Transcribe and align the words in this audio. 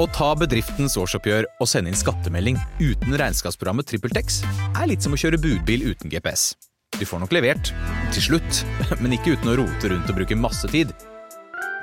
Å 0.00 0.06
ta 0.16 0.30
bedriftens 0.38 0.94
årsoppgjør 0.96 1.44
og 1.60 1.68
sende 1.68 1.90
inn 1.92 1.98
skattemelding 1.98 2.56
uten 2.80 3.16
regnskapsprogrammet 3.20 3.84
TrippelTex 3.90 4.38
er 4.70 4.86
litt 4.88 5.04
som 5.04 5.12
å 5.12 5.18
kjøre 5.20 5.36
budbil 5.42 5.90
uten 5.90 6.08
GPS. 6.08 6.54
Du 6.96 7.02
får 7.04 7.20
nok 7.20 7.34
levert, 7.36 7.72
til 8.14 8.24
slutt, 8.30 8.62
men 9.02 9.12
ikke 9.12 9.34
uten 9.34 9.50
å 9.52 9.58
rote 9.60 9.90
rundt 9.92 10.08
og 10.08 10.16
bruke 10.16 10.38
masse 10.40 10.70
tid. 10.72 10.94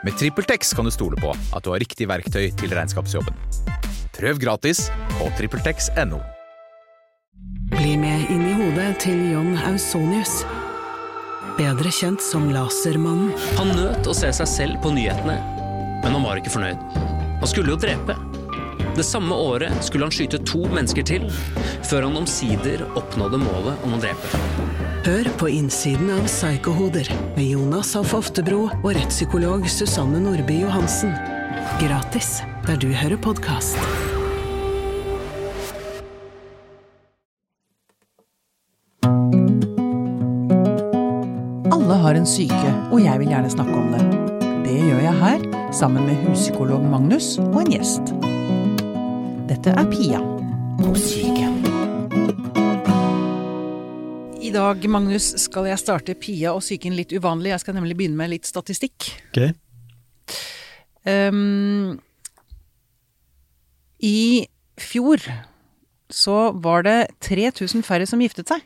Med 0.01 0.17
TrippelTex 0.17 0.73
kan 0.73 0.89
du 0.89 0.93
stole 0.93 1.19
på 1.21 1.29
at 1.29 1.65
du 1.65 1.69
har 1.69 1.83
riktig 1.83 2.07
verktøy 2.09 2.47
til 2.57 2.73
regnskapsjobben. 2.73 3.37
Prøv 4.17 4.41
gratis 4.41 4.87
på 5.19 5.29
TrippelTex.no. 5.37 6.17
Bli 7.75 7.93
med 8.01 8.33
inn 8.33 8.47
i 8.49 8.55
hodet 8.57 8.95
til 9.03 9.21
John 9.35 9.53
Ausonius. 9.69 10.39
Bedre 11.59 11.93
kjent 11.93 12.25
som 12.25 12.49
Lasermannen. 12.49 13.29
Han 13.61 13.75
nøt 13.77 14.09
å 14.09 14.17
se 14.17 14.33
seg 14.41 14.49
selv 14.49 14.81
på 14.81 14.95
nyhetene, 14.97 15.37
men 16.01 16.17
han 16.17 16.25
var 16.25 16.41
ikke 16.41 16.55
fornøyd. 16.57 17.16
Han 17.39 17.47
skulle 17.47 17.71
jo 17.75 17.79
drepe. 17.79 18.15
Det 18.97 19.03
samme 19.05 19.35
året 19.35 19.83
skulle 19.85 20.07
han 20.07 20.13
skyte 20.13 20.39
to 20.41 20.63
mennesker 20.73 21.05
til, 21.05 21.27
før 21.85 22.07
han 22.07 22.17
omsider 22.17 22.81
oppnådde 22.97 23.37
målet 23.43 23.85
om 23.85 23.93
å 23.93 23.99
drepe. 24.01 24.39
Hør 25.05 25.29
på 25.39 25.51
innsiden 25.53 26.09
av 26.11 26.25
Psykohoder 26.25 27.07
med 27.37 27.45
Jonas 27.45 27.93
Alf 27.95 28.15
Oftebro 28.17 28.65
og 28.71 28.89
rettspsykolog 28.97 29.67
Susanne 29.69 30.19
Nordby 30.23 30.63
Johansen. 30.63 31.13
Gratis 31.79 32.39
der 32.65 32.81
du 32.81 32.89
hører 32.89 33.21
podkast. 33.21 33.77
Alle 41.71 42.01
har 42.03 42.17
en 42.17 42.27
syke, 42.27 42.73
og 42.89 42.99
jeg 43.05 43.21
vil 43.21 43.31
gjerne 43.31 43.53
snakke 43.53 43.77
om 43.77 43.93
det. 43.93 44.03
Det 44.65 44.81
gjør 44.81 45.05
jeg 45.05 45.19
her, 45.21 45.46
sammen 45.73 46.05
med 46.05 46.15
huspsykolog 46.23 46.83
Magnus 46.87 47.35
og 47.41 47.57
en 47.61 47.71
gjest. 47.73 48.11
Dette 49.49 49.73
er 49.75 49.87
Pia 49.91 50.19
på 50.79 50.93
syke. 50.99 51.49
I 54.47 54.51
dag, 54.55 54.85
Magnus, 54.89 55.33
skal 55.43 55.67
jeg 55.67 55.81
starte 55.81 56.15
Pia 56.15 56.53
og 56.55 56.63
psyken 56.63 56.95
litt 56.95 57.11
uvanlig. 57.11 57.51
Jeg 57.51 57.65
skal 57.65 57.75
nemlig 57.75 57.97
begynne 57.99 58.19
med 58.19 58.31
litt 58.31 58.47
statistikk. 58.47 59.09
Ok. 59.31 59.51
Um, 61.07 61.97
I 63.99 64.47
fjor 64.79 65.23
så 66.07 66.39
var 66.55 66.87
det 66.87 66.99
3000 67.27 67.83
færre 67.83 68.07
som 68.07 68.23
giftet 68.23 68.47
seg. 68.53 68.63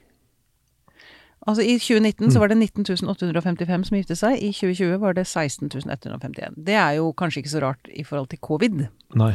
Altså 1.50 1.64
I 1.66 1.78
2019 1.82 2.30
så 2.36 2.42
var 2.42 2.52
det 2.52 2.60
19.855 2.60 3.88
som 3.88 3.98
giftet 3.98 4.20
seg, 4.20 4.36
i 4.38 4.52
2020 4.54 5.00
var 5.02 5.16
det 5.18 5.24
16.151. 5.26 6.60
Det 6.68 6.76
er 6.78 7.00
jo 7.00 7.08
kanskje 7.18 7.42
ikke 7.42 7.54
så 7.56 7.64
rart 7.64 7.90
i 7.90 8.06
forhold 8.06 8.30
til 8.30 8.42
covid. 8.46 8.84
Nei. 9.18 9.32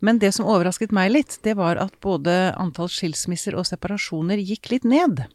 Men 0.00 0.22
det 0.22 0.32
som 0.32 0.48
overrasket 0.48 0.94
meg 0.96 1.12
litt, 1.12 1.36
det 1.44 1.58
var 1.60 1.76
at 1.82 1.92
både 2.00 2.54
antall 2.56 2.88
skilsmisser 2.88 3.58
og 3.60 3.68
separasjoner 3.68 4.40
gikk 4.40 4.72
litt 4.72 4.88
ned. 4.88 5.26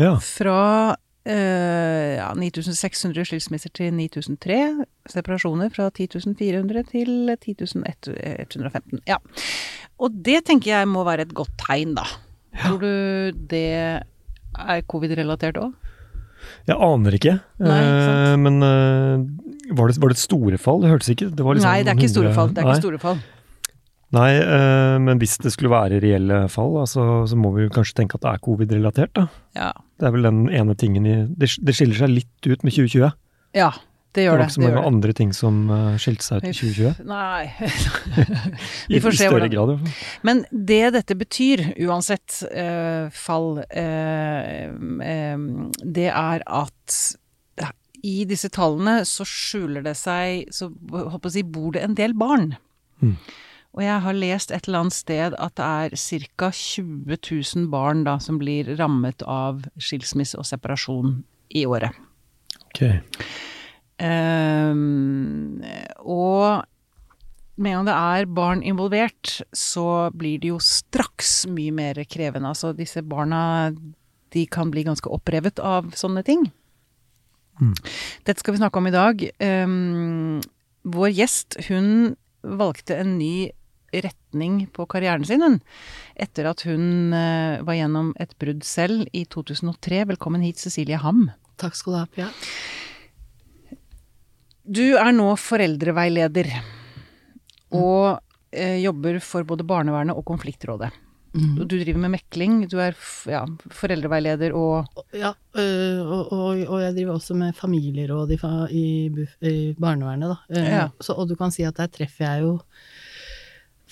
Ja. 0.00 0.14
Fra 0.24 0.96
eh, 1.28 2.16
ja, 2.16 2.30
9600 2.38 3.28
skilsmisser 3.28 3.74
til 3.76 3.92
9003. 3.98 4.58
Separasjoner 5.12 5.68
fra 5.76 5.90
10400 5.92 6.88
til 6.88 7.12
10115. 7.36 9.04
Ja. 9.12 9.20
Og 10.00 10.16
det 10.24 10.46
tenker 10.48 10.72
jeg 10.72 10.88
må 10.88 11.04
være 11.04 11.28
et 11.28 11.36
godt 11.36 11.52
tegn, 11.60 11.92
da. 12.00 12.08
Ja. 12.56 12.64
Tror 12.64 12.80
du 12.80 13.44
det 13.52 14.08
er 14.58 14.82
covid-relatert 14.90 15.60
òg? 15.60 15.74
Jeg 16.66 16.78
aner 16.78 17.16
ikke. 17.16 17.36
Nei, 17.62 17.78
ikke. 17.82 18.16
Eh, 18.32 18.34
men 18.42 18.58
eh, 18.66 19.22
var, 19.78 19.90
det, 19.90 20.00
var 20.02 20.12
det 20.12 20.18
et 20.18 20.24
store 20.24 20.58
fall? 20.60 20.82
Det 20.82 20.90
hørtes 20.90 21.12
ikke 21.14 21.30
det 21.30 21.46
var 21.46 21.56
liksom 21.58 21.70
Nei, 21.70 21.84
det 21.86 21.92
er 21.92 22.00
ikke 22.00 22.10
store 22.12 22.34
fall. 22.34 22.50
Det 22.50 22.62
er 22.62 22.70
ikke 22.70 22.82
store 22.82 23.00
fall. 23.02 23.22
Nei, 24.12 24.32
eh, 24.36 24.96
men 25.00 25.22
hvis 25.22 25.38
det 25.40 25.54
skulle 25.54 25.72
være 25.72 26.02
reelle 26.02 26.42
fall, 26.52 26.74
altså, 26.82 27.00
så, 27.00 27.30
så 27.32 27.38
må 27.38 27.54
vi 27.56 27.70
kanskje 27.72 27.96
tenke 28.02 28.18
at 28.18 28.26
det 28.26 28.34
er 28.34 28.42
covid-relatert, 28.44 29.14
da. 29.16 29.28
Ja. 29.56 29.70
Det 29.96 30.08
er 30.08 30.14
vel 30.16 30.28
den 30.28 30.42
ene 30.52 30.76
tingen 30.76 31.06
i 31.06 31.16
Det, 31.38 31.48
det 31.62 31.76
skiller 31.78 32.02
seg 32.02 32.12
litt 32.12 32.50
ut 32.50 32.66
med 32.66 32.74
2020. 32.74 33.16
ja 33.56 33.72
det 34.12 34.20
Det 34.20 34.24
gjør 34.26 34.34
var 34.36 34.42
det. 34.42 34.46
ikke 34.48 34.54
så 34.54 34.64
mange 34.66 34.84
andre 34.92 35.12
ting 35.16 35.30
som 35.32 35.60
uh, 35.72 35.94
skilte 36.00 36.26
seg 36.26 36.42
ut 36.42 36.48
i 36.48 36.52
2020. 36.52 37.04
Nei. 37.08 37.48
Vi 38.92 39.00
får 39.00 39.16
se 39.16 39.24
større 39.24 39.48
hvordan 39.48 39.52
grad. 39.54 39.92
Men 40.28 40.44
det 40.52 40.82
dette 40.98 41.16
betyr, 41.16 41.64
uansett 41.86 42.42
uh, 42.52 43.08
fall, 43.16 43.62
uh, 43.64 44.68
um, 44.76 45.70
det 45.80 46.10
er 46.12 46.44
at 46.44 46.98
i 48.02 48.24
disse 48.26 48.50
tallene 48.50 49.02
så 49.06 49.24
skjuler 49.28 49.84
det 49.86 49.94
seg 49.94 50.48
Så 50.50 50.72
håper 50.90 51.28
jeg 51.28 51.30
å 51.30 51.34
si, 51.36 51.44
bor 51.46 51.70
det 51.76 51.84
en 51.86 51.94
del 51.98 52.16
barn. 52.18 52.56
Mm. 52.98 53.14
Og 53.72 53.84
jeg 53.86 54.00
har 54.04 54.18
lest 54.18 54.52
et 54.52 54.66
eller 54.68 54.84
annet 54.84 54.96
sted 54.96 55.36
at 55.40 55.54
det 55.56 55.64
er 55.64 55.94
ca. 56.36 56.50
20 56.52 57.16
000 57.16 57.70
barn 57.72 58.02
da 58.04 58.18
som 58.20 58.36
blir 58.42 58.68
rammet 58.76 59.24
av 59.24 59.62
skilsmisse 59.80 60.36
og 60.36 60.44
separasjon 60.48 61.22
i 61.56 61.64
året. 61.64 61.96
Ok. 62.68 62.82
Ehm, 64.02 65.62
og 66.02 66.64
med 67.62 67.70
en 67.70 67.82
gang 67.82 67.88
det 67.88 67.96
er 67.96 68.32
barn 68.34 68.62
involvert, 68.66 69.36
så 69.54 70.10
blir 70.16 70.40
det 70.42 70.50
jo 70.50 70.58
straks 70.62 71.44
mye 71.52 71.74
mer 71.74 72.00
krevende. 72.10 72.50
Altså 72.50 72.72
disse 72.76 73.04
barna, 73.06 73.70
de 74.32 74.46
kan 74.50 74.72
bli 74.72 74.86
ganske 74.88 75.10
opprevet 75.12 75.60
av 75.62 75.92
sånne 75.98 76.24
ting. 76.26 76.48
Mm. 77.60 77.74
Dette 78.26 78.40
skal 78.40 78.56
vi 78.56 78.62
snakke 78.62 78.80
om 78.80 78.88
i 78.88 78.94
dag. 78.94 79.26
Um, 79.38 80.40
vår 80.82 81.12
gjest, 81.14 81.60
hun 81.68 82.16
valgte 82.42 82.96
en 82.98 83.18
ny 83.20 83.52
retning 83.92 84.62
på 84.72 84.88
karrieren 84.88 85.26
sin, 85.28 85.44
hun. 85.44 85.60
Etter 86.16 86.48
at 86.48 86.64
hun 86.64 87.12
uh, 87.12 87.60
var 87.62 87.76
gjennom 87.76 88.14
et 88.22 88.32
brudd 88.40 88.64
selv 88.66 89.04
i 89.12 89.26
2003. 89.28 90.06
Velkommen 90.14 90.42
hit, 90.42 90.62
Cecilie 90.64 90.98
Ham. 91.04 91.28
Takk 91.60 91.76
skal 91.78 91.92
du 91.92 92.00
ha, 92.00 92.06
Pia. 92.10 92.32
Du 94.64 94.94
er 94.96 95.12
nå 95.16 95.36
foreldreveileder 95.40 96.46
og 97.74 98.18
eh, 98.54 98.78
jobber 98.82 99.18
for 99.24 99.42
både 99.48 99.64
barnevernet 99.66 100.16
og 100.16 100.24
konfliktrådet. 100.28 100.90
Mm. 101.32 101.54
Du 101.64 101.78
driver 101.80 101.96
med 102.02 102.10
mekling, 102.12 102.58
du 102.68 102.76
er 102.84 102.92
ja, 103.32 103.46
foreldreveileder 103.72 104.52
og 104.52 104.84
Ja, 105.16 105.30
øh, 105.56 106.00
og, 106.04 106.28
og, 106.32 106.60
og 106.68 106.80
jeg 106.82 106.92
driver 106.98 107.14
også 107.16 107.32
med 107.40 107.54
familieråd 107.56 108.28
i, 108.36 108.38
i, 108.76 109.08
i 109.48 109.72
barnevernet, 109.80 110.28
da. 110.28 110.36
Eh, 110.52 110.68
Ja. 110.68 110.88
Så, 111.00 111.12
og 111.16 111.24
du 111.30 111.34
kan 111.40 111.48
si 111.54 111.64
at 111.64 111.76
der 111.80 111.88
treffer 111.88 112.24
jeg 112.28 112.42
jo 112.44 112.58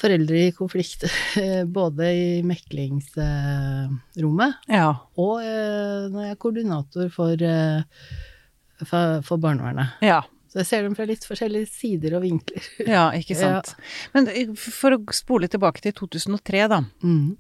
foreldre 0.00 0.36
i 0.46 0.50
konflikt, 0.56 1.04
eh, 1.40 1.64
både 1.68 2.04
i 2.12 2.42
meklingsrommet 2.46 4.52
Ja. 4.68 4.92
og 5.16 5.40
øh, 5.44 6.10
når 6.12 6.20
jeg 6.28 6.32
er 6.36 6.40
koordinator 6.44 7.08
for, 7.12 7.32
øh, 7.40 7.82
for, 8.84 9.20
for 9.24 9.36
barnevernet. 9.40 9.88
Ja, 10.04 10.20
Så 10.50 10.58
jeg 10.60 10.66
ser 10.66 10.82
dem 10.82 10.96
fra 10.98 11.04
litt 11.06 11.22
forskjellige 11.28 11.68
sider 11.70 12.16
og 12.18 12.24
vinkler. 12.24 12.64
ja 12.86 13.04
ikke 13.14 13.36
sant. 13.42 13.74
Men 14.14 14.26
eh, 14.32 14.50
for 14.58 14.96
å 14.96 15.00
spole 15.14 15.46
tilbake 15.50 15.82
til 15.84 15.94
2003, 15.94 16.64
da. 16.72 16.80
Mm. 17.06 17.36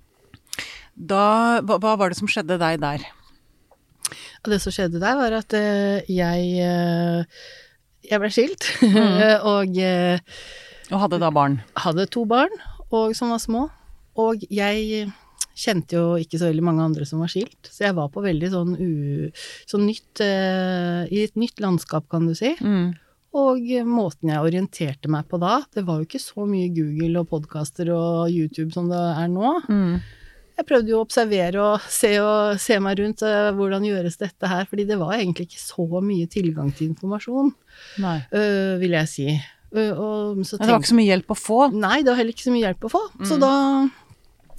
da 0.94 1.24
hva, 1.66 1.78
hva 1.82 1.96
var 1.98 2.12
det 2.12 2.20
som 2.20 2.30
skjedde 2.30 2.58
deg 2.60 2.78
der? 2.82 3.06
Det 4.46 4.60
som 4.62 4.72
skjedde 4.72 5.02
der, 5.02 5.18
var 5.18 5.34
at 5.42 5.54
eh, 5.58 6.06
jeg 6.10 6.46
eh, 6.64 7.42
jeg 8.10 8.18
ble 8.22 8.30
skilt, 8.32 8.64
og 9.52 9.76
eh, 9.78 10.18
Og 10.90 11.02
hadde 11.04 11.18
da 11.22 11.28
barn? 11.34 11.58
hadde 11.78 12.06
to 12.10 12.24
barn 12.26 12.50
og 12.90 13.12
som 13.14 13.30
var 13.30 13.38
små. 13.42 13.66
Og 14.18 14.42
jeg 14.50 15.04
kjente 15.60 15.96
jo 15.98 16.14
ikke 16.20 16.38
så 16.40 16.48
veldig 16.48 16.64
mange 16.64 16.84
andre 16.86 17.04
som 17.08 17.20
var 17.20 17.28
skilt, 17.32 17.68
så 17.68 17.88
jeg 17.88 17.96
var 17.98 18.08
på 18.14 18.22
veldig 18.24 18.50
sånn, 18.52 18.74
u, 18.80 19.30
sånn 19.68 19.86
nytt 19.88 20.22
uh, 20.24 21.04
I 21.10 21.24
et 21.26 21.36
nytt 21.40 21.60
landskap, 21.60 22.06
kan 22.12 22.26
du 22.28 22.34
si. 22.38 22.54
Mm. 22.60 22.94
Og 23.40 23.60
måten 23.86 24.32
jeg 24.32 24.42
orienterte 24.42 25.10
meg 25.12 25.28
på 25.30 25.38
da, 25.38 25.60
det 25.76 25.84
var 25.86 26.00
jo 26.00 26.08
ikke 26.08 26.18
så 26.22 26.46
mye 26.50 26.70
Google 26.74 27.20
og 27.22 27.28
podkaster 27.30 27.92
og 27.94 28.32
YouTube 28.32 28.72
som 28.74 28.88
det 28.90 28.98
er 28.98 29.28
nå. 29.30 29.52
Mm. 29.70 30.00
Jeg 30.58 30.66
prøvde 30.68 30.90
jo 30.92 30.98
å 30.98 31.04
observere 31.06 31.60
og 31.62 31.84
se, 31.88 32.10
og 32.20 32.58
se 32.60 32.80
meg 32.82 32.98
rundt, 33.00 33.22
Uh, 33.24 33.52
hvordan 33.56 33.86
gjøres 33.86 34.18
dette 34.20 34.50
her, 34.50 34.66
fordi 34.68 34.84
det 34.88 34.98
var 35.00 35.14
egentlig 35.16 35.46
ikke 35.48 35.62
så 35.62 35.86
mye 36.04 36.26
tilgang 36.28 36.72
til 36.74 36.90
informasjon, 36.90 37.54
Nei. 38.02 38.18
øh, 38.34 38.74
vil 38.82 38.96
jeg 38.98 39.08
si. 39.08 39.28
Uh, 39.70 39.92
og 39.94 40.42
så 40.44 40.58
Det 40.58 40.66
var 40.66 40.80
ikke 40.82 40.90
så 40.90 40.98
mye 40.98 41.12
hjelp 41.14 41.30
å 41.30 41.38
få. 41.38 41.60
Nei, 41.72 42.00
det 42.02 42.10
var 42.10 42.18
heller 42.18 42.34
ikke 42.34 42.48
så 42.48 42.52
mye 42.56 42.66
hjelp 42.66 42.86
å 42.88 42.92
få. 42.92 43.02
Så 43.22 43.38
Mm. 43.38 43.40
da 43.46 43.54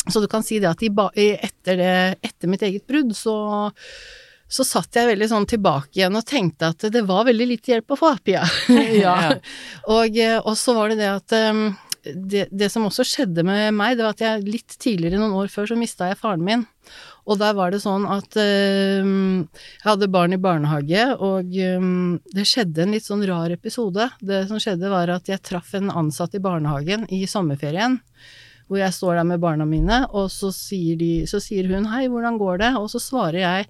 Så 0.09 0.23
du 0.23 0.27
kan 0.27 0.43
si 0.43 0.57
det 0.61 0.71
at 0.71 0.81
i, 0.81 0.89
etter, 1.35 1.77
det, 1.77 1.93
etter 2.25 2.49
mitt 2.49 2.65
eget 2.65 2.87
brudd, 2.89 3.13
så 3.17 3.35
så 4.51 4.65
satt 4.67 4.97
jeg 4.99 5.07
veldig 5.13 5.29
sånn 5.31 5.45
tilbake 5.47 5.95
igjen 5.95 6.17
og 6.19 6.25
tenkte 6.27 6.73
at 6.73 6.83
det 6.91 7.05
var 7.07 7.23
veldig 7.29 7.45
lite 7.53 7.71
hjelp 7.71 7.93
å 7.95 7.97
få, 8.01 8.09
Pia. 8.25 8.41
ja. 9.05 9.37
Og, 9.95 10.17
og 10.43 10.57
så 10.59 10.75
var 10.75 10.91
det 10.91 10.97
det 10.99 11.07
at 11.07 11.35
um, 11.53 11.69
det, 12.03 12.47
det 12.51 12.67
som 12.73 12.83
også 12.87 13.05
skjedde 13.07 13.45
med 13.47 13.71
meg, 13.77 13.95
det 13.97 14.05
var 14.05 14.15
at 14.15 14.23
jeg 14.25 14.43
litt 14.47 14.75
tidligere, 14.81 15.21
noen 15.21 15.37
år 15.39 15.51
før, 15.53 15.69
så 15.69 15.77
mista 15.79 16.09
jeg 16.09 16.19
faren 16.19 16.43
min. 16.45 16.65
Og 17.29 17.37
der 17.39 17.55
var 17.55 17.71
det 17.71 17.81
sånn 17.83 18.07
at 18.09 18.35
um, 18.41 19.45
jeg 19.45 19.85
hadde 19.85 20.11
barn 20.11 20.35
i 20.35 20.41
barnehage, 20.41 21.05
og 21.21 21.55
um, 21.77 22.17
det 22.33 22.47
skjedde 22.49 22.83
en 22.83 22.95
litt 22.97 23.07
sånn 23.07 23.23
rar 23.29 23.53
episode. 23.53 24.09
Det 24.19 24.43
som 24.49 24.59
skjedde 24.61 24.91
var 24.91 25.13
at 25.13 25.29
jeg 25.31 25.43
traff 25.45 25.75
en 25.77 25.93
ansatt 25.93 26.35
i 26.35 26.43
barnehagen 26.43 27.07
i 27.13 27.23
sommerferien. 27.29 28.01
Hvor 28.71 28.79
jeg 28.79 28.95
står 28.95 29.19
der 29.19 29.27
med 29.27 29.41
barna 29.43 29.67
mine, 29.67 30.05
og 30.15 30.29
så 30.31 30.47
sier, 30.55 30.95
de, 30.95 31.27
så 31.27 31.41
sier 31.43 31.67
hun 31.67 31.89
'hei, 31.91 32.07
hvordan 32.07 32.39
går 32.39 32.63
det?' 32.63 32.75
Og 32.79 32.87
så 32.87 33.03
svarer 33.03 33.43
jeg 33.43 33.67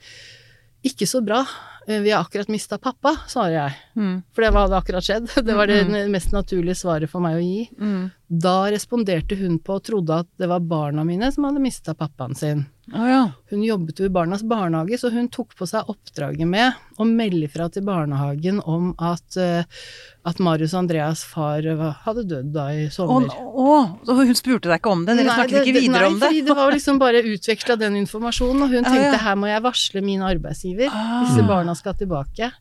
'ikke 0.86 1.10
så 1.10 1.26
bra'. 1.26 1.46
Eh, 1.88 2.02
Vi 2.02 2.12
har 2.12 2.22
akkurat 2.22 2.48
mista 2.48 2.78
pappa, 2.78 3.16
svarer 3.28 3.52
jeg. 3.52 3.74
Mm. 3.96 4.24
For 4.32 4.42
det 4.42 4.54
hadde 4.54 4.78
akkurat 4.78 5.04
skjedd. 5.04 5.30
Det 5.48 5.56
var 5.58 5.68
det 5.68 6.10
mest 6.10 6.32
naturlige 6.32 6.78
svaret 6.78 7.10
for 7.10 7.20
meg 7.20 7.40
å 7.40 7.42
gi. 7.42 7.70
Mm. 7.80 8.12
Da 8.30 8.70
responderte 8.70 9.36
hun 9.40 9.58
på 9.60 9.80
og 9.80 9.84
trodde 9.84 10.20
at 10.22 10.28
det 10.38 10.48
var 10.48 10.60
barna 10.60 11.04
mine 11.04 11.32
som 11.32 11.44
hadde 11.44 11.64
mista 11.64 11.94
pappaen 11.98 12.36
sin. 12.38 12.66
Å 12.92 13.06
ja. 13.08 13.22
Hun 13.52 13.62
jobbet 13.64 14.00
jo 14.02 14.06
i 14.08 14.12
Barnas 14.12 14.42
barnehage, 14.48 14.98
så 15.00 15.10
hun 15.14 15.28
tok 15.32 15.54
på 15.56 15.68
seg 15.70 15.88
oppdraget 15.92 16.48
med 16.48 16.76
å 17.00 17.06
melde 17.08 17.48
fra 17.52 17.70
til 17.72 17.86
barnehagen 17.88 18.60
om 18.68 18.92
at, 19.00 19.38
uh, 19.40 19.64
at 20.28 20.40
Marius 20.44 20.74
Andreas' 20.78 21.24
far 21.28 21.64
hadde 22.06 22.26
dødd 22.28 22.52
da 22.56 22.68
i 22.76 22.90
sommer. 22.92 23.30
å, 23.32 24.00
så 24.06 24.18
hun 24.20 24.36
spurte 24.36 24.68
deg 24.72 24.80
ikke 24.82 24.92
om 24.96 25.06
det? 25.08 25.16
Dere 25.20 25.30
Nei, 25.32 25.38
snakket 25.40 25.60
ikke 25.62 25.74
det- 25.74 25.86
videre 25.88 26.08
om 26.12 26.18
Nei, 26.20 26.20
det? 26.20 26.32
Nei, 26.32 26.42
det 26.50 26.56
var 26.62 26.72
liksom 26.78 27.00
bare 27.00 27.24
utveksla 27.24 27.80
den 27.80 27.96
informasjonen, 28.04 28.64
og 28.68 28.70
hun 28.76 28.84
Ja, 28.84 28.90
tenkte 28.90 29.14
ja. 29.16 29.24
her 29.28 29.36
må 29.40 29.48
jeg 29.52 29.64
varsle 29.68 30.04
min 30.04 30.22
arbeidsgiver. 30.22 30.90
Ah. 30.92 31.22
Disse 31.26 31.48
barna 31.48 31.76
skal 31.76 31.94
tilbake. 32.00 32.52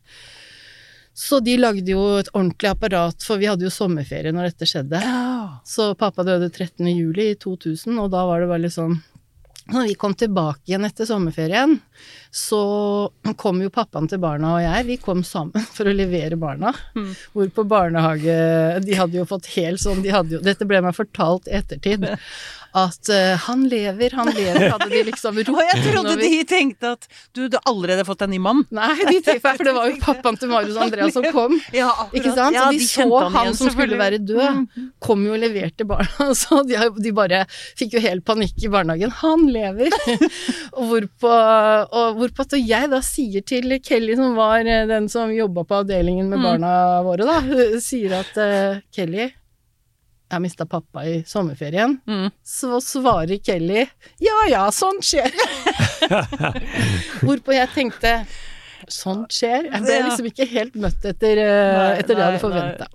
Så 1.13 1.41
de 1.43 1.57
lagde 1.59 1.91
jo 1.91 1.99
et 2.21 2.29
ordentlig 2.31 2.69
apparat, 2.71 3.19
for 3.27 3.37
vi 3.37 3.49
hadde 3.49 3.65
jo 3.67 3.69
sommerferie 3.73 4.31
når 4.31 4.53
dette 4.53 4.65
skjedde. 4.69 5.01
Ja. 5.03 5.59
Så 5.67 5.89
pappa 5.99 6.23
døde 6.23 6.47
13. 6.49 6.87
juli 6.87 7.33
i 7.33 7.35
2000, 7.35 7.99
og 7.99 8.13
da 8.13 8.23
var 8.25 8.39
det 8.39 8.47
bare 8.47 8.63
litt 8.63 8.77
sånn 8.77 8.95
Når 9.69 9.91
vi 9.91 9.95
kom 9.99 10.13
tilbake 10.17 10.65
igjen 10.65 10.85
etter 10.87 11.05
sommerferien, 11.05 11.75
så 12.33 12.61
kom 13.37 13.61
jo 13.61 13.69
pappaen 13.73 14.07
til 14.09 14.21
barna 14.23 14.55
og 14.55 14.63
jeg, 14.63 14.87
vi 14.87 14.97
kom 15.01 15.21
sammen 15.27 15.65
for 15.75 15.89
å 15.89 15.93
levere 15.95 16.39
barna. 16.39 16.73
Mm. 16.97 17.11
Hvor 17.35 17.51
på 17.59 17.67
barnehage 17.69 18.39
De 18.81 18.97
hadde 18.97 19.19
jo 19.19 19.27
fått 19.29 19.51
helt 19.57 19.81
sånn 19.83 20.01
de 20.01 20.13
hadde 20.13 20.37
jo, 20.37 20.41
Dette 20.43 20.65
ble 20.67 20.81
meg 20.83 20.97
fortalt 20.97 21.49
i 21.51 21.57
ettertid. 21.61 22.07
At 22.73 23.09
uh, 23.11 23.35
han 23.47 23.65
lever, 23.67 24.13
han 24.15 24.29
lever, 24.31 24.69
hadde 24.71 24.89
de 24.93 25.03
liksom 25.09 25.35
ropt. 25.47 25.63
Jeg 25.73 25.81
trodde 25.91 26.13
vi- 26.21 26.29
de 26.37 26.43
tenkte 26.47 26.91
at 26.95 27.07
du 27.35 27.41
hadde 27.43 27.59
allerede 27.67 28.05
fått 28.07 28.21
en 28.23 28.31
ny 28.31 28.39
mann. 28.39 28.61
Nei, 28.71 28.93
de 29.09 29.17
tenkte, 29.25 29.51
for 29.57 29.67
det 29.67 29.73
var 29.75 29.89
jo 29.91 29.97
pappaen 30.03 30.37
til 30.39 30.51
Marius 30.53 30.77
Andreas 30.79 31.13
som 31.17 31.25
kom. 31.35 31.57
Ja. 31.75 31.89
Ikke 32.15 32.31
sant? 32.35 32.55
Så 32.55 32.69
de, 32.71 32.79
så 32.85 33.07
han, 33.07 33.33
han, 33.35 33.45
igjen, 33.49 33.57
som 33.59 33.71
skulle 33.75 33.99
være 33.99 34.21
død, 34.23 34.39
Mm. 34.41 34.87
kom 35.03 35.21
jo 35.25 35.33
og 35.35 35.39
leverte 35.43 35.85
barna, 35.87 36.29
så 36.35 36.61
de, 36.67 36.77
de 37.03 37.11
bare 37.15 37.43
fikk 37.77 37.93
jo 37.97 38.01
helt 38.03 38.23
panikk 38.27 38.55
i 38.65 38.69
barnehagen. 38.73 39.11
Han 39.21 39.45
lever! 39.51 39.91
og 40.73 40.87
hvorpå, 40.89 41.31
og 41.91 42.17
hvorpå 42.19 42.45
at 42.47 42.55
jeg 42.59 42.89
da 42.91 42.99
sier 43.05 43.43
til 43.47 43.75
Kelly, 43.83 44.15
som 44.19 44.35
var 44.37 44.63
eh, 44.65 44.85
den 44.89 45.07
som 45.11 45.31
jobba 45.33 45.63
på 45.67 45.81
avdelingen 45.83 46.29
med 46.31 46.39
Mm. 46.41 46.45
barna 46.47 46.71
våre, 47.05 47.27
da, 47.27 47.77
sier 47.83 48.15
at 48.21 48.37
uh, 48.41 48.79
Kelly, 48.95 49.27
jeg 50.31 50.43
mista 50.43 50.67
pappa 50.69 51.03
i 51.07 51.17
sommerferien. 51.27 51.97
Mm. 52.07 52.29
Så 52.45 52.79
svarer 52.83 53.41
Kelly 53.43 53.85
ja 54.21 54.37
ja, 54.49 54.63
sånt 54.75 55.05
skjer. 55.05 55.33
Hvorpå 57.25 57.55
jeg 57.55 57.71
tenkte 57.75 58.15
sånt 58.91 59.33
skjer. 59.35 59.67
Jeg 59.69 59.85
ble 59.85 59.97
liksom 60.07 60.29
ikke 60.31 60.47
helt 60.51 60.77
møtt 60.79 61.05
etter, 61.07 61.41
eh, 61.41 61.73
Nei, 61.77 61.89
etter 62.01 62.15
det 62.15 62.23
jeg 62.23 62.29
hadde 62.29 62.41
forventa. 62.41 62.87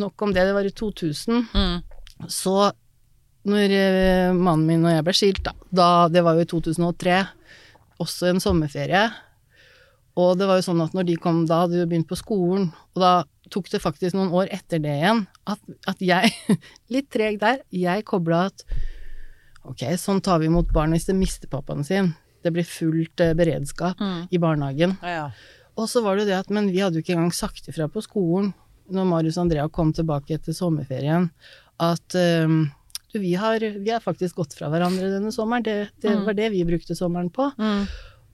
Nok 0.00 0.24
om 0.26 0.34
det, 0.34 0.46
det 0.48 0.56
var 0.56 0.66
i 0.66 0.72
2000. 0.74 1.44
Mm. 1.54 2.26
Så 2.30 2.56
når 3.50 3.76
eh, 3.76 4.32
mannen 4.32 4.66
min 4.68 4.86
og 4.86 4.94
jeg 4.94 5.06
ble 5.06 5.16
skilt, 5.16 5.42
da, 5.44 5.54
da 5.68 5.88
Det 6.12 6.24
var 6.24 6.38
jo 6.38 6.46
i 6.46 6.50
2003, 6.50 7.20
også 8.04 8.32
en 8.32 8.42
sommerferie. 8.42 9.04
Og 10.16 10.36
det 10.38 10.46
var 10.46 10.60
jo 10.60 10.66
sånn 10.68 10.82
at 10.84 10.92
når 10.94 11.06
de 11.08 11.16
kom, 11.18 11.40
da 11.50 11.64
hadde 11.64 11.80
de 11.80 11.86
begynt 11.90 12.06
på 12.10 12.18
skolen, 12.18 12.68
og 12.94 13.00
da 13.02 13.12
tok 13.50 13.66
det 13.72 13.80
faktisk 13.82 14.14
noen 14.14 14.30
år 14.32 14.48
etter 14.54 14.78
det 14.82 14.92
igjen 15.00 15.24
at, 15.50 15.58
at 15.90 15.98
jeg, 16.00 16.30
litt 16.94 17.08
treg 17.12 17.40
der, 17.42 17.58
jeg 17.74 18.04
kobla 18.06 18.44
at 18.52 18.62
ok, 19.64 19.82
sånn 20.00 20.22
tar 20.24 20.38
vi 20.42 20.46
imot 20.50 20.70
barn 20.74 20.94
hvis 20.94 21.08
de 21.08 21.16
mister 21.18 21.50
pappaen 21.50 21.84
sin. 21.86 22.12
Det 22.44 22.52
blir 22.52 22.66
fullt 22.68 23.20
eh, 23.24 23.32
beredskap 23.36 23.98
Mm. 24.00 24.26
i 24.30 24.38
barnehagen. 24.38 24.96
Ja, 25.02 25.14
ja. 25.16 25.26
Og 25.80 25.88
så 25.90 26.02
var 26.04 26.14
det 26.16 26.24
jo 26.26 26.30
det 26.30 26.38
at, 26.38 26.50
men 26.54 26.68
vi 26.70 26.78
hadde 26.84 27.00
jo 27.00 27.02
ikke 27.02 27.16
engang 27.16 27.32
sagt 27.34 27.66
ifra 27.72 27.88
på 27.90 28.02
skolen, 28.04 28.52
når 28.92 29.06
Marius 29.08 29.38
og 29.40 29.46
Andrea 29.48 29.64
kom 29.72 29.90
tilbake 29.96 30.36
etter 30.36 30.54
sommerferien, 30.54 31.30
at 31.82 32.14
um, 32.44 32.68
du, 33.10 33.16
vi 33.18 33.32
har, 33.40 33.58
vi 33.80 33.90
har 33.90 34.04
faktisk 34.04 34.36
gått 34.38 34.54
fra 34.54 34.68
hverandre 34.70 35.08
denne 35.16 35.32
sommeren. 35.34 35.64
Det, 35.66 35.76
det 36.04 36.12
Mm. 36.14 36.24
var 36.28 36.36
det 36.38 36.50
vi 36.52 36.62
brukte 36.68 36.94
sommeren 36.94 37.30
på. 37.32 37.48
Mm. 37.58 37.88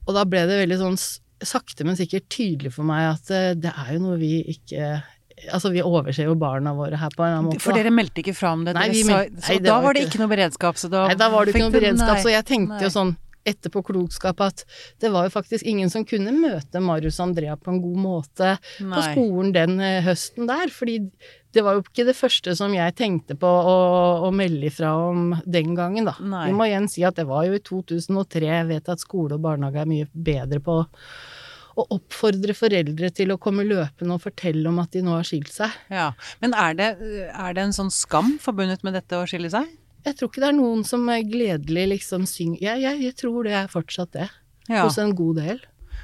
Og 0.08 0.14
da 0.18 0.24
ble 0.28 0.42
det 0.50 0.58
veldig 0.66 0.78
sånn 0.82 0.98
sakte, 1.46 1.86
men 1.86 1.98
sikkert 1.98 2.28
tydelig 2.32 2.74
for 2.74 2.88
meg 2.88 3.06
at 3.14 3.32
eh, 3.34 3.54
det 3.58 3.72
er 3.72 3.96
jo 3.96 4.04
noe 4.08 4.20
vi 4.20 4.36
ikke 4.56 5.00
Altså, 5.48 5.70
vi 5.72 5.80
overser 5.80 6.26
jo 6.26 6.34
barna 6.36 6.74
våre 6.76 6.98
her 7.00 7.14
på 7.16 7.22
en 7.24 7.30
annen 7.30 7.46
måte. 7.46 7.62
For 7.64 7.72
dere 7.72 7.88
meldte 7.88 8.20
ikke 8.20 8.34
fra 8.36 8.50
om 8.52 8.66
det? 8.66 8.74
Nei, 8.76 8.90
dere 8.90 8.92
vi 8.92 9.04
så 9.06 9.14
nei, 9.22 9.54
det 9.56 9.70
da 9.70 9.78
var 9.80 9.96
det 9.96 10.02
ikke 10.02 10.10
ikke 10.10 10.20
noe 10.20 10.32
beredskap, 10.34 10.76
så 10.76 10.90
da 10.92 11.06
Nei, 11.08 11.14
da 11.16 11.28
var 11.32 11.48
det 11.48 11.54
ikke 11.54 11.62
noe 11.64 11.72
beredskap, 11.78 12.12
nei, 12.12 12.24
så 12.26 12.34
jeg 12.34 12.46
tenkte 12.50 12.82
jo 12.84 12.90
sånn 12.92 13.14
sånn 13.14 13.18
etterpåklokskap 13.48 14.40
at 14.44 14.64
det 15.00 15.10
var 15.14 15.26
jo 15.26 15.32
faktisk 15.32 15.64
ingen 15.68 15.90
som 15.92 16.04
kunne 16.08 16.32
møte 16.34 16.82
Marius 16.84 17.20
og 17.20 17.30
Andrea 17.30 17.56
på 17.56 17.72
en 17.72 17.80
god 17.82 18.00
måte 18.04 18.50
på 18.78 19.04
skolen 19.06 19.54
den 19.56 19.78
eh, 19.80 20.02
høsten 20.04 20.48
der, 20.50 20.72
fordi 20.74 20.98
det 21.52 21.64
var 21.66 21.74
jo 21.76 21.82
ikke 21.82 22.04
det 22.06 22.14
første 22.14 22.54
som 22.58 22.72
jeg 22.76 22.94
tenkte 22.98 23.34
på 23.40 23.48
å, 23.48 23.76
å 24.26 24.30
melde 24.34 24.68
ifra 24.70 24.92
om 25.10 25.32
den 25.44 25.74
gangen, 25.78 26.06
da. 26.06 26.14
Nei. 26.22 26.44
Vi 26.50 26.56
må 26.56 26.68
igjen 26.68 26.86
si 26.90 27.02
at 27.06 27.18
det 27.18 27.26
var 27.26 27.48
jo 27.48 27.56
i 27.58 27.62
2003, 27.66 28.46
jeg 28.46 28.68
vet 28.70 28.90
at 28.92 29.02
skole 29.02 29.34
og 29.38 29.42
barnehage 29.48 29.82
er 29.82 29.90
mye 29.90 30.08
bedre 30.14 30.62
på 30.62 30.80
å 31.80 31.84
oppfordre 31.94 32.54
foreldre 32.56 33.10
til 33.14 33.30
å 33.32 33.38
komme 33.40 33.64
løpende 33.64 34.16
og 34.16 34.22
fortelle 34.24 34.68
om 34.68 34.80
at 34.82 34.90
de 34.94 35.02
nå 35.06 35.14
har 35.16 35.26
skilt 35.26 35.52
seg. 35.54 35.74
Ja. 35.90 36.10
Men 36.42 36.54
er 36.58 36.74
det, 36.76 36.88
er 37.30 37.56
det 37.56 37.62
en 37.66 37.76
sånn 37.76 37.92
skam 37.94 38.34
forbundet 38.42 38.84
med 38.86 38.98
dette 38.98 39.16
å 39.18 39.26
skille 39.30 39.50
seg? 39.52 39.70
Jeg 40.06 40.16
tror 40.16 40.30
ikke 40.30 40.42
det 40.42 40.48
er 40.50 40.56
noen 40.56 40.84
som 40.88 41.02
er 41.12 41.26
gledelig 41.28 41.86
liksom 41.94 42.24
synger 42.28 42.62
jeg, 42.64 42.82
jeg, 42.86 43.02
jeg 43.04 43.16
tror 43.20 43.44
det 43.46 43.56
er 43.58 43.68
fortsatt 43.72 44.14
det, 44.16 44.30
Ja. 44.70 44.84
hos 44.86 44.98
en 45.02 45.14
god 45.18 45.42
del. 45.42 45.60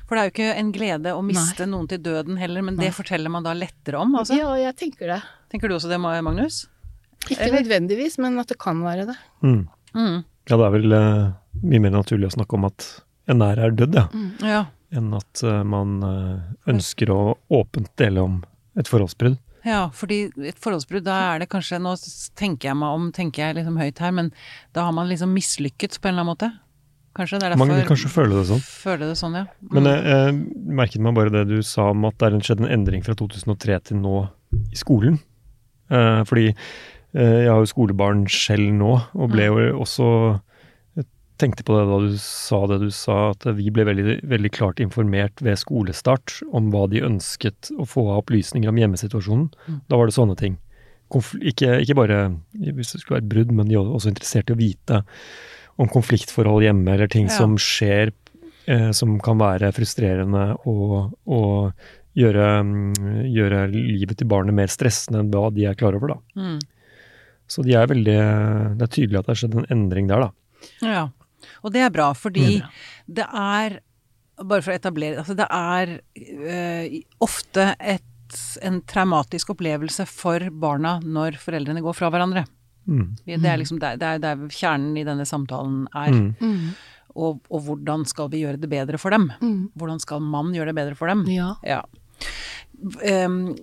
For 0.06 0.14
det 0.14 0.20
er 0.22 0.28
jo 0.28 0.34
ikke 0.34 0.58
en 0.60 0.69
glede 0.75 1.12
å 1.16 1.22
miste 1.25 1.66
noen 1.66 1.88
til 1.90 1.98
døden 2.04 2.37
heller, 2.38 2.62
men 2.62 2.76
det 2.78 2.93
forteller 2.94 3.32
man 3.32 3.43
da 3.46 3.54
lettere 3.56 3.98
om, 3.98 4.12
altså. 4.20 4.37
Ja, 4.38 4.52
jeg 4.60 4.76
tenker 4.78 5.10
det. 5.16 5.20
Tenker 5.52 5.69
du 5.70 5.76
også 5.76 5.88
det, 5.90 5.98
Magnus? 6.02 6.66
Ikke 7.31 7.40
Eller? 7.46 7.60
nødvendigvis, 7.62 8.19
men 8.22 8.38
at 8.38 8.48
det 8.52 8.58
kan 8.62 8.81
være 8.84 9.06
det. 9.08 9.16
Mm. 9.43 9.66
Mm. 9.96 10.25
Ja, 10.50 10.56
det 10.56 10.66
er 10.66 10.75
vel 10.76 10.93
uh, 10.94 11.32
mye 11.62 11.81
mer 11.82 11.94
naturlig 11.96 12.28
å 12.28 12.34
snakke 12.37 12.54
om 12.58 12.66
at 12.69 12.87
en 13.31 13.40
nær 13.43 13.58
er 13.58 13.72
dødd, 13.75 13.96
ja, 13.98 14.04
Ja. 14.46 14.60
enn 14.94 15.08
at 15.16 15.40
uh, 15.43 15.64
man 15.66 15.96
eh, 16.06 16.70
ønsker 16.70 17.10
å 17.10 17.37
åpent 17.50 17.88
dele 17.98 18.22
om 18.22 18.37
et 18.78 18.87
forholdsbrudd. 18.87 19.38
Ja, 19.66 19.88
fordi 19.90 20.28
et 20.46 20.60
forholdsbrudd, 20.62 21.02
da 21.08 21.16
er 21.32 21.40
det 21.43 21.48
kanskje 21.50 21.81
Nå 21.82 21.96
tenker 22.38 22.69
jeg 22.70 22.78
meg 22.78 22.94
om, 22.94 23.08
tenker 23.10 23.48
jeg 23.48 23.56
liksom 23.58 23.81
høyt 23.81 23.98
her, 23.98 24.12
men 24.15 24.29
da 24.76 24.84
har 24.86 24.94
man 24.94 25.08
liksom 25.10 25.32
mislykkes 25.34 25.98
på 25.98 26.06
en 26.06 26.15
eller 26.15 26.22
annen 26.22 26.31
måte. 26.36 26.50
Kanskje 27.17 27.41
det 27.41 27.46
er 27.48 27.55
derfor 27.56 27.65
Mange 27.65 27.79
vil 27.81 27.88
kanskje 27.88 28.12
føle 28.12 28.36
det 28.38 28.44
sånn. 28.53 28.62
Føle 28.62 29.08
det 29.10 29.17
sånn, 29.19 29.34
ja. 29.41 29.44
Mm. 29.65 29.72
Men 29.74 29.88
jeg, 29.91 30.05
jeg 30.12 30.74
merket 30.79 31.03
meg 31.03 31.17
bare 31.19 31.32
det 31.34 31.44
du 31.50 31.56
sa 31.67 31.88
om 31.91 32.05
at 32.06 32.19
det 32.20 32.29
er 32.29 32.36
en- 32.36 32.44
skjedd 32.46 32.62
en 32.62 32.70
endring 32.79 33.03
fra 33.03 33.17
2003 33.19 33.81
til 33.91 33.98
nå 34.05 34.15
i 34.70 34.76
skolen. 34.79 35.19
Eh, 35.90 36.22
fordi 36.28 36.48
eh, 36.50 37.38
jeg 37.44 37.52
har 37.52 37.62
jo 37.62 37.70
skolebarn 37.70 38.26
selv 38.32 38.72
nå, 38.74 38.93
og 39.14 39.32
ble 39.34 39.48
jo 39.50 39.69
også 39.84 40.10
tenkte 41.36 41.64
på 41.66 41.74
det 41.76 41.84
da 41.88 41.96
du 42.00 42.14
sa 42.20 42.62
det 42.70 42.78
du 42.81 42.90
sa, 42.94 43.16
at 43.34 43.44
vi 43.58 43.69
ble 43.74 43.84
veldig, 43.84 44.20
veldig 44.28 44.50
klart 44.56 44.81
informert 44.81 45.43
ved 45.44 45.58
skolestart 45.60 46.38
om 46.56 46.70
hva 46.72 46.86
de 46.88 47.02
ønsket 47.05 47.72
å 47.76 47.84
få 47.88 48.06
av 48.08 48.22
opplysninger 48.22 48.70
om 48.72 48.81
hjemmesituasjonen. 48.81 49.50
Mm. 49.66 49.81
Da 49.90 49.98
var 50.00 50.08
det 50.08 50.16
sånne 50.16 50.36
ting. 50.40 50.56
Konfl 51.12 51.43
ikke, 51.52 51.76
ikke 51.84 51.98
bare 51.98 52.20
hvis 52.56 52.94
det 52.94 53.02
skulle 53.02 53.19
være 53.19 53.26
et 53.26 53.32
brudd, 53.34 53.52
men 53.55 53.69
de 53.69 53.76
var 53.78 53.93
også 53.98 54.14
interessert 54.14 54.50
i 54.50 54.56
å 54.56 54.60
vite 54.62 55.02
om 55.76 55.90
konfliktforhold 55.93 56.64
hjemme, 56.64 56.88
eller 56.94 57.12
ting 57.12 57.28
Ja. 57.28 57.36
som 57.36 57.58
skjer 57.60 58.14
eh, 58.66 58.90
som 58.96 59.19
kan 59.20 59.38
være 59.38 59.74
frustrerende 59.76 60.56
og, 60.64 61.12
og 61.28 61.72
gjøre, 62.17 62.46
mm, 62.65 62.94
gjøre 63.35 63.67
livet 63.73 64.17
til 64.19 64.31
barnet 64.31 64.56
mer 64.56 64.73
stressende 64.73 65.20
enn 65.23 65.31
hva 65.35 65.51
de 65.55 65.67
er 65.69 65.79
klar 65.79 65.96
over. 65.99 66.17
da. 66.17 66.19
Mm. 66.41 66.58
Så 67.46 67.63
de 67.63 67.77
er 67.79 67.87
veldig, 67.91 68.19
det 68.79 68.87
er 68.87 68.93
tydelig 68.93 69.20
at 69.20 69.29
det 69.29 69.35
har 69.35 69.41
skjedd 69.43 69.58
en 69.61 69.70
endring 69.77 70.11
der, 70.11 70.27
da. 70.27 70.67
Ja. 70.82 71.05
Og 71.63 71.73
det 71.75 71.85
er 71.85 71.93
bra, 71.94 72.11
fordi 72.17 72.61
det 73.06 73.27
er 73.27 73.81
Bare 74.37 74.61
for 74.61 74.73
å 74.73 74.77
etablere 74.77 75.23
Altså, 75.23 75.32
det 75.32 75.46
er 75.49 75.93
øh, 75.96 76.96
ofte 77.25 77.70
et, 77.81 78.35
en 78.61 78.82
traumatisk 78.85 79.55
opplevelse 79.55 80.05
for 80.11 80.43
barna 80.53 80.99
når 81.01 81.39
foreldrene 81.41 81.81
går 81.81 81.96
fra 81.96 82.11
hverandre. 82.13 82.43
Mm. 82.85 83.15
Det 83.25 83.49
er 83.49 83.56
liksom 83.63 83.79
der, 83.81 83.96
det 83.96 84.11
er 84.11 84.20
der 84.20 84.43
kjernen 84.53 84.99
i 85.01 85.06
denne 85.06 85.25
samtalen 85.29 85.87
er. 85.89 86.13
Mm. 86.13 86.75
Og, 87.17 87.41
og 87.49 87.65
hvordan 87.65 88.05
skal 88.08 88.29
vi 88.32 88.43
gjøre 88.43 88.61
det 88.61 88.69
bedre 88.69 89.01
for 89.01 89.15
dem? 89.15 89.31
Mm. 89.41 89.70
Hvordan 89.79 90.03
skal 90.05 90.20
man 90.20 90.53
gjøre 90.53 90.75
det 90.75 90.79
bedre 90.82 90.99
for 90.99 91.08
dem? 91.08 91.25
Ja. 91.32 91.55
Ja. 91.65 91.81
Ehm, 93.06 93.55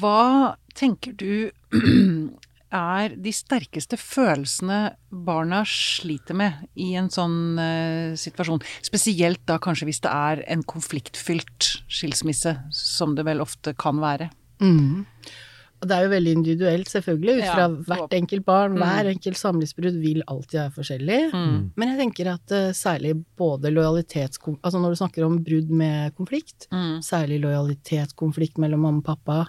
hva 0.00 0.56
tenker 0.78 1.14
du 1.20 1.50
er 2.72 3.14
de 3.20 3.32
sterkeste 3.36 3.98
følelsene 4.00 4.94
barna 5.12 5.60
sliter 5.68 6.36
med 6.38 6.62
i 6.80 6.92
en 6.96 7.10
sånn 7.12 7.60
eh, 7.60 8.14
situasjon? 8.18 8.64
Spesielt 8.84 9.44
da 9.48 9.58
kanskje 9.62 9.90
hvis 9.90 10.02
det 10.04 10.12
er 10.12 10.44
en 10.54 10.64
konfliktfylt 10.64 11.72
skilsmisse, 11.92 12.56
som 12.72 13.16
det 13.18 13.26
vel 13.28 13.44
ofte 13.44 13.76
kan 13.76 14.00
være. 14.02 14.30
Mm. 14.62 15.04
Og 15.82 15.88
det 15.90 15.96
er 15.96 16.04
jo 16.06 16.12
veldig 16.12 16.32
individuelt, 16.38 16.90
selvfølgelig, 16.92 17.32
ut 17.40 17.48
fra 17.48 17.64
ja, 17.64 17.70
hvert 17.88 18.12
enkelt 18.14 18.44
barn. 18.46 18.76
Mm. 18.76 18.82
Hver 18.84 19.08
enkelt 19.10 19.40
samlivsbrudd 19.40 19.96
vil 19.98 20.22
alltid 20.30 20.60
være 20.60 20.74
forskjellig. 20.76 21.18
Mm. 21.34 21.56
Men 21.74 21.90
jeg 21.90 21.98
tenker 21.98 22.30
at 22.36 22.54
uh, 22.54 22.68
særlig 22.76 23.16
både 23.38 23.72
lojalitetskonflikt 23.74 24.62
Altså 24.62 24.78
når 24.78 24.94
du 24.94 25.00
snakker 25.00 25.26
om 25.26 25.40
brudd 25.42 25.74
med 25.82 26.14
konflikt, 26.14 26.68
Mm. 26.72 27.02
særlig 27.02 27.40
lojalitetskonflikt 27.42 28.62
mellom 28.62 28.86
mamma 28.86 29.02
og 29.02 29.08
pappa, 29.10 29.40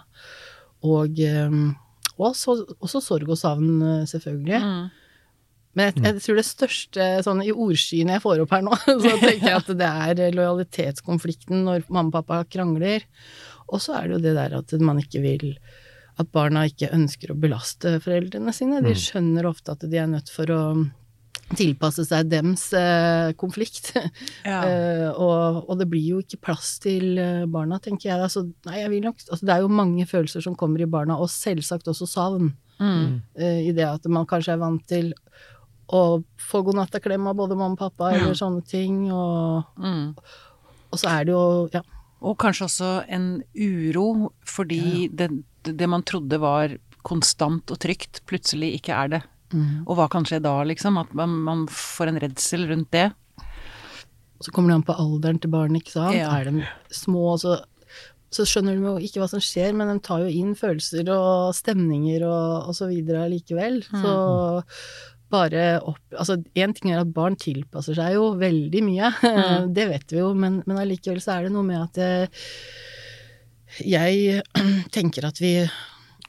og 0.83 1.21
um, 1.47 1.75
og 2.21 2.35
så, 2.37 2.57
også 2.83 3.01
sorg 3.01 3.29
og 3.33 3.39
savn, 3.39 3.81
eh, 3.81 4.03
selvfølgelig. 4.09 4.59
Mm. 4.61 4.83
Men 5.73 5.87
jeg, 5.89 6.03
jeg 6.05 6.21
tror 6.21 6.37
det 6.37 6.45
største 6.45 7.05
sånn 7.25 7.41
i 7.41 7.53
ordskyene 7.53 8.17
jeg 8.17 8.21
får 8.21 8.43
opp 8.43 8.51
her 8.53 8.65
nå, 8.65 8.75
så 9.05 9.15
tenker 9.17 9.47
jeg 9.47 9.55
at 9.57 9.71
det 9.79 9.87
er 9.89 10.35
lojalitetskonflikten 10.37 11.63
når 11.65 11.87
mamma 11.89 12.11
og 12.11 12.19
pappa 12.19 12.43
krangler. 12.45 13.07
Og 13.73 13.81
så 13.81 13.97
er 13.97 14.09
det 14.09 14.19
jo 14.19 14.25
det 14.27 14.35
der 14.37 14.57
at 14.59 14.75
man 14.83 15.01
ikke 15.01 15.23
vil 15.23 15.47
At 16.21 16.29
barna 16.31 16.65
ikke 16.69 16.91
ønsker 16.93 17.31
å 17.33 17.37
belaste 17.39 17.95
foreldrene 18.03 18.53
sine. 18.53 18.81
De 18.85 18.93
skjønner 18.93 19.47
ofte 19.49 19.73
at 19.73 19.85
de 19.89 19.97
er 19.97 20.07
nødt 20.11 20.29
for 20.29 20.45
å 20.53 20.59
tilpasse 21.57 22.05
seg 22.07 22.29
dems 22.31 22.67
eh, 22.77 23.33
konflikt. 23.37 23.91
Ja. 24.45 24.59
Eh, 24.67 25.09
og, 25.13 25.63
og 25.69 25.77
det 25.79 25.87
blir 25.91 26.03
jo 26.15 26.19
ikke 26.23 26.39
plass 26.49 26.75
til 26.83 27.17
eh, 27.21 27.45
barna, 27.49 27.77
tenker 27.83 28.09
jeg. 28.11 28.19
Altså, 28.25 28.43
nei, 28.67 28.79
jeg 28.81 28.91
vil 28.93 29.03
nok, 29.07 29.21
altså, 29.29 29.45
det 29.47 29.53
er 29.55 29.61
jo 29.63 29.69
mange 29.71 30.05
følelser 30.09 30.43
som 30.45 30.55
kommer 30.59 30.83
i 30.83 30.89
barna, 30.89 31.17
og 31.21 31.31
selvsagt 31.33 31.89
også 31.93 32.09
savn 32.09 32.53
Mm. 32.81 33.21
eh, 33.37 33.59
i 33.69 33.71
det 33.71 33.85
at 33.85 34.05
man 34.11 34.25
kanskje 34.27 34.55
er 34.55 34.59
vant 34.59 34.81
til 34.89 35.11
å 35.93 36.23
få 36.41 36.63
godnattaklem 36.65 37.27
av 37.29 37.35
både 37.37 37.55
mamma 37.55 37.77
og 37.77 37.79
pappa, 37.79 38.09
eller 38.17 38.33
sånne 38.35 38.63
ting, 38.67 39.05
og, 39.13 39.63
Mm. 39.77 40.15
og 40.91 40.99
så 40.99 41.11
er 41.13 41.27
det 41.29 41.35
jo 41.35 41.43
ja. 41.71 41.83
Og 42.25 42.35
kanskje 42.41 42.65
også 42.65 42.89
en 43.13 43.27
uro 43.55 44.33
fordi 44.49 45.07
det, 45.15 45.29
det 45.69 45.89
man 45.89 46.05
trodde 46.07 46.39
var 46.41 46.75
konstant 47.03 47.71
og 47.73 47.79
trygt, 47.83 48.21
plutselig 48.29 48.73
ikke 48.79 48.95
er 48.95 49.11
det. 49.17 49.21
Mm. 49.53 49.83
Og 49.85 49.97
hva 49.97 50.07
kan 50.11 50.25
skje 50.27 50.41
da, 50.43 50.55
liksom? 50.65 50.97
At 51.01 51.11
man, 51.17 51.35
man 51.45 51.67
får 51.71 52.11
en 52.11 52.21
redsel 52.23 52.65
rundt 52.71 52.91
det. 52.95 53.11
Så 54.43 54.51
kommer 54.51 54.73
det 54.73 54.79
an 54.81 54.87
på 54.87 54.97
alderen 54.99 55.39
til 55.39 55.53
barnet, 55.53 55.83
ikke 55.83 55.95
sant. 55.95 56.17
Ja. 56.17 56.31
Er 56.39 56.49
de 56.49 56.65
små, 56.95 57.35
så, 57.39 57.59
så 58.33 58.47
skjønner 58.49 58.75
de 58.75 58.87
jo 58.87 58.95
ikke 59.07 59.21
hva 59.21 59.29
som 59.31 59.43
skjer, 59.43 59.75
men 59.77 59.91
de 59.91 59.97
tar 60.03 60.25
jo 60.25 60.31
inn 60.31 60.51
følelser 60.59 61.11
og 61.13 61.55
stemninger 61.55 62.25
og, 62.27 62.69
og 62.71 62.77
så 62.77 62.89
videre 62.91 63.27
allikevel. 63.27 63.83
Så 63.87 64.15
bare 65.33 65.67
opp 65.81 66.01
Altså, 66.13 66.37
én 66.53 66.75
ting 66.77 66.91
er 66.93 67.01
at 67.01 67.13
barn 67.13 67.35
tilpasser 67.39 67.97
seg 67.97 68.17
jo 68.17 68.33
veldig 68.37 68.81
mye, 68.85 69.13
det 69.77 69.87
vet 69.89 70.13
vi 70.13 70.19
jo, 70.19 70.33
men, 70.37 70.59
men 70.67 70.81
allikevel 70.83 71.23
så 71.23 71.37
er 71.37 71.47
det 71.47 71.55
noe 71.55 71.65
med 71.65 71.79
at 71.79 72.01
eh, 72.03 72.43
jeg 73.81 74.43
tenker 74.95 75.27
at 75.29 75.41
vi 75.41 75.55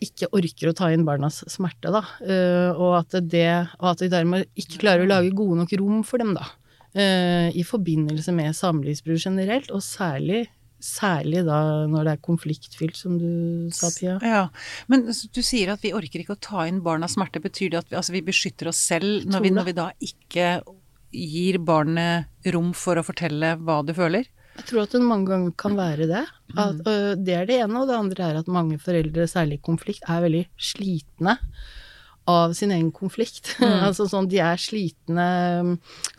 ikke 0.03 0.29
orker 0.35 0.71
å 0.71 0.75
ta 0.77 0.91
inn 0.93 1.07
barnas 1.07 1.43
smerte, 1.51 1.93
da. 1.95 2.03
Eh, 2.25 2.75
og, 2.75 2.99
at 3.03 3.17
det, 3.31 3.49
og 3.79 3.93
at 3.95 4.05
vi 4.05 4.11
dermed 4.13 4.51
ikke 4.59 4.83
klarer 4.83 5.05
å 5.05 5.11
lage 5.11 5.35
gode 5.37 5.61
nok 5.61 5.75
rom 5.81 6.03
for 6.07 6.23
dem, 6.23 6.35
da. 6.37 6.49
Eh, 6.95 7.49
I 7.55 7.65
forbindelse 7.67 8.35
med 8.35 8.57
samlivsbrudd 8.59 9.23
generelt, 9.23 9.71
og 9.75 9.83
særlig, 9.87 10.45
særlig 10.85 11.45
da 11.47 11.87
når 11.91 12.09
det 12.09 12.15
er 12.17 12.25
konfliktfylt, 12.27 12.99
som 12.99 13.17
du 13.21 13.71
sa, 13.75 13.91
Pia. 13.95 14.19
Ja, 14.23 14.45
Men 14.91 15.07
du 15.09 15.43
sier 15.43 15.73
at 15.75 15.85
vi 15.85 15.95
orker 15.97 16.23
ikke 16.23 16.37
å 16.37 16.45
ta 16.51 16.67
inn 16.69 16.83
barnas 16.85 17.17
smerte. 17.17 17.43
Betyr 17.45 17.73
det 17.73 17.85
at 17.85 17.91
vi, 17.91 17.99
altså, 18.01 18.17
vi 18.17 18.25
beskytter 18.27 18.71
oss 18.71 18.83
selv 18.83 19.29
når 19.31 19.47
vi, 19.47 19.55
når 19.55 19.71
vi 19.71 19.79
da 19.79 19.91
ikke 20.05 20.49
gir 21.15 21.61
barnet 21.63 22.51
rom 22.53 22.73
for 22.77 22.99
å 22.99 23.07
fortelle 23.07 23.55
hva 23.63 23.81
det 23.87 23.95
føler? 23.97 24.27
Jeg 24.55 24.67
tror 24.69 24.85
at 24.85 24.93
det 24.95 25.03
mange 25.03 25.31
ganger 25.31 25.55
kan 25.59 25.79
være 25.79 26.09
det. 26.11 26.25
At, 26.55 26.83
øh, 26.87 27.15
det 27.19 27.35
er 27.35 27.49
det 27.49 27.61
ene, 27.65 27.81
og 27.81 27.89
det 27.91 27.97
andre 27.99 28.29
er 28.29 28.43
at 28.43 28.51
mange 28.51 28.79
foreldre, 28.79 29.27
særlig 29.31 29.59
i 29.59 29.67
konflikt, 29.67 30.05
er 30.07 30.23
veldig 30.23 30.45
slitne 30.55 31.39
av 32.31 32.55
sin 32.57 32.73
egen 32.73 32.91
konflikt. 32.95 33.51
altså 33.87 34.07
sånn, 34.09 34.29
de 34.33 34.41
er 34.41 34.61
slitne 34.61 35.27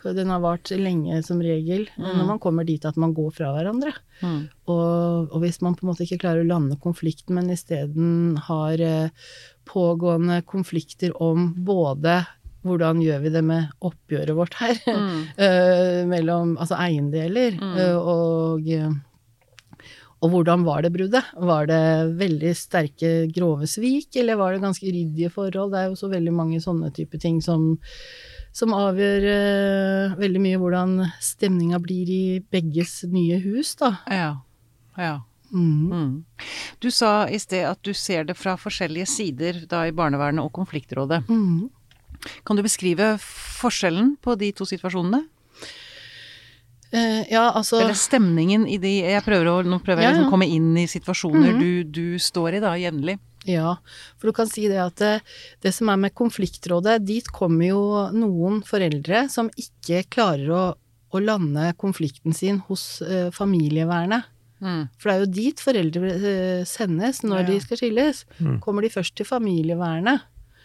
Den 0.04 0.30
har 0.30 0.42
vart 0.44 0.70
lenge 0.70 1.18
som 1.26 1.40
regel, 1.42 1.88
når 1.98 2.28
man 2.28 2.42
kommer 2.42 2.66
dit 2.66 2.84
at 2.86 2.98
man 3.00 3.14
går 3.16 3.32
fra 3.40 3.50
hverandre. 3.56 3.94
Mm. 4.22 4.40
Og, 4.70 5.32
og 5.32 5.42
hvis 5.42 5.60
man 5.64 5.74
på 5.74 5.86
en 5.86 5.92
måte 5.92 6.06
ikke 6.06 6.22
klarer 6.22 6.44
å 6.44 6.50
lande 6.50 6.78
konflikten, 6.82 7.38
men 7.38 7.50
isteden 7.52 8.36
har 8.46 8.82
eh, 8.82 9.26
pågående 9.66 10.42
konflikter 10.46 11.14
om 11.22 11.50
både 11.66 12.20
hvordan 12.66 13.02
gjør 13.04 13.24
vi 13.24 13.32
det 13.34 13.42
med 13.46 13.72
oppgjøret 13.86 14.36
vårt 14.36 14.56
her, 14.60 14.78
eh, 15.46 16.02
mellom 16.08 16.56
altså 16.60 16.78
eiendeler, 16.80 17.56
eh, 17.56 17.96
og, 17.96 18.70
og 20.24 20.32
hvordan 20.32 20.64
var 20.66 20.84
det 20.84 20.92
bruddet? 20.94 21.34
Var 21.36 21.68
det 21.70 21.82
veldig 22.22 22.54
sterke, 22.56 23.12
grove 23.34 23.68
svik, 23.70 24.10
eller 24.16 24.40
var 24.40 24.54
det 24.54 24.64
ganske 24.64 24.86
ryddige 24.86 25.30
forhold? 25.34 25.74
Det 25.74 25.82
er 25.82 25.92
jo 25.92 26.00
så 26.00 26.10
veldig 26.12 26.34
mange 26.34 26.62
sånne 26.64 26.90
type 26.96 27.20
ting 27.22 27.38
som, 27.44 27.76
som 28.56 28.74
avgjør 28.76 29.28
uh, 29.28 30.18
veldig 30.18 30.42
mye 30.42 30.60
hvordan 30.62 30.98
stemninga 31.22 31.80
blir 31.84 32.10
i 32.10 32.24
begges 32.52 33.02
nye 33.12 33.38
hus, 33.44 33.76
da. 33.80 33.92
Ja. 34.08 34.30
ja. 34.96 35.16
Mm. 35.52 35.92
Mm. 35.92 36.24
Du 36.78 36.90
sa 36.90 37.28
i 37.28 37.38
sted 37.38 37.66
at 37.68 37.82
du 37.86 37.94
ser 37.94 38.26
det 38.26 38.36
fra 38.38 38.56
forskjellige 38.58 39.06
sider 39.10 39.62
da 39.70 39.84
i 39.86 39.94
barnevernet 39.94 40.44
og 40.44 40.52
konfliktrådet. 40.56 41.22
Mm. 41.28 41.68
Kan 42.46 42.56
du 42.56 42.62
beskrive 42.66 43.14
forskjellen 43.22 44.16
på 44.22 44.36
de 44.38 44.52
to 44.56 44.64
situasjonene? 44.68 45.24
Eh, 46.94 47.24
ja, 47.32 47.48
altså 47.50 47.80
Eller 47.82 47.96
stemningen 47.98 48.62
i 48.70 48.76
de 48.78 48.92
Jeg 49.02 49.22
prøver 49.26 49.48
å, 49.50 49.54
Nå 49.66 49.80
prøver 49.82 50.04
jeg 50.04 50.06
Ja, 50.06 50.10
liksom 50.14 50.22
ja. 50.22 50.28
å 50.30 50.34
komme 50.36 50.46
inn 50.54 50.68
i 50.78 50.84
situasjoner 50.86 51.56
du, 51.58 51.70
du 51.82 52.04
står 52.22 52.56
i 52.56 52.60
da, 52.62 52.76
jevnlig. 52.78 53.16
Ja, 53.46 53.72
for 54.18 54.30
du 54.30 54.34
kan 54.36 54.48
si 54.50 54.64
det 54.70 54.78
at 54.82 54.96
det, 55.02 55.10
det 55.62 55.72
som 55.74 55.90
er 55.92 55.98
med 56.02 56.14
konfliktrådet, 56.18 56.96
dit 57.06 57.26
kommer 57.34 57.68
jo 57.68 57.82
noen 58.14 58.62
foreldre 58.66 59.26
som 59.30 59.50
ikke 59.58 60.00
klarer 60.10 60.50
å, 60.50 60.62
å 61.14 61.20
lande 61.22 61.68
konflikten 61.78 62.34
sin 62.34 62.58
hos 62.66 63.00
eh, 63.06 63.28
familievernet. 63.34 64.26
Mm. 64.62 64.88
For 64.98 65.10
det 65.10 65.14
er 65.14 65.22
jo 65.22 65.30
dit 65.36 65.62
foreldre 65.62 66.10
eh, 66.16 66.64
sendes 66.66 67.22
når 67.22 67.44
Ja. 67.44 67.46
de 67.52 67.60
skal 67.62 67.78
skilles. 67.82 68.24
Kommer 68.64 68.82
de 68.86 68.90
først 68.94 69.14
til 69.20 69.28
familievernet. 69.30 70.24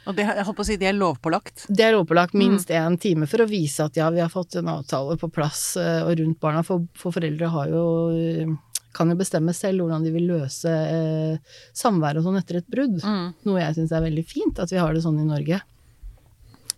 Og 0.10 0.18
det, 0.18 0.26
jeg 0.26 0.46
holdt 0.48 0.58
på 0.58 0.64
å 0.64 0.68
si, 0.68 0.80
det 0.82 0.88
er 0.90 0.98
lovpålagt. 0.98 1.68
Det 1.70 1.86
er 1.86 1.94
lovpålagt 1.94 2.34
minst 2.38 2.72
én 2.74 2.98
time 3.02 3.28
for 3.30 3.44
å 3.44 3.50
vise 3.50 3.86
at 3.86 4.00
ja, 4.00 4.10
vi 4.14 4.22
har 4.24 4.32
fått 4.34 4.58
en 4.58 4.72
avtale 4.74 5.18
på 5.22 5.30
plass 5.34 5.76
eh, 5.78 6.02
og 6.02 6.16
rundt 6.18 6.40
barna, 6.42 6.64
for, 6.66 6.88
for 6.98 7.14
foreldre 7.14 7.52
har 7.54 7.70
jo 7.70 7.84
eh, 8.16 8.56
kan 8.96 9.12
jo 9.12 9.18
bestemme 9.20 9.54
selv 9.56 9.86
hvordan 9.86 10.04
de 10.04 10.14
vil 10.14 10.26
løse 10.34 10.72
eh, 10.72 11.60
samvær 11.78 12.20
og 12.20 12.26
sånn 12.26 12.40
etter 12.42 12.60
et 12.60 12.72
brudd. 12.72 12.98
Mm. 13.04 13.30
Noe 13.48 13.62
jeg 13.62 13.78
syns 13.78 13.94
er 13.96 14.04
veldig 14.08 14.26
fint 14.28 14.60
at 14.60 14.74
vi 14.74 14.82
har 14.82 14.92
det 14.96 15.04
sånn 15.06 15.22
i 15.22 15.28
Norge. 15.28 15.62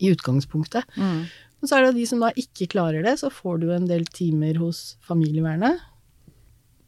I 0.04 0.12
utgangspunktet. 0.14 1.00
Mm. 1.00 1.24
Men 1.64 1.72
så 1.72 1.78
er 1.78 1.88
det 1.88 1.96
de 1.96 2.06
som 2.10 2.20
da 2.20 2.30
ikke 2.38 2.68
klarer 2.74 3.06
det, 3.06 3.16
så 3.22 3.32
får 3.32 3.64
du 3.64 3.70
en 3.72 3.88
del 3.90 4.06
timer 4.12 4.60
hos 4.60 4.98
familievernet. 5.08 5.80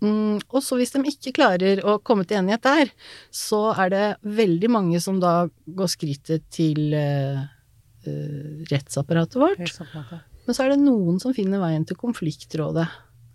Mm, 0.06 0.38
og 0.52 0.62
så 0.62 0.78
hvis 0.78 0.94
de 0.94 1.02
ikke 1.10 1.34
klarer 1.40 1.82
å 1.88 1.98
komme 2.06 2.26
til 2.28 2.40
enighet 2.42 2.66
der, 2.66 2.94
så 3.34 3.72
er 3.74 3.92
det 3.94 4.06
veldig 4.38 4.70
mange 4.74 5.02
som 5.04 5.18
da 5.24 5.48
går 5.66 5.92
skrittet 5.92 6.46
til 6.54 6.94
uh, 6.94 7.42
rettsapparatet 8.70 9.40
vårt. 9.42 9.76
Men 10.46 10.54
så 10.58 10.66
er 10.66 10.76
det 10.76 10.84
noen 10.84 11.18
som 11.22 11.34
finner 11.34 11.64
veien 11.64 11.88
til 11.90 11.98
konfliktrådet. 11.98 12.86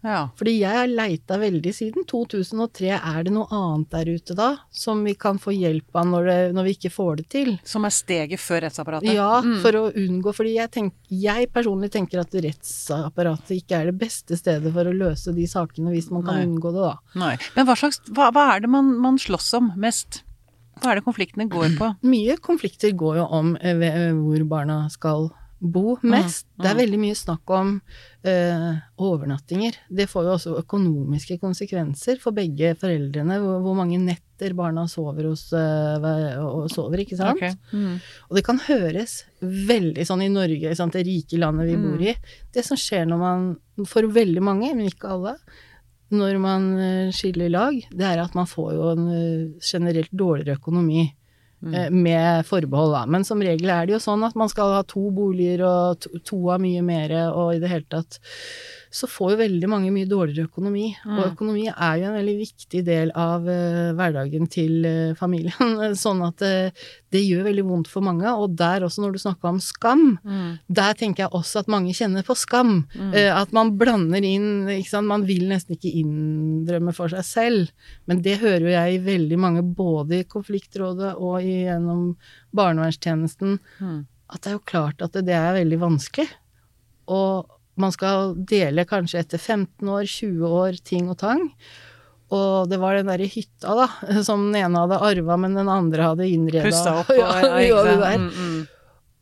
Ja. 0.03 0.31
Fordi 0.39 0.55
jeg 0.63 0.73
har 0.73 0.87
leita 0.89 1.37
veldig 1.37 1.73
siden 1.77 2.07
2003. 2.09 2.89
Er 2.97 3.25
det 3.27 3.33
noe 3.35 3.45
annet 3.53 3.91
der 3.93 4.09
ute 4.17 4.37
da, 4.39 4.47
som 4.73 5.03
vi 5.05 5.13
kan 5.21 5.37
få 5.43 5.53
hjelp 5.53 5.95
av 6.01 6.07
når, 6.09 6.25
det, 6.31 6.39
når 6.57 6.65
vi 6.71 6.75
ikke 6.79 6.93
får 6.95 7.17
det 7.21 7.27
til? 7.35 7.51
Som 7.69 7.85
er 7.85 7.93
steget 7.93 8.41
før 8.41 8.63
rettsapparatet? 8.67 9.13
Ja, 9.15 9.43
Mm. 9.45 9.59
for 9.63 9.73
å 9.73 9.83
unngå 9.93 10.33
Fordi 10.35 10.55
jeg, 10.57 10.71
tenk, 10.71 10.95
jeg 11.11 11.51
personlig 11.53 11.91
tenker 11.93 12.21
at 12.23 12.33
rettsapparatet 12.33 13.53
ikke 13.61 13.77
er 13.81 13.91
det 13.91 13.99
beste 14.01 14.37
stedet 14.39 14.73
for 14.73 14.85
å 14.89 14.95
løse 14.97 15.35
de 15.37 15.47
sakene, 15.51 15.93
hvis 15.95 16.11
man 16.11 16.25
kan 16.27 16.39
Nei. 16.41 16.47
unngå 16.49 16.73
det, 16.75 16.81
da. 16.87 16.97
Nei. 17.21 17.35
Men 17.57 17.67
hva 17.69 17.77
slags 17.77 18.01
Hva, 18.11 18.31
hva 18.33 18.47
er 18.57 18.61
det 18.65 18.71
man, 18.73 18.95
man 19.01 19.19
slåss 19.21 19.53
om 19.59 19.73
mest? 19.81 20.23
Hva 20.81 20.93
er 20.95 21.01
det 21.01 21.05
konfliktene 21.05 21.45
går 21.51 21.75
på? 21.77 21.91
Mye 22.09 22.39
konflikter 22.41 22.95
går 22.97 23.19
jo 23.21 23.27
om 23.37 23.53
eh, 23.61 23.77
eh, 23.85 24.13
hvor 24.17 24.45
barna 24.49 24.79
skal 24.89 25.29
bo 25.61 25.99
mest. 26.03 26.47
Mm, 26.49 26.63
Det 26.63 26.69
er 26.71 26.79
veldig 26.79 26.99
mye 27.03 27.17
snakk 27.19 27.53
om 27.53 27.73
uh, 27.77 28.71
overnattinger. 28.97 29.77
Det 29.93 30.07
får 30.09 30.27
jo 30.27 30.33
også 30.35 30.55
økonomiske 30.63 31.37
konsekvenser 31.43 32.21
for 32.23 32.37
begge 32.37 32.73
foreldrene, 32.81 33.37
hvor, 33.43 33.61
hvor 33.65 33.77
mange 33.77 34.01
netter 34.01 34.55
barna 34.57 34.87
sover 34.89 35.29
hos 35.29 35.51
uh, 35.53 36.41
og 36.47 36.71
sover, 36.73 37.05
ikke 37.05 37.19
sant? 37.21 37.37
Okay. 37.37 37.53
Mm. 37.77 38.01
Og 38.31 38.41
det 38.41 38.45
kan 38.47 38.61
høres 38.71 39.21
veldig 39.45 40.07
sånn 40.09 40.25
i 40.25 40.33
Norge, 40.33 40.73
sant, 40.79 40.97
det 40.97 41.05
rike 41.09 41.41
landet 41.41 41.69
vi 41.69 41.81
bor 41.81 42.07
i. 42.09 42.17
Det 42.57 42.65
som 42.65 42.81
skjer 42.81 43.05
når 43.11 43.21
man, 43.21 43.51
for 43.85 44.09
veldig 44.09 44.45
mange, 44.45 44.73
men 44.73 44.89
ikke 44.89 45.13
alle, 45.13 45.37
når 46.11 46.41
man 46.43 46.65
eh, 46.83 47.13
skiller 47.15 47.53
lag, 47.53 47.77
det 47.95 48.03
er 48.03 48.19
at 48.19 48.33
man 48.35 48.49
får 48.51 48.73
jo 48.75 48.89
en 48.97 49.05
generelt 49.63 50.11
dårligere 50.11 50.57
økonomi. 50.59 51.05
Eh, 51.67 51.91
med 51.91 52.47
forbehold, 52.49 52.95
da. 52.97 53.05
Men 53.11 53.27
som 53.29 53.43
regel 53.45 53.73
er 53.73 53.87
det 53.87 53.97
jo 53.97 54.03
sånn 54.03 54.25
at 54.27 54.37
man 54.39 54.51
skal 54.53 54.77
ha 54.79 54.83
to 54.89 55.11
boliger, 55.15 55.65
og 55.67 56.03
to, 56.05 56.23
to 56.25 56.43
av 56.55 56.63
mye 56.63 56.85
mer, 56.87 57.15
og 57.31 57.57
i 57.57 57.63
det 57.63 57.73
hele 57.73 57.89
tatt 57.93 58.21
så 58.91 59.07
får 59.07 59.33
jo 59.33 59.39
veldig 59.39 59.69
mange 59.71 59.91
mye 59.95 60.09
dårligere 60.11 60.49
økonomi. 60.51 60.89
Mm. 61.07 61.13
Og 61.19 61.27
økonomi 61.33 61.69
er 61.71 61.99
jo 62.01 62.09
en 62.09 62.17
veldig 62.19 62.35
viktig 62.41 62.81
del 62.87 63.13
av 63.15 63.45
uh, 63.47 63.93
hverdagen 63.95 64.49
til 64.51 64.83
uh, 64.83 65.15
familien. 65.19 65.95
sånn 66.05 66.25
at 66.27 66.43
uh, 66.43 66.89
det 67.15 67.23
gjør 67.23 67.47
veldig 67.47 67.65
vondt 67.69 67.91
for 67.93 68.03
mange. 68.03 68.27
Og 68.35 68.57
der 68.59 68.83
også, 68.87 69.05
når 69.05 69.15
du 69.15 69.23
snakker 69.23 69.53
om 69.53 69.61
skam, 69.63 70.07
Mm. 70.21 70.59
der 70.69 70.95
tenker 70.99 71.25
jeg 71.25 71.33
også 71.37 71.61
at 71.63 71.69
mange 71.71 71.93
kjenner 71.95 72.25
på 72.27 72.35
skam. 72.37 72.85
Eh, 73.15 73.29
at 73.35 73.53
man 73.57 73.71
blander 73.79 74.23
inn 74.27 74.67
ikke 74.71 74.91
sant? 74.91 75.07
Man 75.11 75.23
vil 75.29 75.47
nesten 75.51 75.77
ikke 75.77 75.93
innrømme 76.01 76.93
for 76.97 77.13
seg 77.13 77.25
selv. 77.27 77.71
Men 78.11 78.23
det 78.25 78.39
hører 78.43 78.65
jo 78.67 78.73
jeg 78.75 78.95
i 78.97 79.03
veldig 79.05 79.39
mange, 79.41 79.63
både 79.63 80.21
i 80.21 80.27
konfliktrådet 80.31 81.15
og 81.17 81.41
i, 81.43 81.61
gjennom 81.67 82.17
barnevernstjenesten, 82.57 83.59
Mm. 83.81 84.07
at 84.31 84.41
det 84.43 84.51
er 84.53 84.57
jo 84.59 84.65
klart 84.67 85.03
at 85.03 85.13
det, 85.13 85.25
det 85.27 85.35
er 85.35 85.57
veldig 85.59 85.79
vanskelig. 85.81 86.29
Og 87.09 87.47
man 87.79 87.95
skal 87.95 88.35
dele 88.49 88.87
kanskje 88.89 89.23
etter 89.23 89.39
15 89.39 89.89
år, 89.89 90.05
20 90.09 90.59
år, 90.61 90.81
ting 90.85 91.09
og 91.13 91.21
tang. 91.23 91.47
Og 92.31 92.69
det 92.71 92.79
var 92.79 92.95
den 92.95 93.11
derre 93.11 93.27
hytta, 93.31 93.75
da, 93.75 93.89
som 94.27 94.49
den 94.49 94.61
ene 94.63 94.85
hadde 94.85 95.01
arva, 95.11 95.39
men 95.41 95.57
den 95.59 95.71
andre 95.71 96.13
hadde 96.13 96.29
innreda. 96.31 96.69
Pussa 96.69 97.01
opp 97.03 97.11
og 97.15 97.19
ja, 97.19 97.33
ja, 97.41 97.57
ja, 97.65 97.81
ikke 97.87 97.97
sant? 98.05 98.29
Mm, 98.29 98.53
mm. 98.53 98.69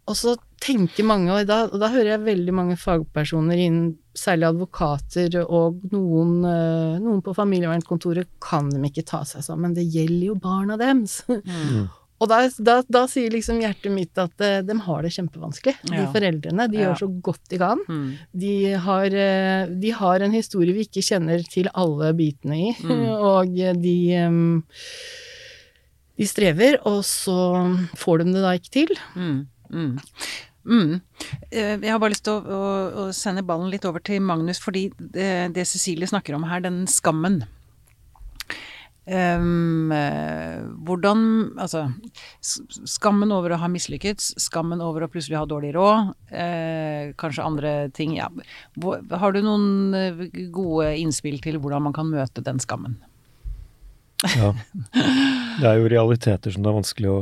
Og 0.08 0.16
så 0.16 0.34
tenker 0.58 1.04
mange, 1.04 1.30
og 1.34 1.48
da, 1.48 1.62
og 1.68 1.80
da 1.82 1.90
hører 1.92 2.14
jeg 2.14 2.24
veldig 2.24 2.54
mange 2.56 2.76
fagpersoner 2.80 3.60
innen 3.60 3.90
særlig 4.16 4.48
advokater 4.48 5.36
og 5.44 5.82
noen, 5.92 6.32
eh, 6.48 6.96
noen 7.02 7.20
på 7.22 7.34
familievernkontoret 7.36 8.30
kan 8.42 8.70
de 8.72 8.80
ikke 8.88 9.04
ta 9.06 9.20
seg 9.28 9.44
sammen, 9.46 9.76
det 9.76 9.86
gjelder 9.86 10.30
jo 10.32 10.38
barna 10.42 10.78
deres. 10.80 11.20
Og 12.20 12.26
da, 12.28 12.38
da, 12.58 12.80
da 12.90 13.04
sier 13.06 13.30
liksom 13.30 13.60
hjertet 13.62 13.92
mitt 13.94 14.18
at 14.18 14.34
uh, 14.42 14.58
de 14.66 14.74
har 14.82 15.02
det 15.06 15.12
kjempevanskelig, 15.14 15.76
de 15.86 16.00
Ja. 16.00 16.06
foreldrene. 16.12 16.66
De 16.72 16.78
Ja. 16.80 16.88
gjør 16.88 16.98
så 17.04 17.08
godt 17.22 17.44
de 17.52 17.58
kan. 17.62 17.78
Mm. 17.88 18.08
De 18.34 18.54
har, 18.88 19.06
uh, 19.06 19.74
de 19.78 19.90
har 20.00 20.20
en 20.26 20.32
historie 20.34 20.74
vi 20.74 20.84
ikke 20.88 21.04
kjenner 21.06 21.44
til 21.48 21.70
alle 21.74 22.12
bitene 22.18 22.58
i, 22.58 22.72
Mm. 22.82 23.06
og 23.32 23.54
de 23.54 23.96
um, 24.26 24.62
de 26.18 26.26
strever, 26.26 26.80
og 26.84 27.04
så 27.06 27.34
får 27.94 28.24
de 28.24 28.32
det 28.34 28.42
da 28.42 28.54
ikke 28.58 28.72
til. 28.74 28.96
Mm, 29.14 29.46
mm. 29.70 29.92
Mm. 30.68 31.00
Eh, 31.52 31.76
Jeg 31.78 31.90
har 31.94 32.00
bare 32.02 32.10
lyst 32.10 32.24
til 32.26 32.34
å, 32.34 32.42
å, 32.42 32.62
å 33.06 33.12
sende 33.14 33.44
ballen 33.46 33.70
litt 33.70 33.86
over 33.88 34.02
til 34.04 34.18
Magnus, 34.20 34.58
fordi 34.60 34.88
det, 34.98 35.54
det 35.54 35.64
Cecilie 35.70 36.08
snakker 36.10 36.34
om 36.34 36.42
her, 36.50 36.60
den 36.60 36.82
skammen. 36.90 37.44
Um, 39.08 39.88
hvordan 40.84 41.20
Altså, 41.56 41.86
skammen 42.44 43.30
over 43.32 43.54
å 43.54 43.60
ha 43.62 43.70
mislykkes, 43.72 44.34
skammen 44.44 44.82
over 44.84 45.06
å 45.06 45.08
plutselig 45.08 45.38
ha 45.38 45.46
dårlig 45.48 45.72
råd, 45.76 46.10
uh, 46.32 47.14
kanskje 47.20 47.46
andre 47.46 47.72
ting, 47.96 48.18
ja. 48.18 48.28
Har 49.22 49.32
du 49.32 49.40
noen 49.44 49.96
eh, 49.96 50.24
gode 50.52 50.90
innspill 51.00 51.40
til 51.44 51.56
hvordan 51.62 51.88
man 51.88 51.96
kan 51.96 52.10
møte 52.12 52.44
den 52.44 52.60
skammen? 52.60 52.98
Ja. 54.36 54.52
Det 55.58 55.66
er 55.66 55.78
jo 55.78 55.90
realiteter 55.90 56.52
som 56.52 56.64
det 56.64 56.70
er 56.70 56.80
vanskelig 56.80 57.10
å 57.12 57.18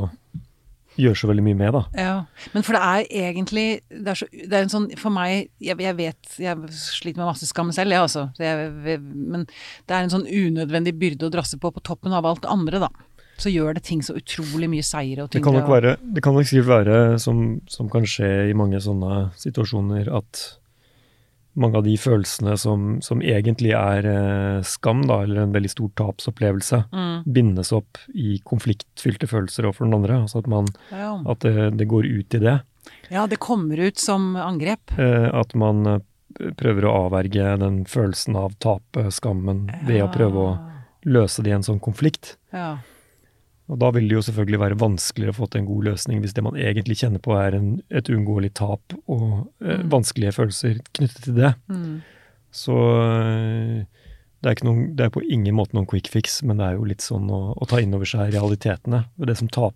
gjøre 0.97 1.19
så 1.21 1.27
veldig 1.29 1.43
mye 1.45 1.57
med, 1.59 1.73
da. 1.75 1.81
Ja, 1.97 2.15
men 2.53 2.65
for 2.65 2.77
det 2.77 2.81
er 2.83 3.07
egentlig 3.29 3.65
Det 3.89 4.11
er, 4.13 4.17
så, 4.19 4.27
det 4.33 4.53
er 4.57 4.65
en 4.65 4.71
sånn 4.73 4.87
For 4.99 5.13
meg 5.13 5.49
Jeg, 5.63 5.77
jeg 5.83 5.95
vet 5.97 6.37
Jeg 6.41 6.71
sliter 6.73 7.21
med 7.21 7.29
masse 7.29 7.47
skam 7.49 7.69
selv, 7.75 7.93
jeg 7.95 8.03
altså. 8.05 8.27
Så 8.37 8.43
jeg, 8.43 8.97
men 9.03 9.45
det 9.47 9.95
er 9.95 10.01
en 10.07 10.13
sånn 10.13 10.25
unødvendig 10.27 10.95
byrde 10.99 11.29
å 11.29 11.33
drasse 11.33 11.59
på 11.61 11.71
på 11.75 11.83
toppen 11.85 12.15
av 12.17 12.25
alt 12.25 12.45
andre, 12.49 12.79
da. 12.87 12.89
Så 13.37 13.51
gjør 13.53 13.75
det 13.77 13.83
ting 13.85 13.99
så 14.01 14.15
utrolig 14.17 14.65
mye 14.71 14.81
seigere 14.85 15.25
og 15.27 15.29
Det 15.29 15.37
tyngre. 15.37 15.51
kan 15.51 15.59
nok 15.59 15.69
være, 15.69 15.91
det 16.15 16.23
kan 16.25 16.33
nok 16.33 16.47
sikkert 16.49 16.69
være, 16.71 16.95
som, 17.21 17.41
som 17.69 17.89
kan 17.93 18.07
skje 18.09 18.29
i 18.49 18.55
mange 18.57 18.79
sånne 18.81 19.27
situasjoner, 19.37 20.09
at 20.17 20.41
mange 21.57 21.79
av 21.79 21.85
de 21.87 21.95
følelsene 21.97 22.53
som, 22.61 22.87
som 23.01 23.21
egentlig 23.25 23.73
er 23.75 24.05
eh, 24.07 24.59
skam, 24.67 25.03
da, 25.09 25.23
eller 25.25 25.43
en 25.43 25.55
veldig 25.55 25.71
stor 25.73 25.91
tapsopplevelse, 25.99 26.83
Mm, 26.93 27.23
bindes 27.33 27.71
opp 27.75 27.97
i 28.13 28.37
konfliktfylte 28.45 29.27
følelser 29.27 29.65
overfor 29.67 29.87
den 29.87 29.97
andre. 29.97 30.19
Altså 30.23 30.41
at, 30.43 30.47
man, 30.51 30.69
ja. 30.93 31.15
at 31.27 31.41
det, 31.45 31.71
det 31.79 31.87
går 31.89 32.05
ut 32.05 32.37
i 32.37 32.41
det. 32.43 32.59
ja, 33.09 33.25
det 33.27 33.39
kommer 33.43 33.77
ut 33.77 33.97
som 33.99 34.35
angrep. 34.39 34.93
Eh, 34.97 35.27
at 35.33 35.55
man 35.57 35.85
eh, 35.87 35.99
prøver 36.59 36.85
å 36.85 36.93
avverge 37.07 37.55
den 37.63 37.81
følelsen 37.89 38.37
av 38.37 38.53
tapet, 38.63 39.09
skammen, 39.17 39.65
ved 39.87 40.03
å 40.05 40.11
prøve 40.13 40.43
å 40.43 40.51
løse 41.07 41.41
det 41.43 41.51
i 41.51 41.57
en 41.57 41.65
sånn 41.65 41.81
konflikt. 41.83 42.35
Ja. 42.53 42.77
Og 43.67 43.79
da 43.81 43.89
vil 43.95 44.07
det 44.07 44.15
jo 44.15 44.23
selvfølgelig 44.23 44.59
være 44.61 44.79
vanskeligere 44.79 45.33
å 45.33 45.37
få 45.41 45.47
til 45.51 45.61
en 45.61 45.67
god 45.67 45.87
løsning 45.89 46.21
hvis 46.23 46.35
det 46.37 46.43
man 46.45 46.55
egentlig 46.59 46.99
kjenner 47.01 47.23
på 47.23 47.33
er 47.35 47.57
en, 47.57 47.71
et 47.91 48.07
uunngåelig 48.07 48.53
tap 48.59 48.95
og 49.11 49.25
eh, 49.59 49.81
vanskelige 49.91 50.35
følelser 50.37 50.79
knyttet 50.95 51.25
til 51.25 51.35
det. 51.41 51.51
Mm. 51.67 51.97
Så 52.55 52.77
eh, 53.01 54.05
det 54.37 54.49
er, 54.49 54.55
ikke 54.55 54.69
noen, 54.69 54.85
det 54.95 55.07
er 55.07 55.11
på 55.13 55.25
ingen 55.25 55.57
måte 55.57 55.75
noen 55.75 55.89
quick 55.89 56.07
fix, 56.13 56.39
men 56.47 56.61
det 56.61 56.69
er 56.69 56.77
jo 56.77 56.87
litt 56.87 57.03
sånn 57.03 57.27
å, 57.33 57.41
å 57.57 57.67
ta 57.67 57.81
inn 57.83 57.95
over 57.97 58.07
seg 58.07 58.31
realitetene. 58.35 59.03
Det 59.19 59.35
som 59.39 59.51
tap, 59.51 59.75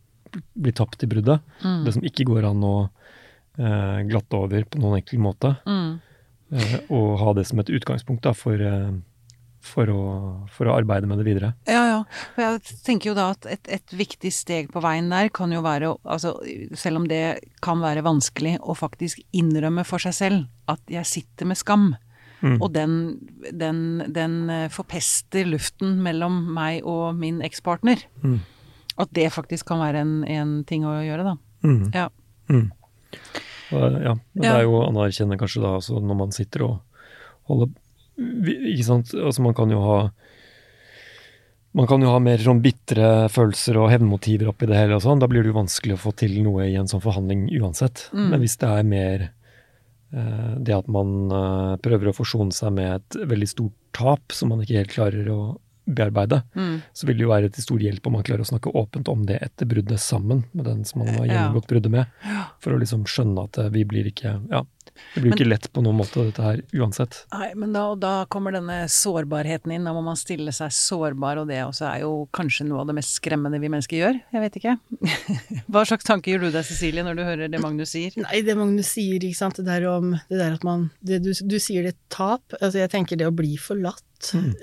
blir 0.54 0.76
tapt 0.78 1.04
i 1.04 1.10
bruddet. 1.12 1.44
Mm. 1.66 1.84
Det 1.88 1.96
som 1.98 2.08
ikke 2.08 2.28
går 2.30 2.48
an 2.48 2.64
å 2.64 2.76
eh, 3.60 4.00
glatte 4.08 4.40
over 4.40 4.68
på 4.70 4.80
noen 4.80 5.02
enkel 5.02 5.20
måte. 5.24 5.56
Mm. 5.68 6.00
Eh, 6.52 6.78
og 6.94 7.18
ha 7.22 7.34
det 7.36 7.48
som 7.50 7.60
et 7.64 7.72
utgangspunkt 7.74 8.24
da, 8.28 8.36
for, 8.38 8.56
eh, 8.56 8.92
for, 9.62 9.90
å, 9.94 10.04
for 10.52 10.70
å 10.70 10.76
arbeide 10.80 11.08
med 11.10 11.22
det 11.22 11.26
videre. 11.28 11.52
Ja, 11.70 11.82
ja. 11.88 11.98
For 12.36 12.44
jeg 12.46 12.78
tenker 12.86 13.12
jo 13.12 13.18
da 13.18 13.32
at 13.36 13.48
et, 13.50 13.70
et 13.80 13.96
viktig 13.96 14.32
steg 14.34 14.72
på 14.74 14.82
veien 14.84 15.12
der 15.14 15.32
kan 15.34 15.54
jo 15.54 15.62
være, 15.66 15.94
altså 16.04 16.36
selv 16.78 17.02
om 17.02 17.10
det 17.10 17.24
kan 17.64 17.82
være 17.84 18.06
vanskelig, 18.06 18.58
å 18.62 18.76
faktisk 18.78 19.22
innrømme 19.38 19.86
for 19.88 20.02
seg 20.04 20.18
selv 20.18 20.72
at 20.72 20.82
jeg 20.92 21.10
sitter 21.10 21.52
med 21.52 21.60
skam. 21.62 21.92
Mm. 22.42 22.58
Og 22.58 22.72
den, 22.74 22.96
den, 23.54 23.82
den 24.10 24.38
eh, 24.50 24.68
forpester 24.74 25.46
luften 25.46 26.00
mellom 26.02 26.40
meg 26.56 26.82
og 26.90 27.14
min 27.20 27.44
ekspartner. 27.46 28.02
Mm. 28.26 28.40
At 29.02 29.14
det 29.14 29.30
faktisk 29.34 29.70
kan 29.70 29.82
være 29.84 30.02
en, 30.02 30.16
en 30.26 30.56
ting 30.68 30.88
å 30.90 30.98
gjøre, 31.06 31.28
da. 31.32 31.36
Mm. 31.62 31.84
Ja. 31.94 32.08
Mm. 32.50 32.72
Og, 33.72 34.00
ja, 34.04 34.16
det 34.42 34.50
er 34.50 34.66
jo 34.66 34.80
å 34.80 34.88
anerkjenne 34.90 35.38
kanskje 35.40 35.62
da, 35.64 35.76
altså 35.78 36.02
når 36.02 36.18
man 36.26 36.34
sitter 36.36 36.66
og 36.66 37.06
holder 37.50 37.72
Ikke 38.20 38.86
sant, 38.88 39.14
altså 39.16 39.44
man 39.46 39.56
kan 39.58 39.72
jo 39.72 39.82
ha 39.86 39.98
man 41.72 41.88
kan 41.88 42.02
jo 42.04 42.10
ha 42.12 42.20
mer 42.20 42.42
sånn 42.44 42.60
bitre 42.60 43.30
følelser 43.32 43.78
og 43.80 43.92
hevnmotiver 43.94 44.50
oppi 44.52 44.68
det 44.68 44.76
hele 44.76 44.98
og 44.98 45.06
sånn. 45.06 45.22
Da 45.24 45.30
blir 45.32 45.46
det 45.46 45.54
jo 45.54 45.60
vanskelig 45.62 45.96
å 45.96 46.02
få 46.04 46.12
til 46.20 46.34
noe 46.44 46.66
i 46.68 46.76
en 46.76 46.90
sånn 46.92 47.04
forhandling 47.04 47.46
uansett. 47.62 48.10
Mm. 48.12 48.26
Men 48.34 48.42
hvis 48.44 48.58
det 48.60 48.72
er 48.76 48.90
mer 48.90 49.24
uh, 50.12 50.54
det 50.60 50.76
at 50.76 50.90
man 50.92 51.14
uh, 51.32 51.78
prøver 51.80 52.12
å 52.12 52.16
forsone 52.18 52.52
seg 52.52 52.76
med 52.76 52.98
et 52.98 53.22
veldig 53.24 53.48
stort 53.48 53.78
tap 53.96 54.36
som 54.36 54.52
man 54.52 54.66
ikke 54.66 54.82
helt 54.82 54.96
klarer 54.98 55.32
å 55.32 55.42
bearbeide, 55.92 56.44
Mm. 56.56 56.82
så 56.94 57.08
vil 57.08 57.18
det 57.18 57.24
jo 57.24 57.32
være 57.32 57.50
til 57.52 57.64
stor 57.64 57.80
hjelp 57.80 58.06
om 58.08 58.14
man 58.14 58.24
klarer 58.24 58.44
å 58.44 58.52
snakke 58.52 58.72
åpent 58.76 59.10
om 59.12 59.24
det 59.26 59.40
etter 59.42 59.66
bruddet 59.66 60.00
sammen 60.00 60.44
med 60.54 60.66
den 60.66 60.84
som 60.86 61.02
man 61.02 61.16
har 61.16 61.26
gjennomgått 61.26 61.68
bruddet 61.72 61.92
med. 61.92 62.06
For 62.62 62.76
å 62.76 62.80
liksom 62.80 63.08
skjønne 63.10 63.48
at 63.48 63.58
eh, 63.58 63.72
vi 63.74 63.84
blir 63.88 64.08
ikke 64.12 64.36
Ja, 64.52 64.62
det 65.14 65.22
blir 65.22 65.32
jo 65.32 65.36
Men- 65.36 65.38
ikke 65.40 65.50
lett 65.50 65.68
på 65.74 65.84
noen 65.84 65.98
måte, 66.00 66.24
dette 66.28 66.42
her, 66.46 66.62
uansett. 66.74 67.26
Nei, 67.34 67.50
men 67.60 67.74
da, 67.74 67.84
da 67.96 68.26
kommer 68.32 68.54
denne 68.56 68.86
sårbarheten 68.88 69.74
inn. 69.76 69.84
Da 69.88 69.94
må 69.94 70.04
man 70.04 70.16
stille 70.20 70.54
seg 70.56 70.72
sårbar, 70.72 71.42
og 71.42 71.48
det 71.52 71.60
også 71.66 71.88
er 71.90 72.00
jo 72.06 72.28
kanskje 72.34 72.68
noe 72.70 72.82
av 72.84 72.88
det 72.92 72.96
mest 72.96 73.18
skremmende 73.20 73.60
vi 73.60 73.68
mennesker 73.72 74.00
gjør. 74.00 74.22
Jeg 74.32 74.42
vet 74.46 74.60
ikke. 74.62 74.78
Hva 75.72 75.84
slags 75.88 76.08
tanke 76.08 76.32
gjør 76.32 76.46
du 76.48 76.52
deg, 76.52 76.64
Cecilie, 76.68 77.04
når 77.04 77.20
du 77.20 77.24
hører 77.28 77.52
det 77.52 77.62
Magnus 77.64 77.92
sier? 77.96 78.16
Nei, 78.22 78.42
det 78.48 78.56
Magnus 78.60 78.94
sier, 78.96 79.20
ikke 79.20 79.42
sant, 79.42 79.60
det 79.60 79.66
der 79.68 79.88
om 79.92 80.14
det 80.30 80.38
der 80.40 80.56
at 80.56 80.64
man 80.68 80.90
det 81.02 81.22
du, 81.26 81.32
du 81.34 81.58
sier 81.62 81.84
det 81.90 81.96
tap, 82.14 82.44
altså 82.62 82.80
jeg 82.84 82.92
tenker 82.94 83.20
det 83.20 83.28
å 83.28 83.36
bli 83.36 83.56
forlatt, 83.62 84.04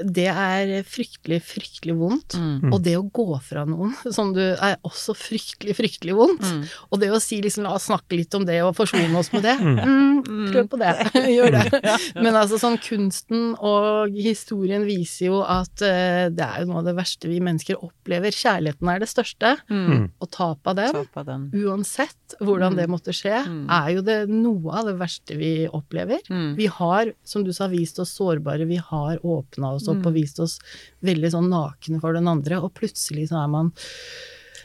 det 0.05 0.27
er 0.31 0.73
fryktelig, 0.87 1.40
fryktelig 1.47 1.94
vondt. 1.99 2.37
Mm. 2.38 2.73
Og 2.73 2.83
det 2.85 2.94
å 2.99 3.05
gå 3.05 3.27
fra 3.44 3.64
noen, 3.68 3.94
som 4.16 4.33
du 4.37 4.42
er 4.55 4.77
også 4.87 5.14
fryktelig, 5.18 5.77
fryktelig 5.79 6.14
vondt. 6.18 6.44
Mm. 6.47 6.62
Og 6.92 7.03
det 7.03 7.11
å 7.14 7.21
si 7.23 7.40
liksom 7.44 7.66
la 7.66 7.75
oss 7.77 7.88
snakke 7.90 8.18
litt 8.18 8.35
om 8.38 8.47
det 8.49 8.61
og 8.64 8.75
forsone 8.79 9.11
oss 9.18 9.33
med 9.35 9.47
det, 9.47 9.57
mm, 9.59 10.51
prøv 10.53 10.68
på 10.75 10.81
det. 10.81 10.94
Gjør 11.37 11.57
det. 11.59 11.83
Men 12.18 12.38
altså 12.38 12.59
sånn 12.61 12.79
kunsten 12.83 13.53
og 13.59 14.14
historien 14.16 14.85
viser 14.88 15.29
jo 15.31 15.40
at 15.44 15.83
uh, 15.85 16.29
det 16.33 16.44
er 16.44 16.62
jo 16.62 16.71
noe 16.71 16.83
av 16.83 16.88
det 16.90 16.97
verste 16.99 17.31
vi 17.31 17.40
mennesker 17.44 17.81
opplever. 17.85 18.35
Kjærligheten 18.35 18.92
er 18.94 19.05
det 19.05 19.11
største, 19.11 19.57
Mm. 19.68 20.11
og 20.23 20.29
tap 20.33 20.66
av 20.71 20.77
den 20.79 20.94
den. 21.27 21.44
uansett 21.55 22.35
hvordan 22.40 22.77
det 22.77 22.87
måtte 22.90 23.12
skje, 23.16 23.42
Mm. 23.49 23.66
er 23.71 23.88
jo 23.94 24.03
det 24.03 24.16
noe 24.29 24.73
av 24.81 24.87
det 24.87 24.97
verste 25.01 25.37
vi 25.38 25.66
opplever. 25.68 26.21
Mm. 26.31 26.55
Vi 26.57 26.66
har, 26.66 27.12
som 27.25 27.44
du 27.44 27.53
sa, 27.53 27.68
vist 27.68 27.99
oss 27.99 28.12
sårbare, 28.16 28.66
vi 28.68 28.77
har 28.77 29.18
åpna 29.48 29.74
oss 29.74 29.88
opp 29.88 29.98
Mm. 29.98 30.06
og 30.06 30.14
vist 30.14 30.38
oss 30.40 30.58
veldig 31.02 31.30
sånn 31.32 31.48
nakne 31.50 32.00
for 32.00 32.12
den 32.12 32.28
andre, 32.28 32.61
og 32.62 32.74
plutselig 32.74 33.28
så 33.30 33.42
er 33.44 33.48
man 33.48 33.72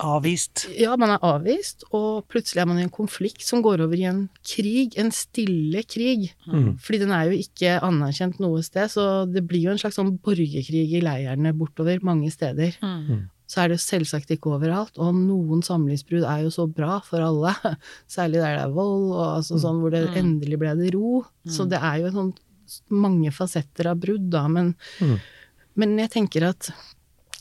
Avvist. 0.01 0.63
Ja, 0.75 0.95
man 0.97 1.11
er 1.13 1.19
avvist, 1.21 1.83
og 1.93 2.25
plutselig 2.27 2.63
er 2.63 2.65
man 2.65 2.79
i 2.79 2.83
en 2.87 2.89
konflikt 2.89 3.43
som 3.45 3.61
går 3.61 3.83
over 3.85 3.93
i 3.95 4.07
en 4.09 4.23
krig, 4.43 4.95
en 4.97 5.11
stille 5.13 5.83
krig. 5.85 6.31
Mm. 6.49 6.79
Fordi 6.81 6.99
den 7.03 7.11
er 7.13 7.29
jo 7.29 7.37
ikke 7.37 7.75
anerkjent 7.85 8.39
noe 8.41 8.63
sted, 8.65 8.89
så 8.89 9.05
det 9.31 9.45
blir 9.47 9.67
jo 9.67 9.75
en 9.75 9.77
slags 9.77 9.99
sånn 9.99 10.15
borgerkrig 10.17 10.95
i 10.97 10.99
leirene 11.05 11.53
bortover 11.55 12.01
mange 12.03 12.31
steder. 12.33 12.73
Mm. 12.81 13.29
så 13.53 13.59
er 13.61 13.67
det 13.69 13.75
jo 13.77 13.83
selvsagt 13.85 14.31
ikke 14.33 14.49
overalt. 14.55 14.97
Og 14.97 15.13
noen 15.13 15.61
samlivsbrudd 15.61 16.23
er 16.25 16.41
jo 16.41 16.49
så 16.49 16.65
bra 16.65 16.95
for 17.05 17.21
alle, 17.21 17.53
særlig 18.09 18.41
der 18.41 18.55
det 18.57 18.63
er 18.65 18.73
vold, 18.73 19.11
og 19.13 19.27
altså 19.37 19.59
sånn 19.61 19.77
hvor 19.83 19.93
det 19.93 20.07
endelig 20.17 20.57
ble 20.57 20.73
det 20.79 20.89
ro. 20.95 21.21
Så 21.45 21.67
det 21.69 21.77
er 21.77 21.99
jo 22.01 22.07
en 22.09 22.17
sånn 22.17 22.33
mange 22.89 23.31
fasetter 23.31 23.87
av 23.91 23.97
brudd, 24.03 24.29
da, 24.29 24.47
men, 24.47 24.75
Mm. 25.01 25.19
men 25.75 25.97
jeg 25.99 26.09
tenker 26.11 26.49
at 26.49 26.69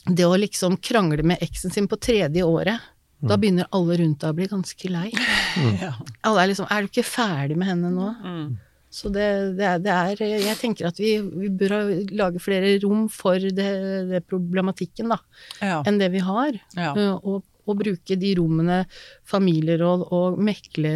det 0.05 0.25
å 0.27 0.35
liksom 0.37 0.77
krangle 0.83 1.23
med 1.23 1.39
eksen 1.41 1.71
sin 1.71 1.87
på 1.87 1.95
tredje 1.99 2.43
året, 2.43 2.79
da 3.23 3.37
begynner 3.37 3.69
alle 3.71 3.95
rundt 4.01 4.19
deg 4.19 4.33
å 4.33 4.35
bli 4.35 4.47
ganske 4.51 4.89
lei. 4.91 5.09
Mm. 5.55 5.93
Alle 6.27 6.41
er 6.43 6.47
liksom 6.51 6.67
Er 6.69 6.81
du 6.81 6.87
ikke 6.89 7.05
ferdig 7.07 7.55
med 7.55 7.67
henne 7.69 7.91
nå? 7.93 8.09
Mm. 8.19 8.57
Så 8.91 9.07
det, 9.09 9.55
det, 9.57 9.63
er, 9.65 9.79
det 9.79 9.91
er 9.93 10.41
Jeg 10.43 10.57
tenker 10.59 10.87
at 10.89 10.97
vi, 10.99 11.13
vi 11.21 11.47
bør 11.49 11.71
lage 12.11 12.41
flere 12.43 12.73
rom 12.83 13.07
for 13.09 13.39
det, 13.39 13.69
det 14.11 14.19
problematikken, 14.27 15.07
da, 15.09 15.17
Ja. 15.61 15.79
enn 15.87 15.97
det 15.99 16.11
vi 16.11 16.19
har. 16.19 16.51
ja. 16.75 16.91
Uh, 16.93 17.15
Og, 17.23 17.43
og 17.65 17.77
bruke 17.79 18.17
de 18.19 18.33
rommene 18.35 18.81
familieråd 19.23 20.01
og 20.11 20.37
mekle 20.43 20.91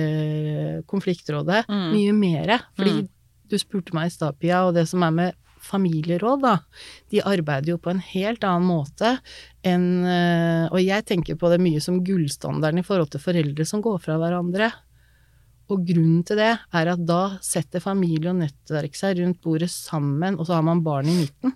konfliktrådet 0.86 1.64
Mm. 1.70 1.92
mye 1.94 2.14
mere. 2.14 2.60
Fordi 2.76 2.92
Mm. 2.92 3.08
Du 3.50 3.58
spurte 3.62 3.96
meg 3.98 4.10
i 4.10 4.16
stad, 4.16 4.38
Pia, 4.42 4.66
og 4.68 4.76
det 4.78 4.88
som 4.90 5.04
er 5.08 5.14
med 5.16 5.36
familieråd, 5.68 6.44
da, 6.44 6.56
de 7.12 7.22
arbeider 7.26 7.74
jo 7.74 7.80
på 7.82 7.92
en 7.92 8.02
helt 8.14 8.46
annen 8.46 8.68
måte 8.70 9.16
enn 9.66 9.88
uh, 10.06 10.68
Og 10.70 10.80
jeg 10.84 11.04
tenker 11.10 11.36
på 11.40 11.50
det 11.52 11.58
mye 11.64 11.82
som 11.84 11.98
gullstandarden 12.06 12.84
i 12.84 12.86
forhold 12.86 13.10
til 13.12 13.24
foreldre 13.24 13.66
som 13.68 13.82
går 13.84 13.98
fra 14.04 14.20
hverandre. 14.22 14.70
Og 15.74 15.82
grunnen 15.84 16.22
til 16.28 16.40
det 16.40 16.54
er 16.56 16.92
at 16.94 17.02
da 17.04 17.22
setter 17.44 17.84
familie 17.84 18.32
og 18.32 18.40
nettverk 18.40 18.96
seg 18.96 19.20
rundt 19.20 19.42
bordet 19.44 19.72
sammen, 19.74 20.38
og 20.38 20.48
så 20.48 20.60
har 20.60 20.68
man 20.68 20.84
barn 20.86 21.10
i 21.12 21.18
midten. 21.18 21.56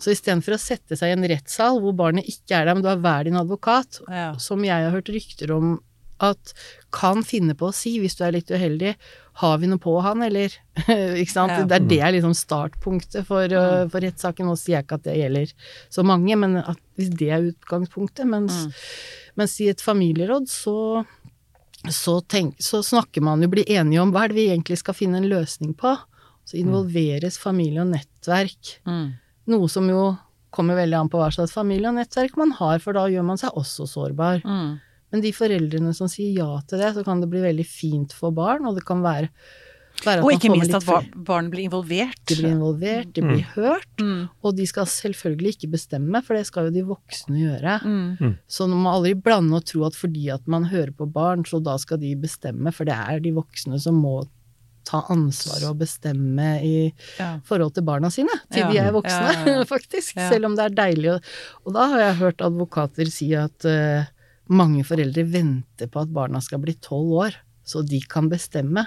Så 0.00 0.12
istedenfor 0.14 0.56
å 0.56 0.60
sette 0.60 0.96
seg 0.96 1.12
i 1.12 1.16
en 1.16 1.28
rettssal 1.28 1.78
hvor 1.80 1.94
barnet 1.96 2.28
ikke 2.28 2.58
er 2.58 2.66
der, 2.68 2.76
men 2.76 2.84
du 2.84 2.90
har 2.90 3.00
hver 3.00 3.28
din 3.28 3.38
advokat, 3.40 4.00
Ja. 4.08 4.34
som 4.40 4.64
jeg 4.64 4.84
har 4.84 4.92
hørt 4.92 5.08
rykter 5.12 5.52
om 5.56 5.78
at 6.20 6.52
kan 6.92 7.22
finne 7.24 7.54
på 7.56 7.68
å 7.68 7.74
si, 7.74 7.94
hvis 8.00 8.16
du 8.18 8.24
er 8.26 8.36
litt 8.36 8.50
uheldig, 8.52 8.94
har 9.40 9.58
vi 9.62 9.68
noe 9.70 9.80
på 9.80 9.94
han, 10.04 10.22
eller? 10.26 10.52
ikke 11.20 11.32
sant? 11.32 11.52
Ja. 11.54 11.64
Det 11.68 11.76
er 11.78 11.86
det 11.90 12.00
er 12.04 12.14
liksom 12.16 12.34
startpunktet 12.36 13.26
for, 13.28 13.44
uh, 13.52 13.86
for 13.92 14.04
rettssaken. 14.04 14.48
Nå 14.50 14.56
sier 14.60 14.78
jeg 14.78 14.86
ikke 14.86 14.98
at 15.00 15.06
det 15.08 15.16
gjelder 15.18 15.54
så 15.92 16.04
mange, 16.06 16.36
men 16.40 16.58
at 16.60 16.80
hvis 17.00 17.10
det 17.16 17.30
er 17.32 17.48
utgangspunktet, 17.52 18.28
mens, 18.28 18.66
Mm. 18.66 18.76
mens 19.40 19.56
i 19.64 19.70
et 19.72 19.80
familieråd 19.80 20.48
så 20.52 20.76
så, 21.88 22.18
tenk, 22.28 22.58
så 22.60 22.82
snakker 22.84 23.22
man 23.24 23.40
jo, 23.40 23.48
blir 23.48 23.64
enige 23.72 24.02
om 24.02 24.10
hva 24.12 24.26
er 24.26 24.32
det 24.32 24.36
vi 24.36 24.48
egentlig 24.50 24.76
skal 24.82 24.92
finne 24.98 25.16
en 25.22 25.30
løsning 25.30 25.72
på. 25.80 25.94
Så 26.44 26.58
involveres 26.60 27.38
familie 27.40 27.80
og 27.80 27.92
nettverk. 27.94 28.74
Mm. 28.84 29.14
Noe 29.54 29.68
som 29.72 29.88
jo 29.88 30.02
kommer 30.52 30.76
veldig 30.76 30.98
an 30.98 31.08
på 31.08 31.16
hva 31.20 31.30
slags 31.32 31.54
familie 31.56 31.88
og 31.88 31.96
nettverk 31.96 32.36
man 32.36 32.52
har, 32.58 32.82
for 32.84 32.92
da 32.98 33.06
gjør 33.08 33.24
man 33.24 33.38
seg 33.40 33.56
også 33.56 33.86
sårbar. 33.88 34.42
Mm. 34.44 34.80
Men 35.12 35.20
de 35.24 35.32
foreldrene 35.32 35.94
som 35.96 36.06
sier 36.08 36.32
ja 36.38 36.60
til 36.68 36.78
det, 36.78 36.94
så 36.94 37.04
kan 37.04 37.20
det 37.20 37.30
bli 37.32 37.40
veldig 37.42 37.66
fint 37.66 38.12
for 38.12 38.30
barn, 38.30 38.64
og 38.66 38.76
det 38.76 38.84
kan 38.86 39.02
være, 39.02 39.28
være 40.04 40.22
Og 40.22 40.30
ikke 40.32 40.50
minst 40.54 40.72
at 40.74 40.86
bar- 40.86 41.08
barn 41.16 41.50
blir 41.50 41.66
involvert. 41.68 42.14
de 42.26 42.36
blir 42.38 42.52
involvert, 42.54 43.12
de 43.12 43.20
blir 43.22 43.42
hørt, 43.56 43.90
Mm. 43.98 44.28
og 44.42 44.56
de 44.56 44.66
skal 44.66 44.84
selvfølgelig 44.86 45.56
ikke 45.56 45.70
bestemme, 45.72 46.22
for 46.24 46.34
det 46.34 46.46
skal 46.46 46.64
jo 46.70 46.70
de 46.70 46.82
voksne 46.86 47.36
gjøre. 47.42 47.80
Mm. 47.84 48.38
Så 48.48 48.68
man 48.68 48.78
må 48.84 48.92
aldri 48.94 49.14
blande 49.14 49.52
og 49.56 49.64
tro 49.64 49.84
at 49.84 49.92
fordi 49.94 50.30
at 50.32 50.46
man 50.46 50.64
hører 50.64 50.92
på 50.96 51.10
barn, 51.12 51.42
så 51.44 51.62
da 51.62 51.76
skal 51.76 51.98
de 51.98 52.14
bestemme, 52.16 52.72
for 52.72 52.84
det 52.84 52.94
er 52.94 53.18
de 53.20 53.32
voksne 53.32 53.80
som 53.80 53.94
må 54.00 54.26
ta 54.84 55.02
ansvar 55.10 55.68
og 55.70 55.78
bestemme 55.78 56.62
i 56.64 56.92
Ja. 57.18 57.38
forhold 57.44 57.74
til 57.74 57.82
barna 57.82 58.08
sine, 58.10 58.30
til 58.50 58.60
Ja. 58.62 58.70
de 58.70 58.78
er 58.78 58.92
voksne, 58.92 59.32
Ja, 59.34 59.44
ja, 59.44 59.58
ja. 59.58 59.64
faktisk. 59.74 60.16
Ja. 60.16 60.30
Selv 60.30 60.46
om 60.46 60.56
det 60.56 60.64
er 60.70 60.74
deilig. 60.74 61.10
å- 61.18 61.20
Og 61.66 61.74
da 61.74 61.86
har 61.88 61.98
jeg 61.98 62.14
hørt 62.16 62.38
advokater 62.40 63.10
si 63.10 63.34
at 63.34 63.64
eh, 63.66 64.06
mange 64.50 64.82
foreldre 64.86 65.24
venter 65.30 65.90
på 65.90 66.02
at 66.04 66.10
barna 66.14 66.40
skal 66.42 66.62
bli 66.64 66.74
tolv 66.82 67.12
år, 67.26 67.36
så 67.66 67.84
de 67.86 68.00
kan 68.10 68.28
bestemme. 68.32 68.86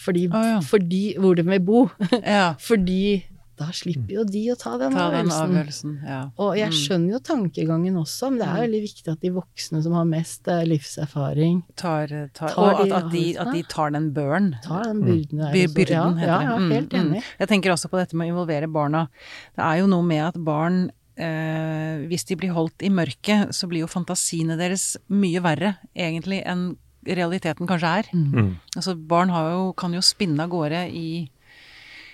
Fordi, 0.00 0.28
oh, 0.32 0.46
ja. 0.56 0.60
fordi 0.64 1.02
hvor 1.20 1.36
de 1.36 1.44
vil 1.44 1.60
bo. 1.60 1.82
ja. 2.24 2.54
fordi 2.70 3.26
da 3.60 3.66
slipper 3.76 4.14
jo 4.14 4.22
de 4.24 4.40
å 4.48 4.54
ta 4.56 4.70
den 4.80 4.94
Ta 4.96 5.10
den 5.12 5.28
avgjørelsen. 5.28 5.50
avgjørelsen. 5.50 5.90
Ja. 6.08 6.20
Og 6.40 6.54
jeg 6.56 6.70
Mm. 6.70 6.76
skjønner 6.78 7.12
jo 7.12 7.18
tankegangen 7.28 7.98
også, 8.00 8.30
men 8.30 8.38
det 8.40 8.46
er 8.48 8.62
veldig 8.62 8.80
viktig 8.86 9.10
at 9.12 9.20
de 9.20 9.32
voksne 9.34 9.82
som 9.84 9.92
har 9.98 10.06
mest 10.08 10.48
eh, 10.48 10.62
livserfaring, 10.64 11.58
Tar, 11.76 12.08
tar, 12.32 12.54
Tar 12.54 12.56
og 12.56 12.80
at, 12.80 12.86
de 12.86 12.94
at, 12.96 13.10
de, 13.12 13.24
at 13.44 13.50
de 13.52 13.62
tar 13.68 13.90
den 13.92 14.06
børen. 14.16 14.54
tar 14.64 14.86
den 14.88 15.02
byrden. 15.04 15.42
Mm. 15.44 15.52
Byrden, 15.52 15.74
Byrden, 15.76 16.16
heter 16.22 16.32
ja, 16.32 16.38
det. 16.38 16.48
Ja, 16.48 16.56
helt 16.56 16.72
helt 16.72 16.92
mm. 16.96 17.02
enig. 17.02 17.22
Jeg 17.42 17.48
tenker 17.52 17.74
også 17.76 17.90
på 17.92 18.00
dette 18.00 18.16
med 18.16 18.30
å 18.30 18.32
involvere 18.32 18.72
barna. 18.72 19.04
Det 19.52 19.66
er 19.68 19.82
jo 19.82 19.92
noe 19.92 20.08
med 20.08 20.24
at 20.30 20.40
barn 20.40 20.80
eh, 21.20 22.06
Hvis 22.10 22.26
de 22.28 22.36
blir 22.40 22.54
holdt 22.56 22.84
i 22.86 22.92
mørket, 22.92 23.54
så 23.56 23.68
blir 23.70 23.84
jo 23.84 23.90
fantasiene 23.90 24.56
deres 24.60 24.94
mye 25.12 25.42
verre, 25.44 25.76
egentlig, 25.94 26.40
enn 26.48 26.72
realiteten 27.06 27.68
kanskje 27.68 27.92
er. 28.00 28.08
Mm. 28.12 28.54
Altså, 28.76 28.94
barn 28.94 29.32
har 29.32 29.52
jo, 29.54 29.66
kan 29.78 29.94
jo 29.96 30.02
spinne 30.04 30.44
av 30.44 30.52
gårde 30.52 30.86
i 30.92 31.08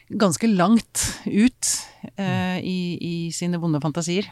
ganske 0.06 0.46
langt 0.52 1.02
ut 1.26 1.70
eh, 2.14 2.58
i, 2.62 2.78
i 3.02 3.14
sine 3.34 3.58
vonde 3.62 3.80
fantasier. 3.82 4.28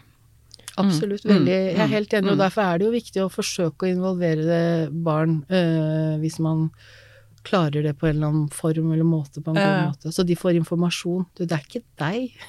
Absolutt. 0.80 1.24
Mm, 1.26 1.30
Veldig, 1.30 1.54
jeg 1.54 1.78
er 1.78 1.86
mm, 1.86 1.94
helt 1.94 2.14
enig, 2.14 2.28
mm. 2.28 2.34
og 2.34 2.42
derfor 2.42 2.66
er 2.66 2.78
det 2.78 2.86
jo 2.86 2.94
viktig 2.94 3.22
å 3.22 3.30
forsøke 3.32 3.86
å 3.86 3.90
involvere 3.92 4.60
barn 4.90 5.40
eh, 5.50 6.14
hvis 6.22 6.40
man 6.42 6.68
klarer 7.44 7.82
det 7.84 7.92
på 8.00 8.06
en 8.08 8.16
eller 8.16 8.26
annen 8.32 8.48
form 8.50 8.92
eller 8.94 9.04
måte, 9.04 9.42
på 9.44 9.52
en 9.52 9.58
god 9.58 9.64
Ja. 9.64 9.90
måte. 9.90 10.12
Så 10.12 10.24
de 10.26 10.34
får 10.36 10.56
informasjon. 10.56 11.26
Du, 11.36 11.44
det 11.44 11.52
er 11.52 11.64
ikke 11.66 11.82
deg. 12.00 12.32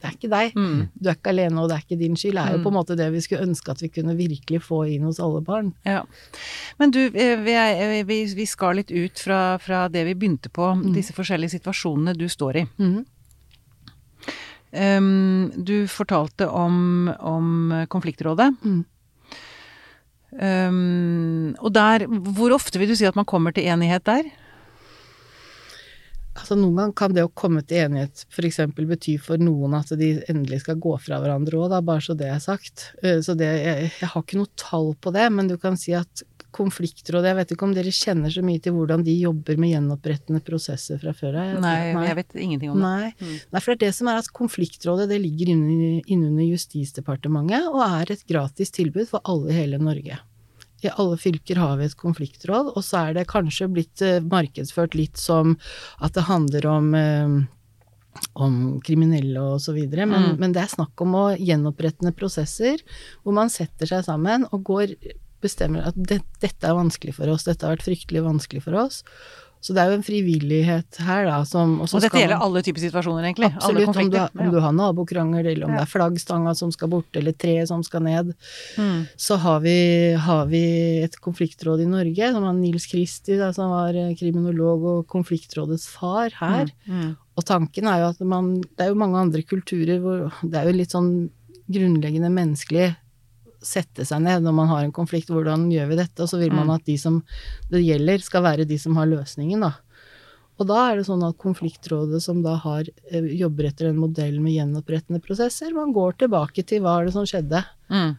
Det 0.00 0.06
er 0.06 0.14
ikke 0.14 0.30
deg. 0.30 0.54
Mm. 0.56 0.88
Du 0.94 1.08
er 1.10 1.16
ikke 1.18 1.32
alene, 1.34 1.60
og 1.60 1.68
det 1.70 1.76
er 1.76 1.84
ikke 1.84 1.98
din 2.00 2.16
skyld. 2.16 2.34
Det 2.38 2.44
er 2.46 2.52
jo 2.54 2.58
Mm. 2.58 2.64
på 2.64 2.70
en 2.70 2.78
måte 2.78 2.96
det 2.96 3.10
vi 3.12 3.20
skulle 3.20 3.42
ønske 3.48 3.70
at 3.74 3.82
vi 3.82 3.88
kunne 3.88 4.14
virkelig 4.16 4.62
få 4.62 4.82
inn 4.94 5.02
hos 5.08 5.18
alle 5.20 5.40
barn. 5.42 5.72
Ja. 5.84 6.02
Men 6.78 6.90
du, 6.94 7.00
eh, 7.10 7.36
vi, 7.44 7.52
er, 7.52 8.04
vi, 8.04 8.24
vi 8.34 8.46
skal 8.46 8.76
litt 8.76 8.90
ut 8.90 9.18
fra, 9.18 9.58
fra 9.58 9.88
det 9.88 10.04
vi 10.06 10.14
begynte 10.14 10.48
på, 10.48 10.70
disse 10.94 11.12
forskjellige 11.12 11.58
situasjonene 11.58 12.14
du 12.16 12.28
står 12.28 12.56
i. 12.62 12.66
Mm. 12.78 13.04
Um, 14.72 15.50
du 15.64 15.86
fortalte 15.90 16.46
om, 16.48 17.10
om 17.18 17.72
konfliktrådet. 17.90 18.52
Mm. 18.64 18.84
Um, 20.30 21.56
og 21.58 21.72
der, 21.74 22.04
hvor 22.06 22.54
ofte 22.54 22.78
vil 22.78 22.92
du 22.92 22.94
si 22.98 23.08
at 23.08 23.18
man 23.18 23.26
kommer 23.28 23.54
til 23.54 23.66
enighet 23.66 24.06
der? 24.06 24.28
Altså 26.38 26.54
Noen 26.56 26.76
ganger 26.78 26.96
kan 26.96 27.14
det 27.16 27.24
å 27.26 27.32
komme 27.34 27.60
til 27.66 27.82
enighet 27.84 28.22
f.eks. 28.30 28.60
bety 28.78 29.16
for 29.20 29.42
noen 29.42 29.74
at 29.76 29.90
de 29.98 30.12
endelig 30.30 30.62
skal 30.62 30.78
gå 30.80 30.94
fra 31.02 31.18
hverandre 31.20 31.58
òg, 31.58 31.74
bare 31.84 32.04
så 32.04 32.14
det 32.16 32.30
er 32.30 32.40
sagt. 32.42 32.92
Eh, 33.02 33.18
Så 33.24 33.34
det, 33.38 33.50
jeg, 33.60 33.90
jeg 34.00 34.12
har 34.12 34.24
ikke 34.24 34.38
noe 34.40 34.52
tall 34.60 34.94
på 35.02 35.12
det, 35.16 35.26
men 35.34 35.50
du 35.50 35.58
kan 35.60 35.76
si 35.80 35.96
at 35.98 36.22
konfliktråd 36.56 37.26
Jeg 37.28 37.36
vet 37.38 37.52
ikke 37.54 37.66
om 37.66 37.74
dere 37.76 37.92
kjenner 37.94 38.32
så 38.32 38.42
mye 38.44 38.60
til 38.62 38.74
hvordan 38.76 39.04
de 39.06 39.14
jobber 39.20 39.58
med 39.60 39.72
gjenopprettende 39.74 40.40
prosesser 40.46 41.00
fra 41.02 41.12
før 41.16 41.38
av? 41.42 41.52
Nei, 41.64 41.76
jeg 42.08 42.16
vet 42.20 42.34
ingenting 42.36 42.72
om 42.72 42.80
det. 42.80 42.86
Nei. 42.86 43.12
Mm. 43.20 43.36
Nei, 43.52 43.60
for 43.60 43.72
det 43.72 43.78
er 43.78 43.82
det 43.86 43.98
som 43.98 44.10
er 44.12 44.20
at 44.22 44.32
konfliktrådet 44.36 45.08
det 45.12 45.20
ligger 45.22 45.52
innunder, 45.54 46.00
innunder 46.06 46.48
Justisdepartementet 46.50 47.68
og 47.70 47.84
er 47.86 48.12
et 48.16 48.26
gratis 48.28 48.74
tilbud 48.74 49.08
for 49.12 49.24
alle 49.24 49.52
i 49.52 49.58
hele 49.60 49.78
Norge. 49.82 50.18
I 50.80 50.88
alle 50.96 51.16
fylker 51.20 51.58
har 51.60 51.76
vi 51.76 51.84
et 51.90 51.96
konfliktråd, 52.00 52.70
og 52.72 52.84
så 52.84 53.06
er 53.10 53.18
det 53.18 53.26
kanskje 53.28 53.66
blitt 53.68 54.00
eh, 54.02 54.22
markedsført 54.24 54.94
litt 54.96 55.20
som 55.20 55.58
at 56.00 56.14
det 56.16 56.24
handler 56.30 56.66
om 56.70 56.94
eh, 56.96 57.40
om 58.34 58.54
kriminelle 58.84 59.40
og 59.40 59.60
så 59.62 59.72
videre, 59.76 60.04
men, 60.08 60.32
Mm. 60.32 60.38
men 60.40 60.52
det 60.52 60.62
er 60.64 60.72
snakk 60.72 61.00
om 61.00 61.14
å 61.14 61.24
gjenopprettende 61.38 62.10
prosesser 62.16 62.82
hvor 63.22 63.32
man 63.36 63.48
setter 63.52 63.86
seg 63.86 64.02
sammen 64.04 64.46
og 64.50 64.64
går 64.66 64.96
bestemmer 65.42 65.86
at 65.90 65.94
det, 65.96 66.20
dette 66.40 66.64
er 66.68 66.74
vanskelig 66.78 67.14
for 67.16 67.28
oss, 67.32 67.44
dette 67.48 67.66
har 67.66 67.76
vært 67.76 67.86
fryktelig 67.88 68.24
vanskelig 68.26 68.62
for 68.66 68.74
oss. 68.86 69.02
Så 69.60 69.74
det 69.76 69.82
er 69.82 69.90
jo 69.90 69.96
en 69.98 70.04
frivillighet 70.06 70.96
her, 71.04 71.26
da, 71.28 71.42
som 71.44 71.82
Og 71.82 71.88
dette 71.92 72.08
skal 72.08 72.22
gjelder 72.22 72.40
alle 72.40 72.62
typer 72.64 72.80
situasjoner, 72.80 73.26
egentlig? 73.28 73.50
Absolutt, 73.58 73.90
om 73.92 74.08
du, 74.08 74.16
har- 74.16 74.30
om 74.40 74.50
du 74.54 74.56
har 74.64 74.72
nabokrangel, 74.72 75.44
eller 75.50 75.66
om 75.66 75.74
Ja. 75.74 75.82
det 75.82 75.84
er 75.84 75.90
flaggstanga 75.98 76.54
som 76.56 76.72
skal 76.72 76.88
bort, 76.88 77.14
eller 77.14 77.32
treet 77.36 77.68
som 77.68 77.82
skal 77.84 78.00
ned, 78.00 78.32
Mm. 78.78 79.06
så 79.20 79.36
har 79.36 79.60
vi, 79.60 80.14
har 80.16 80.46
vi 80.46 81.02
et 81.04 81.20
konfliktråd 81.20 81.82
i 81.82 81.90
Norge, 81.92 82.32
som 82.32 82.42
var 82.42 82.54
Nils 82.56 82.86
Kristi, 82.86 83.36
da, 83.36 83.50
som 83.52 83.68
var 83.68 83.90
eh, 83.94 84.14
kriminolog 84.16 84.82
og 84.94 85.06
konfliktrådets 85.08 85.86
far 85.92 86.30
her. 86.40 86.72
Mm. 86.88 87.16
Og 87.36 87.44
tanken 87.44 87.84
er 87.86 87.98
jo 88.00 88.08
at 88.14 88.20
man 88.20 88.62
Det 88.62 88.80
er 88.80 88.88
jo 88.88 88.94
mange 88.94 89.16
andre 89.20 89.42
kulturer 89.42 90.00
hvor 90.00 90.32
det 90.42 90.54
er 90.56 90.64
jo 90.72 90.78
litt 90.78 90.90
sånn 90.96 91.28
grunnleggende 91.70 92.32
menneskelig 92.32 92.96
sette 93.62 94.04
seg 94.06 94.22
ned 94.22 94.42
når 94.42 94.54
man 94.54 94.68
har 94.68 94.82
en 94.84 94.92
konflikt, 94.92 95.28
hvordan 95.28 95.68
gjør 95.70 95.88
vi 95.88 95.96
dette? 95.96 96.20
Og 96.22 96.28
så 96.28 96.38
vil 96.40 96.52
man 96.52 96.66
Mm. 96.68 96.74
at 96.74 96.84
de 96.86 96.96
som 96.96 97.22
det 97.70 97.82
gjelder, 97.84 98.20
skal 98.22 98.42
være 98.42 98.66
de 98.66 98.78
som 98.78 98.96
har 98.96 99.06
løsningen, 99.06 99.60
da. 99.60 99.74
Og 100.58 100.66
da 100.68 100.90
er 100.92 100.96
det 100.96 101.06
sånn 101.06 101.22
at 101.26 101.38
konfliktrådet 101.38 102.20
som 102.22 102.42
da 102.42 102.56
har, 102.56 102.84
eh, 103.10 103.20
jobber 103.38 103.64
etter 103.68 103.88
en 103.88 103.96
modell 103.96 104.40
med 104.40 104.52
gjenopprettende 104.52 105.22
prosesser, 105.22 105.72
man 105.74 105.92
går 105.92 106.18
tilbake 106.18 106.66
til 106.66 106.82
hva 106.82 107.00
er 107.00 107.04
det 107.06 107.12
som 107.14 107.24
skjedde, 107.24 107.64
Mm. 107.90 108.16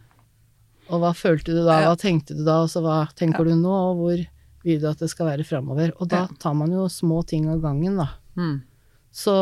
og 0.90 1.00
hva 1.00 1.12
følte 1.14 1.46
du 1.54 1.64
da, 1.64 1.82
hva 1.86 1.96
tenkte 1.96 2.36
du 2.36 2.44
da, 2.44 2.62
og 2.62 2.68
så 2.68 2.82
hva 2.82 3.08
tenker 3.14 3.46
Ja. 3.46 3.54
du 3.54 3.54
nå, 3.62 3.70
og 3.70 3.96
hvor 3.96 4.26
vil 4.64 4.80
du 4.80 4.86
at 4.88 4.98
det 4.98 5.10
skal 5.10 5.26
være 5.26 5.44
framover? 5.46 5.92
Og 6.00 6.08
da 6.08 6.26
tar 6.38 6.54
man 6.54 6.70
jo 6.70 6.86
små 6.88 7.24
ting 7.26 7.48
av 7.48 7.60
gangen, 7.60 7.96
da. 7.96 8.08
Mm. 8.36 8.62
Så, 9.12 9.32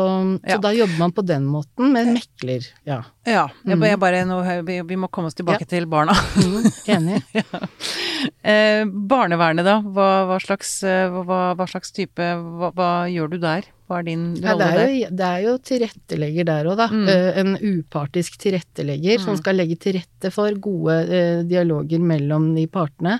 så 0.43 0.49
Ja. 0.49 0.57
da 0.59 0.73
jobber 0.75 0.97
man 0.99 1.11
på 1.15 1.23
den 1.25 1.45
måten, 1.47 1.93
med 1.93 2.07
mekler. 2.11 2.65
Ja. 2.83 3.03
Ja. 3.25 3.47
Jeg, 3.65 3.77
Mm. 3.77 3.85
jeg 3.87 3.99
bare, 3.99 4.25
nå, 4.27 4.41
vi, 4.67 4.81
vi 4.81 4.95
må 4.99 5.07
komme 5.09 5.27
oss 5.31 5.33
tilbake 5.39 5.61
Ja. 5.63 5.65
til 5.77 5.85
barna. 5.87 6.11
Mm, 6.35 6.63
enig. 6.87 7.23
Eh, 8.43 8.85
barnevernet, 8.85 9.65
da. 9.65 9.79
Hva, 9.81 10.07
hva, 10.29 10.37
slags, 10.41 10.83
eh, 10.85 11.09
hva, 11.09 11.55
hva 11.57 11.65
slags 11.69 11.91
type 11.93 12.21
hva, 12.21 12.89
gjør 13.09 13.31
du 13.31 13.37
der? 13.41 13.65
Hva 13.89 13.99
er 13.99 14.03
din 14.07 14.25
rolle 14.41 14.57
det, 14.61 14.67
er 14.67 14.77
der? 14.77 15.15
det 15.17 15.25
er 15.27 15.41
jo 15.45 15.53
tilrettelegger 15.69 16.45
der 16.45 16.69
òg, 16.69 16.77
da. 16.77 16.87
Mm. 16.93 17.07
Eh, 17.09 17.39
En 17.41 17.55
upartisk 17.57 18.37
tilrettelegger 18.41 19.19
som 19.19 19.33
Mm. 19.35 19.39
skal 19.41 19.55
legge 19.57 19.79
til 19.79 19.93
rette 19.97 20.31
for 20.31 20.51
gode 20.53 20.99
eh, 21.09 21.41
dialoger 21.49 21.99
mellom 21.99 22.53
de 22.55 22.67
partene. 22.67 23.19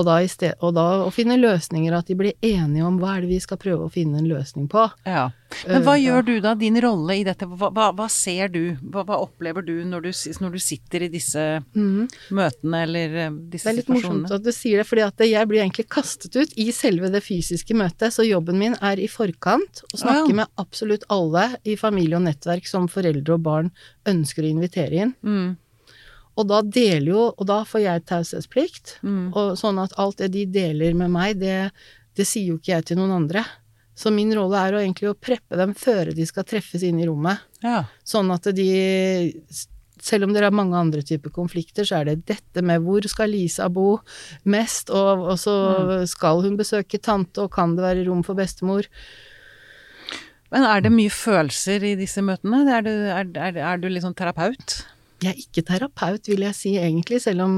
Og 0.00 0.06
da, 0.08 0.16
sted, 0.30 0.56
og 0.64 0.72
da 0.76 0.86
å 1.04 1.10
finne 1.12 1.36
løsninger, 1.40 1.92
at 1.96 2.08
de 2.08 2.16
blir 2.16 2.36
enige 2.40 2.86
om 2.86 2.96
hva 3.00 3.16
er 3.16 3.26
det 3.26 3.34
vi 3.34 3.42
skal 3.42 3.60
prøve 3.60 3.86
å 3.86 3.92
finne 3.92 4.20
en 4.20 4.28
løsning 4.30 4.68
på. 4.70 4.86
Ja. 5.04 5.28
Men 5.66 5.82
hva 5.84 5.96
uh, 5.96 6.00
gjør 6.00 6.24
du 6.24 6.32
da? 6.44 6.54
Din 6.56 6.78
rolle 6.80 7.16
i 7.20 7.24
dette, 7.26 7.46
hva, 7.48 7.68
hva, 7.74 7.90
hva 7.96 8.06
ser 8.12 8.52
du? 8.54 8.62
Hva, 8.80 9.04
hva 9.08 9.18
opplever 9.24 9.64
du 9.66 9.74
når, 9.84 10.06
du 10.06 10.34
når 10.40 10.54
du 10.56 10.60
sitter 10.62 11.04
i 11.04 11.10
disse 11.12 11.42
mm. 11.74 12.06
møtene 12.38 12.82
eller 12.86 13.16
disse 13.18 13.26
situasjonene? 13.26 13.50
Det 13.56 13.72
er 13.72 13.78
litt 13.80 13.92
morsomt 13.92 14.36
at 14.38 14.46
du 14.46 14.52
sier 14.54 14.80
det, 14.80 14.86
for 14.88 15.02
jeg 15.02 15.50
blir 15.50 15.64
egentlig 15.64 15.88
kastet 15.90 16.38
ut 16.38 16.54
i 16.60 16.70
selve 16.74 17.10
det 17.12 17.22
fysiske 17.26 17.76
møtet, 17.76 18.14
så 18.14 18.26
jobben 18.26 18.60
min 18.60 18.78
er 18.78 19.02
i 19.02 19.08
forkant, 19.10 19.82
å 19.90 20.00
snakke 20.04 20.28
Å, 20.28 20.30
ja. 20.30 20.38
med 20.42 20.62
absolutt 20.62 21.08
alle 21.12 21.48
i 21.68 21.76
familie 21.80 22.20
og 22.20 22.28
nettverk 22.28 22.70
som 22.70 22.88
foreldre 22.90 23.36
og 23.36 23.44
barn 23.44 23.74
ønsker 24.08 24.46
å 24.46 24.54
invitere 24.54 25.04
inn. 25.04 25.16
Mm, 25.26 25.50
Og 26.38 26.46
da 26.48 26.60
deler 26.62 27.10
jo, 27.10 27.24
og 27.34 27.48
da 27.48 27.62
får 27.68 27.82
jeg 27.84 28.04
taushetsplikt, 28.08 28.98
mm, 29.02 29.24
og 29.36 29.56
sånn 29.58 29.80
at 29.82 29.96
alt 30.00 30.22
det 30.22 30.30
de 30.36 30.44
deler 30.50 30.94
med 30.96 31.10
meg, 31.12 31.40
det, 31.40 31.72
det 32.16 32.26
sier 32.28 32.52
jo 32.52 32.60
ikke 32.60 32.76
jeg 32.76 32.90
til 32.90 33.00
noen 33.00 33.16
andre. 33.22 33.44
Så 33.98 34.12
min 34.14 34.30
rolle 34.32 34.60
er 34.60 34.76
å 34.76 34.80
egentlig 34.80 35.10
å 35.10 35.18
preppe 35.18 35.58
dem 35.60 35.74
før 35.76 36.14
de 36.16 36.24
skal 36.28 36.46
treffes 36.48 36.86
inn 36.86 37.02
i 37.02 37.08
rommet. 37.08 37.42
ja. 37.66 37.82
Sånn 38.06 38.30
at 38.32 38.48
de 38.56 38.70
selv 40.00 40.24
om 40.24 40.32
det 40.32 40.42
er 40.42 40.54
mange 40.54 40.78
andre 40.78 41.02
typer 41.04 41.32
konflikter, 41.34 41.84
så 41.84 42.00
er 42.00 42.08
det 42.08 42.28
dette 42.30 42.62
med 42.64 42.80
hvor 42.84 43.04
skal 43.10 43.28
Lisa 43.32 43.68
bo 43.72 43.98
mest, 44.48 44.88
og, 44.88 45.26
og 45.32 45.36
så 45.40 45.56
skal 46.08 46.40
hun 46.46 46.56
besøke 46.56 47.00
tante, 47.02 47.44
og 47.44 47.52
kan 47.52 47.76
det 47.76 47.84
være 47.84 48.06
rom 48.08 48.24
for 48.26 48.38
bestemor? 48.38 48.88
Men 50.50 50.66
er 50.66 50.82
det 50.82 50.94
mye 50.94 51.12
følelser 51.14 51.84
i 51.86 51.92
disse 51.98 52.24
møtene? 52.26 52.64
Er 52.74 52.86
du, 52.86 52.90
er, 52.90 53.28
er, 53.38 53.60
er 53.74 53.82
du 53.82 53.90
sånn 54.02 54.16
terapeut? 54.18 54.80
Jeg 55.22 55.32
er 55.34 55.40
ikke 55.44 55.66
terapeut, 55.68 56.28
vil 56.28 56.40
jeg 56.48 56.54
si 56.56 56.76
egentlig, 56.80 57.20
selv 57.22 57.42
om 57.46 57.56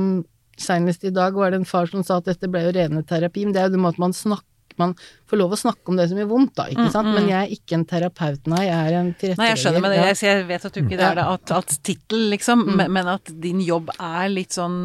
senest 0.59 1.05
i 1.09 1.11
dag 1.15 1.35
var 1.35 1.51
det 1.51 1.61
en 1.63 1.69
far 1.69 1.87
som 1.91 2.03
sa 2.05 2.19
at 2.21 2.27
dette 2.29 2.49
ble 2.51 2.61
jo 2.67 2.73
rene 2.77 3.03
terapi, 3.09 3.45
men 3.47 3.55
det 3.55 3.61
er 3.63 3.69
jo 3.71 3.77
det 3.77 3.81
med 3.85 3.95
at 3.95 3.99
man 4.03 4.13
snakker 4.17 4.49
man 4.81 4.95
får 5.29 5.37
lov 5.37 5.51
å 5.53 5.57
snakke 5.61 5.91
om 5.93 5.99
det 6.01 6.07
som 6.09 6.17
gjør 6.17 6.29
vondt, 6.31 6.55
da, 6.57 6.65
ikke 6.73 6.87
Mm, 6.87 6.93
sant. 6.95 7.09
mm. 7.11 7.15
Men 7.19 7.27
jeg 7.29 7.37
er 7.45 7.51
ikke 7.53 7.75
en 7.77 7.83
terapeut, 7.85 8.47
nei. 8.49 8.61
Jeg 8.65 8.73
er 8.73 8.95
en 8.97 9.11
tilrettelegger. 9.13 9.37
Nei, 9.43 9.49
jeg 9.51 9.59
skjønner, 9.61 9.83
men 9.85 9.93
jeg, 9.99 10.17
jeg 10.25 10.47
vet 10.49 10.65
at 10.65 10.73
du 10.73 10.81
ikke 10.81 10.97
er 11.11 11.19
det, 11.19 11.25
at, 11.35 11.53
at 11.59 11.75
tittel, 11.85 12.23
liksom, 12.33 12.63
men, 12.79 12.93
men 12.97 13.11
at 13.13 13.33
din 13.45 13.61
jobb 13.61 13.91
er 14.01 14.31
litt 14.33 14.57
sånn 14.57 14.79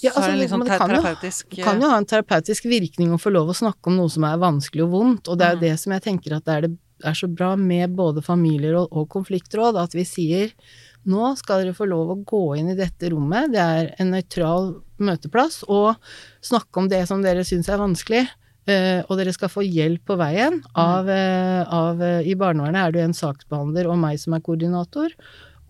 Ja, 0.00 0.14
altså, 0.14 0.22
er 0.24 0.32
det 0.32 0.40
litt 0.40 0.54
sånn 0.54 0.64
det 0.64 0.78
kan 0.80 0.88
terapeutisk 0.94 1.50
Det 1.52 1.66
kan 1.68 1.84
jo 1.84 1.90
ha 1.92 1.98
en 2.00 2.08
terapeutisk 2.08 2.64
virkning 2.64 3.12
å 3.12 3.20
få 3.20 3.34
lov 3.36 3.52
å 3.52 3.58
snakke 3.60 3.92
om 3.92 3.98
noe 4.00 4.08
som 4.16 4.24
er 4.24 4.40
vanskelig 4.40 4.86
og 4.88 4.90
vondt, 4.96 5.28
og 5.28 5.36
det 5.36 5.44
er 5.50 5.52
jo 5.52 5.60
Mm. 5.60 5.64
det 5.68 5.74
som 5.84 5.92
jeg 5.98 6.02
tenker 6.08 6.36
at 6.38 6.44
det 6.48 6.54
er, 6.56 6.68
det 6.72 7.08
er 7.12 7.20
så 7.20 7.28
bra 7.28 7.52
med 7.60 7.92
både 7.94 8.24
familier 8.24 8.80
og, 8.80 8.88
og 8.90 9.08
konfliktråd, 9.12 9.76
at 9.84 9.92
vi 9.92 10.04
sier 10.08 10.56
nå 11.10 11.30
skal 11.38 11.62
dere 11.62 11.76
få 11.76 11.86
lov 11.88 12.12
å 12.12 12.18
gå 12.26 12.42
inn 12.60 12.72
i 12.72 12.78
dette 12.78 13.10
rommet, 13.12 13.52
det 13.54 13.62
er 13.62 13.92
en 14.02 14.12
nøytral 14.14 14.72
møteplass, 15.02 15.62
og 15.68 15.94
snakke 16.44 16.82
om 16.82 16.90
det 16.90 17.04
som 17.08 17.22
dere 17.24 17.44
syns 17.46 17.70
er 17.70 17.82
vanskelig. 17.82 18.26
eh, 18.66 18.98
og 19.06 19.14
dere 19.20 19.30
skal 19.30 19.50
få 19.52 19.62
hjelp 19.62 20.02
på 20.10 20.16
veien 20.18 20.56
av, 20.74 21.06
eh, 21.08 21.62
av 21.70 22.00
eh, 22.02 22.26
I 22.26 22.34
barnevernet 22.34 22.88
er 22.88 22.94
det 22.96 23.04
en 23.04 23.14
saksbehandler 23.14 23.86
og 23.86 24.00
meg 24.02 24.18
som 24.18 24.34
er 24.34 24.42
koordinator, 24.42 25.12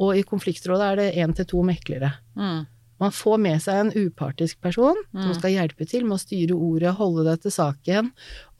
og 0.00 0.16
i 0.16 0.22
konfliktrådet 0.24 0.86
er 0.86 0.96
det 0.96 1.10
én 1.20 1.34
til 1.36 1.44
to 1.44 1.60
meklere. 1.62 2.14
mm, 2.36 2.66
Man 2.98 3.12
får 3.12 3.38
med 3.38 3.60
seg 3.62 3.80
en 3.80 3.92
upartisk 3.92 4.60
person 4.64 4.96
som 5.12 5.30
Mm. 5.30 5.34
skal 5.38 5.50
hjelpe 5.52 5.86
til 5.88 6.04
med 6.04 6.16
å 6.16 6.22
styre 6.22 6.54
ordet, 6.56 6.94
holde 6.96 7.24
deg 7.28 7.42
til 7.42 7.50
saken, 7.52 8.10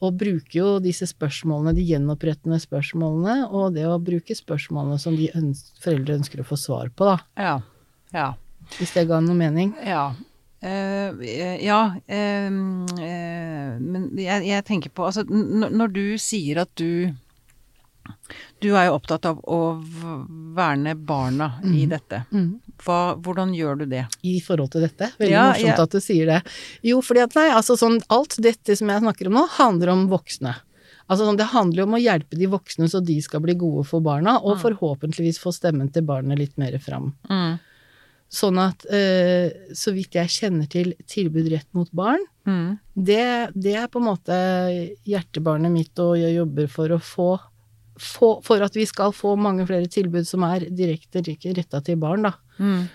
og 0.01 0.17
bruke 0.17 0.53
jo 0.53 0.79
disse 0.79 1.07
spørsmålene, 1.09 1.73
de 1.75 1.85
gjenopprettende 1.87 2.59
spørsmålene, 2.61 3.49
og 3.51 3.73
det 3.73 3.85
å 3.89 3.97
bruke 3.97 4.35
spørsmålene 4.37 4.99
som 4.99 5.15
de 5.15 5.31
øns 5.33 5.71
foreldre 5.81 6.19
ønsker 6.19 6.39
å 6.41 6.45
få 6.45 6.57
svar 6.57 6.89
på, 6.93 7.05
da. 7.05 7.17
ja. 7.37 7.61
Ja. 8.13 8.33
Hvis 8.77 8.93
det 8.93 9.07
ga 9.07 9.19
noe 9.19 9.35
mening. 9.35 9.73
Ja. 9.85 10.13
Eh, 10.61 11.63
ja, 11.63 11.81
uh, 12.09 12.51
uh, 12.97 13.79
men 13.79 14.09
jeg, 14.17 14.47
jeg 14.47 14.63
tenker 14.65 14.89
på 14.89 15.05
Altså, 15.05 15.21
når 15.29 15.91
du 15.93 16.17
sier 16.17 16.63
at 16.63 16.71
du 16.75 17.13
Du 18.59 18.71
er 18.75 18.87
jo 18.87 18.95
opptatt 18.97 19.27
av 19.29 19.37
å 19.45 19.59
verne 20.57 20.95
barna 20.95 21.59
i 21.63 21.85
dette. 21.85 22.23
Hva, 22.83 23.15
hvordan 23.23 23.53
gjør 23.57 23.79
du 23.81 23.85
det? 23.91 24.05
I 24.23 24.39
forhold 24.43 24.71
til 24.75 24.81
dette. 24.85 25.11
Veldig 25.19 25.31
Ja, 25.33 25.47
morsomt 25.53 25.77
ja. 25.77 25.83
at 25.83 25.91
du 25.95 25.99
sier 26.03 26.25
det. 26.29 26.39
Jo, 26.83 27.01
fordi 27.01 27.23
at 27.23 27.35
nei, 27.35 27.47
altså 27.55 27.75
sånn 27.79 27.99
Alt 28.13 28.37
dette 28.43 28.75
som 28.77 28.87
jeg 28.93 29.01
snakker 29.01 29.27
om 29.31 29.33
nå, 29.39 29.45
handler 29.57 29.89
om 29.95 30.07
voksne. 30.11 30.55
Altså 31.09 31.23
sånn, 31.25 31.37
Det 31.39 31.45
handler 31.53 31.83
jo 31.83 31.87
om 31.87 31.95
å 31.95 32.01
hjelpe 32.03 32.35
de 32.37 32.47
voksne 32.51 32.89
så 32.91 32.99
de 33.03 33.15
skal 33.23 33.39
bli 33.41 33.53
gode 33.55 33.85
for 33.87 34.03
barna, 34.03 34.37
og 34.43 34.57
forhåpentligvis 34.59 35.39
få 35.39 35.53
stemmen 35.55 35.87
til 35.93 36.03
barnet 36.03 36.37
litt 36.37 36.57
mer 36.59 36.75
fram. 36.83 37.13
Mm. 37.31 37.59
Sånn 38.27 38.57
at 38.59 38.83
eh, 38.91 39.53
så 39.71 39.93
vidt 39.95 40.17
jeg 40.19 40.27
kjenner 40.27 40.67
til 40.67 40.89
tilbud 41.07 41.47
rett 41.53 41.69
mot 41.73 41.89
barn, 41.95 42.19
Mm. 42.47 42.77
det, 42.95 43.51
det 43.55 43.73
er 43.75 43.87
på 43.91 43.99
en 43.99 44.05
måte 44.07 44.35
hjertebarnet 45.07 45.71
mitt, 45.71 45.97
og 45.99 46.17
jeg 46.19 46.35
jobber 46.37 46.67
for 46.71 46.93
å 46.95 46.99
få, 47.03 47.29
få 47.99 48.43
For 48.45 48.61
at 48.61 48.75
vi 48.77 48.85
skal 48.85 49.13
få 49.15 49.35
mange 49.39 49.65
flere 49.67 49.89
tilbud 49.91 50.27
som 50.27 50.43
er 50.47 50.67
direkte 50.69 51.23
retta 51.57 51.81
til 51.83 51.97
barn, 52.01 52.27
da. 52.27 52.33
Mm. 52.59 52.87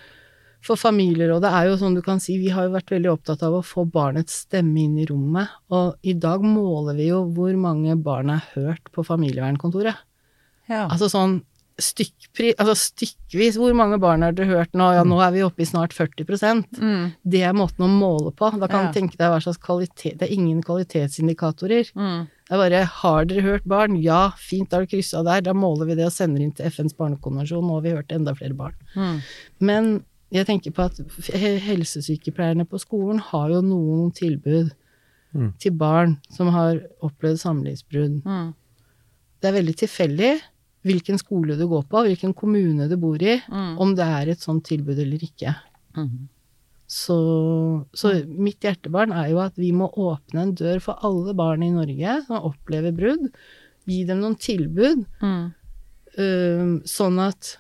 For 0.63 0.79
familierådet 0.79 1.51
er 1.51 1.67
jo 1.67 1.79
sånn 1.81 1.97
du 1.99 2.03
kan 2.07 2.21
si, 2.23 2.37
vi 2.39 2.53
har 2.55 2.69
jo 2.69 2.77
vært 2.77 2.93
veldig 2.95 3.11
opptatt 3.11 3.43
av 3.43 3.57
å 3.59 3.65
få 3.67 3.83
barnets 3.91 4.45
stemme 4.45 4.85
inn 4.85 4.99
i 5.03 5.07
rommet, 5.11 5.51
og 5.75 5.97
i 6.07 6.15
dag 6.15 6.45
måler 6.47 6.95
vi 6.95 7.09
jo 7.09 7.25
hvor 7.35 7.57
mange 7.59 7.97
barn 7.99 8.31
er 8.31 8.45
hørt 8.55 8.93
på 8.95 9.03
familievernkontoret. 9.07 9.99
Ja. 10.71 10.87
Altså 10.87 11.11
sånn 11.11 11.41
stykkpri, 11.83 12.53
altså 12.61 12.77
stykkvis, 12.79 13.57
hvor 13.59 13.75
mange 13.75 13.99
barn 13.99 14.23
har 14.23 14.35
dere 14.37 14.51
hørt 14.61 14.77
nå? 14.77 14.91
Ja, 14.95 15.03
nå 15.09 15.19
er 15.25 15.33
vi 15.35 15.43
oppe 15.43 15.65
i 15.65 15.67
snart 15.69 15.95
40 15.97 16.69
Mm. 16.79 17.13
Det 17.25 17.43
er 17.43 17.57
måten 17.57 17.83
å 17.87 17.89
måle 17.91 18.31
på. 18.31 18.51
Da 18.61 18.69
kan 18.69 18.87
Ja. 18.87 18.93
tenke 18.93 19.17
deg 19.17 19.31
hva 19.33 19.41
slags 19.41 19.59
kvalitet 19.59 20.19
Det 20.19 20.29
er 20.29 20.35
ingen 20.35 20.63
kvalitetsindikatorer. 20.63 21.91
Mm. 21.97 22.29
Det 22.53 22.59
er 22.59 22.61
bare 22.69 22.81
har 22.85 23.25
dere 23.25 23.41
hørt 23.47 23.65
barn? 23.65 23.95
Ja, 24.05 24.27
fint, 24.37 24.69
da 24.69 24.77
har 24.77 24.85
du 24.85 24.91
kryssa 24.93 25.23
der. 25.25 25.41
Da 25.41 25.55
måler 25.57 25.87
vi 25.89 25.95
det 25.97 26.05
og 26.05 26.13
sender 26.13 26.43
inn 26.45 26.51
til 26.53 26.67
FNs 26.69 26.93
barnekonvensjon. 26.99 27.65
Nå 27.65 27.79
har 27.79 27.85
vi 27.87 27.95
hørt 27.97 28.13
enda 28.13 28.35
flere 28.37 28.53
barn. 28.59 28.75
Mm. 28.93 29.23
Men 29.65 29.89
jeg 30.37 30.45
tenker 30.51 30.75
på 30.77 30.85
at 30.85 31.01
helsesykepleierne 31.65 32.67
på 32.69 32.81
skolen 32.83 33.23
har 33.31 33.49
jo 33.55 33.63
noen 33.65 34.13
tilbud 34.17 34.73
Mm. 35.33 35.55
til 35.59 35.73
barn 35.73 36.19
som 36.29 36.51
har 36.53 36.77
opplevd 37.01 37.39
samlivsbrudd. 37.41 38.19
Mm. 38.23 38.51
Det 39.41 39.49
er 39.49 39.55
veldig 39.57 39.75
tilfeldig 39.81 40.33
hvilken 40.85 41.17
skole 41.19 41.57
du 41.57 41.65
går 41.71 41.87
på, 41.89 42.03
hvilken 42.05 42.35
kommune 42.37 42.87
du 42.91 42.99
bor 42.99 43.17
i, 43.17 43.39
Mm. 43.49 43.79
om 43.81 43.95
det 43.95 44.05
er 44.05 44.29
et 44.29 44.41
sånt 44.45 44.65
tilbud 44.69 44.99
eller 44.99 45.17
ikke. 45.25 45.57
Mm. 45.97 46.29
Så, 46.93 47.17
så 47.97 48.11
mitt 48.29 48.61
hjertebarn 48.61 49.15
er 49.17 49.31
jo 49.33 49.39
at 49.41 49.57
vi 49.57 49.71
må 49.73 49.87
åpne 49.97 50.43
en 50.43 50.55
dør 50.59 50.83
for 50.85 51.01
alle 51.09 51.33
barn 51.39 51.63
i 51.65 51.71
Norge 51.73 52.19
som 52.27 52.45
opplever 52.51 52.93
brudd. 52.93 53.31
Gi 53.89 54.03
dem 54.07 54.21
noen 54.21 54.37
tilbud, 54.37 55.07
Mm. 55.25 55.47
uh, 56.19 56.79
sånn 56.85 57.19
at 57.25 57.57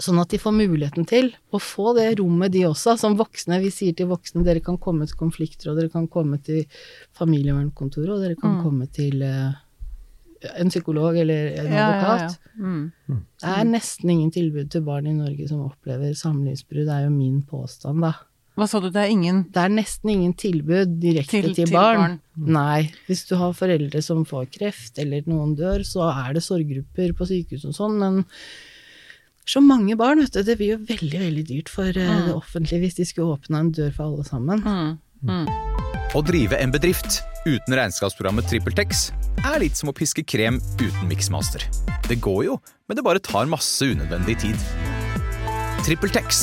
Sånn 0.00 0.16
at 0.18 0.30
de 0.32 0.38
får 0.40 0.54
muligheten 0.56 1.04
til 1.06 1.26
å 1.52 1.58
få 1.60 1.90
det 1.94 2.06
rommet, 2.18 2.50
de 2.54 2.62
også. 2.64 2.94
Som 2.98 3.18
voksne. 3.18 3.58
Vi 3.60 3.68
sier 3.70 3.92
til 3.94 4.08
voksne 4.08 4.40
dere 4.42 4.62
kan 4.64 4.78
komme 4.80 5.04
til 5.06 5.18
konflikter, 5.20 5.68
og 5.70 5.76
dere 5.76 5.90
kan 5.92 6.08
komme 6.08 6.38
til 6.42 6.64
familievernkontoret, 7.18 8.08
og 8.16 8.22
dere 8.24 8.34
kan 8.40 8.56
Mm. 8.56 8.62
komme 8.64 8.88
til 8.90 9.22
eh, 9.22 9.52
en 10.56 10.68
psykolog 10.70 11.16
eller 11.18 11.54
en 11.58 11.66
Ja, 11.66 11.72
ja, 11.72 11.78
ja. 11.78 11.88
advokat. 11.94 12.38
Mm. 12.58 12.92
Det 13.40 13.48
er 13.56 13.64
nesten 13.64 14.10
ingen 14.10 14.30
tilbud 14.30 14.70
til 14.70 14.82
barn 14.86 15.06
i 15.06 15.12
Norge 15.16 15.48
som 15.48 15.64
opplever 15.66 16.14
samlivsbrudd, 16.14 16.86
det 16.86 16.94
er 16.94 17.04
jo 17.08 17.10
min 17.10 17.42
påstand, 17.42 18.00
da. 18.02 18.12
Hva 18.56 18.68
sa 18.70 18.78
du, 18.78 18.86
det 18.88 19.00
er 19.02 19.10
ingen 19.10 19.40
Det 19.50 19.56
er 19.64 19.68
nesten 19.68 20.10
ingen 20.12 20.32
tilbud 20.38 21.00
direkte 21.02 21.30
Til- 21.40 21.54
til, 21.54 21.66
til 21.66 21.72
barn. 21.74 21.98
barn. 21.98 22.20
Nei. 22.36 22.92
Hvis 23.08 23.24
du 23.26 23.34
har 23.36 23.52
foreldre 23.52 24.00
som 24.02 24.24
får 24.24 24.46
kreft, 24.52 24.98
eller 25.02 25.22
noen 25.26 25.56
dør, 25.58 25.82
så 25.82 26.06
er 26.28 26.34
det 26.34 26.42
sorggrupper 26.44 27.12
på 27.18 27.26
sykehus 27.26 27.64
og 27.66 27.74
sånn, 27.74 27.98
men 27.98 28.24
så 29.44 29.60
mange 29.60 29.96
barn, 29.96 30.20
vet 30.22 30.32
du. 30.32 30.42
Det 30.42 30.56
blir 30.56 30.70
jo 30.76 30.78
veldig, 30.86 31.18
veldig 31.20 31.44
dyrt 31.48 31.68
for 31.68 31.84
eh, 31.90 32.08
Mm. 32.08 32.26
det 32.28 32.34
offentlige 32.34 32.80
hvis 32.80 32.94
de 32.94 33.04
skulle 33.04 33.34
åpna 33.36 33.58
en 33.60 33.72
dør 33.72 33.90
for 33.92 34.04
alle 34.04 34.24
sammen. 34.24 34.60
mm. 34.62 34.98
Mm. 35.24 35.46
Å 36.14 36.22
drive 36.24 36.52
en 36.60 36.70
bedrift 36.70 37.22
uten 37.44 37.76
regnskapsprogrammet 37.76 38.48
TrippelTex 38.48 39.06
er 39.44 39.60
litt 39.60 39.76
som 39.78 39.90
å 39.90 39.94
piske 39.96 40.24
krem 40.26 40.60
uten 40.80 41.08
miksmaster. 41.10 41.64
Det 42.08 42.18
går 42.24 42.42
jo, 42.48 42.58
men 42.88 42.98
det 42.98 43.04
bare 43.04 43.22
tar 43.22 43.48
masse 43.50 43.84
unødvendig 43.84 44.38
tid. 44.42 44.66
TrippelTex, 45.84 46.42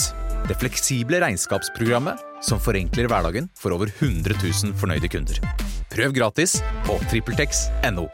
det 0.50 0.58
fleksible 0.62 1.22
regnskapsprogrammet 1.24 2.22
som 2.46 2.62
forenkler 2.62 3.10
hverdagen 3.10 3.50
for 3.58 3.74
over 3.76 3.90
100 3.98 4.38
000 4.38 4.78
fornøyde 4.78 5.10
kunder. 5.12 5.42
Prøv 5.92 6.14
gratis 6.16 6.60
på 6.86 6.98
trippeltex.no. 7.10 8.08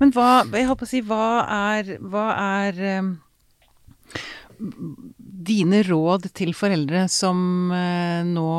Men 0.00 0.10
hva, 0.14 0.42
jeg 0.50 0.66
på 0.74 0.86
å 0.86 0.90
si, 0.90 1.00
hva 1.06 1.26
er, 1.46 1.96
hva 2.02 2.24
er 2.34 2.80
eh, 2.88 3.12
dine 5.44 5.82
råd 5.86 6.30
til 6.36 6.54
foreldre 6.56 7.04
som 7.12 7.70
eh, 7.74 8.22
nå 8.26 8.50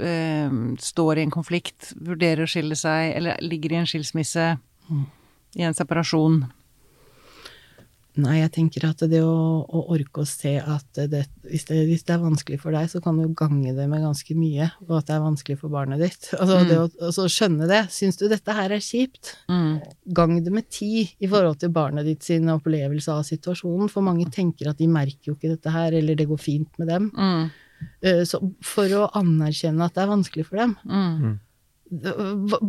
eh, 0.00 0.58
står 0.82 1.18
i 1.18 1.26
en 1.26 1.34
konflikt, 1.34 1.92
vurderer 1.96 2.44
å 2.44 2.50
skille 2.50 2.78
seg, 2.78 3.14
eller 3.18 3.40
ligger 3.44 3.74
i 3.74 3.80
en 3.82 3.88
skilsmisse, 3.88 4.50
i 5.58 5.66
en 5.66 5.76
separasjon? 5.76 6.42
Nei, 8.18 8.40
jeg 8.40 8.50
tenker 8.56 8.82
at 8.88 9.02
det 9.12 9.20
å, 9.22 9.62
å 9.62 9.80
orke 9.94 10.24
å 10.24 10.26
se 10.26 10.56
at 10.58 10.98
det, 11.12 11.20
hvis, 11.46 11.64
det, 11.68 11.76
hvis 11.86 12.02
det 12.08 12.16
er 12.16 12.22
vanskelig 12.24 12.56
for 12.58 12.74
deg, 12.74 12.88
så 12.90 12.98
kan 13.04 13.14
du 13.20 13.28
gange 13.38 13.70
det 13.76 13.84
med 13.86 14.02
ganske 14.02 14.34
mye, 14.34 14.66
og 14.88 14.96
at 14.98 15.06
det 15.06 15.14
er 15.14 15.22
vanskelig 15.22 15.56
for 15.60 15.70
barnet 15.70 16.02
ditt. 16.02 16.26
Altså 16.40 16.56
Mm. 16.58 16.66
det 16.68 16.78
å 16.80 16.88
altså, 17.06 17.28
skjønne 17.30 17.68
det. 17.70 17.80
Syns 17.94 18.18
du 18.18 18.26
dette 18.32 18.56
her 18.58 18.74
er 18.74 18.82
kjipt? 18.82 19.36
Mm. 19.48 19.78
Gang 20.18 20.34
det 20.42 20.52
med 20.56 20.66
ti 20.74 21.04
i 21.06 21.30
forhold 21.30 21.60
til 21.62 21.70
barnet 21.70 22.04
ditt 22.10 22.26
sin 22.26 22.50
opplevelse 22.50 23.12
av 23.14 23.22
situasjonen, 23.28 23.88
for 23.92 24.02
mange 24.02 24.26
tenker 24.34 24.72
at 24.72 24.78
de 24.82 24.88
merker 24.90 25.30
jo 25.30 25.36
ikke 25.38 25.54
dette 25.54 25.70
her, 25.78 25.94
eller 26.00 26.18
det 26.18 26.26
går 26.28 26.42
fint 26.42 26.70
med 26.82 26.90
dem. 26.90 27.10
Mm. 27.14 27.50
Eh, 28.02 28.24
Så 28.26 28.40
for 28.66 28.90
å 28.98 29.04
anerkjenne 29.14 29.86
at 29.86 29.94
det 29.94 30.02
er 30.02 30.10
vanskelig 30.10 30.46
for 30.50 30.56
dem, 30.58 30.74
Mm. 30.90 31.38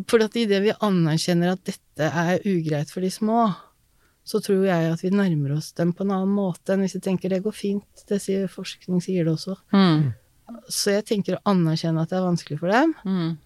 for 0.08 0.22
at 0.24 0.36
idet 0.40 0.62
vi 0.64 0.72
anerkjenner 0.86 1.52
at 1.58 1.64
dette 1.68 2.06
er 2.08 2.40
ugreit 2.48 2.92
for 2.94 3.02
de 3.04 3.10
små, 3.12 3.50
så 4.30 4.38
tror 4.46 4.62
jeg 4.68 4.92
at 4.94 5.02
vi 5.02 5.10
nærmer 5.10 5.56
oss 5.58 5.72
dem 5.74 5.92
på 5.98 6.06
en 6.06 6.12
annen 6.14 6.36
måte 6.38 6.76
enn 6.76 6.84
hvis 6.86 6.94
vi 7.00 7.02
tenker 7.08 7.32
det 7.34 7.42
går 7.46 7.56
fint. 7.58 8.04
Det 8.10 8.20
sier 8.22 8.46
forskning 8.52 9.02
sier 9.02 9.26
det 9.26 9.34
også. 9.34 9.56
Mm. 9.74 10.12
Så 10.70 10.94
jeg 10.94 11.06
tenker 11.10 11.38
å 11.40 11.44
anerkjenne 11.50 12.02
at 12.06 12.10
det 12.14 12.18
er 12.20 12.28
vanskelig 12.28 12.60
for 12.62 12.70
dem, 12.74 12.94
Mm. 13.06 13.38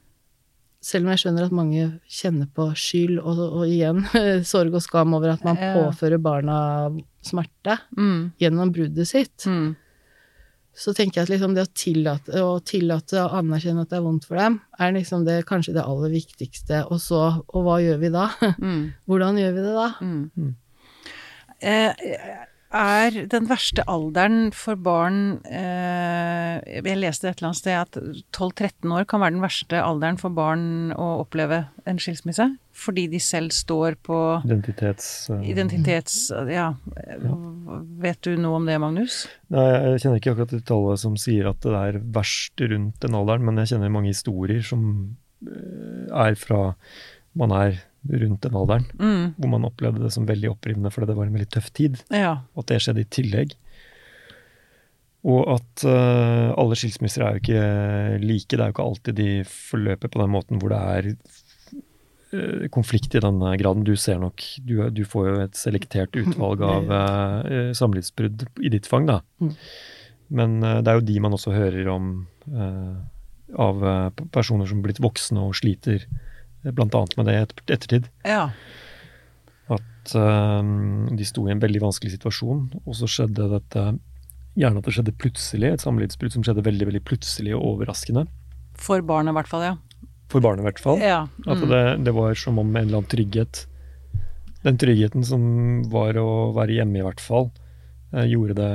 selv 0.83 1.05
om 1.05 1.11
jeg 1.13 1.19
skjønner 1.23 1.45
at 1.47 1.55
mange 1.55 1.83
kjenner 2.11 2.47
på 2.55 2.65
skyld 2.75 3.19
og, 3.23 3.39
og 3.39 3.63
igjen 3.67 4.03
sorg 4.51 4.75
og 4.75 4.83
skam 4.83 5.13
over 5.15 5.31
at 5.37 5.43
man 5.47 5.55
Ja. 5.55 5.71
påfører 5.77 6.19
barna 6.21 6.57
smerte 7.23 7.77
Mm. 7.95 8.33
gjennom 8.39 8.71
bruddet 8.75 9.07
sitt. 9.07 9.45
Mm. 9.47 9.75
Så 10.75 10.89
tenker 10.97 11.21
jeg 11.21 11.27
at 11.27 11.29
liksom 11.29 11.53
det 11.55 11.67
å 11.67 11.71
tillate, 11.77 12.33
å 12.41 12.57
tillate 12.65 13.19
å 13.21 13.29
anerkjenne 13.37 13.83
at 13.85 13.89
det 13.91 13.99
er 13.99 14.05
vondt 14.07 14.25
for 14.25 14.35
dem, 14.41 14.59
er 14.79 14.91
liksom 14.95 15.23
det 15.23 15.45
kanskje 15.45 15.75
det 15.75 15.83
aller 15.85 16.09
viktigste. 16.09 16.79
Og 16.89 16.97
så, 16.99 17.19
og 17.53 17.63
hva 17.67 17.75
gjør 17.83 17.99
vi 18.01 18.09
da? 18.09 18.27
Mm. 18.57 18.91
Hvordan 19.07 19.37
gjør 19.37 19.53
vi 19.53 19.61
det 19.67 19.75
da? 19.77 19.87
Eh, 21.63 21.93
er 22.73 23.17
den 23.29 23.45
verste 23.45 23.83
alderen 23.85 24.47
for 24.57 24.79
barn 24.81 25.37
eh, 25.45 26.57
Jeg 26.65 26.97
leste 26.97 27.29
et 27.29 27.37
eller 27.37 27.51
annet 27.51 27.59
sted 27.59 27.77
at 27.77 27.99
12-13 28.33 28.95
år 28.97 29.05
kan 29.09 29.21
være 29.21 29.35
den 29.35 29.43
verste 29.43 29.77
alderen 29.77 30.17
for 30.17 30.33
barn 30.33 30.89
å 30.97 31.09
oppleve 31.21 31.67
en 31.85 32.01
skilsmisse. 32.01 32.49
Fordi 32.73 33.05
de 33.11 33.21
selv 33.21 33.53
står 33.53 33.99
på 34.01 34.17
Identitets... 34.41 35.29
eh, 35.29 35.45
identitets... 35.53 36.17
Ja. 36.49 36.71
Vet 38.01 38.25
du 38.25 38.33
noe 38.41 38.57
om 38.57 38.67
det, 38.67 38.79
Magnus? 38.81 39.23
Nei, 39.53 39.69
jeg 39.93 40.03
kjenner 40.03 40.19
ikke 40.19 40.33
akkurat 40.33 40.57
det 40.57 40.63
tallet 40.67 41.05
som 41.05 41.17
sier 41.21 41.51
at 41.53 41.61
det 41.63 41.77
er 41.77 42.01
verst 42.17 42.65
rundt 42.73 42.97
den 43.05 43.21
alderen, 43.21 43.45
men 43.45 43.61
jeg 43.61 43.75
kjenner 43.75 43.93
mange 43.93 44.15
historier 44.15 44.65
som 44.65 44.87
er 45.43 46.37
fra 46.39 46.71
man 47.37 47.53
er 47.53 47.81
rundt 48.09 48.41
den 48.43 48.55
alderen, 48.59 48.85
Mm. 48.99 49.33
hvor 49.37 49.49
man 49.49 49.65
opplevde 49.65 50.03
det 50.03 50.11
som 50.11 50.25
veldig 50.27 50.49
opprivende 50.51 50.91
fordi 50.91 51.07
det 51.07 51.15
var 51.15 51.25
en 51.29 51.33
veldig 51.37 51.49
tøff 51.55 51.69
tid, 51.73 52.01
Ja. 52.11 52.41
og 52.55 52.63
at 52.63 52.67
det 52.73 52.81
skjedde 52.83 53.01
i 53.05 53.09
tillegg. 53.09 53.53
Og 55.23 55.47
at 55.55 55.85
uh, 55.87 56.51
alle 56.59 56.75
skilsmisser 56.75 57.23
er 57.23 57.37
jo 57.37 57.39
ikke 57.43 58.19
like, 58.27 58.49
det 58.51 58.59
er 58.59 58.67
jo 58.71 58.75
ikke 58.75 58.87
alltid 58.89 59.15
de 59.15 59.29
forløper 59.47 60.11
på 60.11 60.19
den 60.19 60.33
måten 60.33 60.59
hvor 60.59 60.73
det 60.73 60.81
er 60.83 61.07
eh, 62.33 62.67
konflikt 62.75 63.15
i 63.15 63.21
denne 63.23 63.53
graden. 63.61 63.85
Du 63.87 63.95
ser 63.95 64.19
nok, 64.19 64.43
du, 64.67 64.75
du 64.91 65.03
får 65.07 65.29
jo 65.29 65.37
et 65.45 65.55
selektert 65.55 66.11
utvalg 66.19 66.59
av 66.67 66.91
uh, 66.91 67.71
samlivsbrudd 67.71 68.43
i 68.59 68.73
ditt 68.73 68.89
fang, 68.89 69.07
da. 69.07 69.21
Mm. 69.39 69.55
Men 70.33 70.59
eh, 70.63 70.81
det 70.83 70.91
er 70.91 70.99
jo 70.99 71.07
de 71.07 71.17
man 71.23 71.39
også 71.39 71.55
hører 71.55 71.87
om 71.93 72.11
eh, 72.51 72.93
av 73.63 73.83
eh, 73.85 74.23
personer 74.33 74.67
som 74.67 74.79
er 74.83 74.89
blitt 74.89 75.01
voksne 75.03 75.39
og 75.39 75.55
sliter 75.55 76.03
eh, 76.03 76.31
blant 76.71 76.95
annet 76.95 77.17
med 77.17 77.25
det 77.27 77.33
i 77.35 77.73
ettertid. 77.73 78.07
ja. 78.23 78.49
At 79.71 80.11
uh, 80.19 80.59
de 81.15 81.23
sto 81.25 81.45
i 81.47 81.51
en 81.53 81.61
veldig 81.63 81.79
vanskelig 81.81 82.11
situasjon, 82.17 82.65
og 82.83 82.95
så 82.99 83.07
skjedde 83.09 83.49
dette 83.57 83.85
Gjerne 84.53 84.77
at 84.77 84.85
det 84.85 84.91
skjedde 84.93 85.13
plutselig, 85.17 85.65
et 85.73 85.81
samlivsbrudd 85.81 86.29
som 86.35 86.43
skjedde 86.45 86.61
veldig 86.61 86.85
veldig 86.85 86.99
plutselig 87.09 87.55
og 87.57 87.63
overraskende. 87.71 88.27
For 88.77 89.01
barnet, 89.01 89.31
i 89.33 89.37
hvert 89.39 89.47
fall. 89.49 89.63
Ja. 89.65 89.71
For 90.29 90.43
barnet, 90.45 90.61
i 90.61 90.67
hvert 90.67 90.81
fall. 90.83 90.99
ja. 91.01 91.23
At 91.47 91.57
Mm. 91.57 91.69
det, 91.71 92.03
det 92.05 92.13
var 92.13 92.35
som 92.37 92.59
om 92.59 92.69
en 92.75 92.83
eller 92.85 92.99
annen 92.99 93.09
trygghet 93.09 93.65
Den 94.63 94.77
tryggheten 94.77 95.25
som 95.25 95.81
var 95.89 96.13
å 96.21 96.53
være 96.53 96.77
hjemme, 96.77 96.99
i 96.99 97.01
hvert 97.01 97.19
fall, 97.19 97.49
eh, 98.13 98.27
gjorde 98.29 98.53
det 98.53 98.69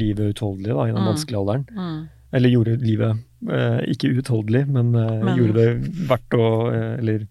livet 0.00 0.32
utholdelig 0.34 0.72
i 0.72 0.92
den 0.94 1.02
Mm. 1.04 1.10
vanskelige 1.12 1.38
alderen. 1.38 1.66
Mm. 1.70 2.08
Eller 2.32 2.52
gjorde 2.52 2.76
livet 2.78 3.16
eh, 3.50 3.80
ikke 3.90 4.10
utholdelig, 4.20 4.66
men, 4.68 4.94
eh, 4.94 5.22
Men- 5.24 5.38
gjorde 5.38 5.54
det 5.54 5.92
verdt 6.08 6.36
å 6.38 6.48
eh, 6.72 6.98
Eller 6.98 7.26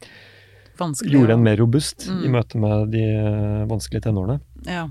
Vanskelig. 0.79 1.11
gjorde 1.13 1.33
en 1.33 1.43
mer 1.43 1.57
robust 1.57 2.07
Mm. 2.09 2.23
i 2.25 2.27
møte 2.29 2.55
med 2.59 2.91
de 2.91 3.03
vanskelige 3.67 4.01
tenårene. 4.07 4.39
Ja. 4.65 4.87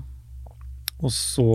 Og 1.01 1.09
så 1.11 1.45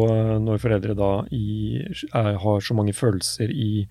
når 0.40 0.58
foreldre 0.58 0.94
da 0.96 1.24
i, 1.30 1.78
er, 2.14 2.34
har 2.38 2.60
så 2.60 2.74
mange 2.74 2.94
følelser 2.96 3.50
i 3.50 3.86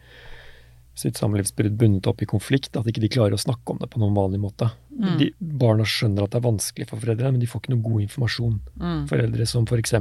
sitt 0.96 1.16
samlivsbrudd 1.18 1.76
bundet 1.78 2.06
opp 2.08 2.22
i 2.22 2.26
konflikt 2.30 2.76
at 2.78 2.86
ikke 2.86 3.02
de 3.02 3.10
klarer 3.10 3.34
å 3.34 3.42
snakke 3.42 3.72
om 3.74 3.80
det 3.82 3.90
på 3.90 4.00
noen 4.02 4.14
vanlig 4.14 4.40
måte. 4.42 4.72
Mm. 4.94 5.18
De, 5.18 5.32
barna 5.42 5.84
skjønner 5.84 6.24
at 6.24 6.32
det 6.36 6.42
er 6.44 6.50
vanskelig 6.52 6.88
for 6.90 6.98
foreldre, 7.02 7.32
men 7.32 7.40
de 7.42 7.48
får 7.50 7.62
ikke 7.64 7.74
noe 7.74 7.82
god 7.88 8.02
informasjon. 8.08 8.60
Mm. 8.80 9.08
Foreldre 9.10 9.48
som 9.48 9.66
f.eks. 9.66 9.94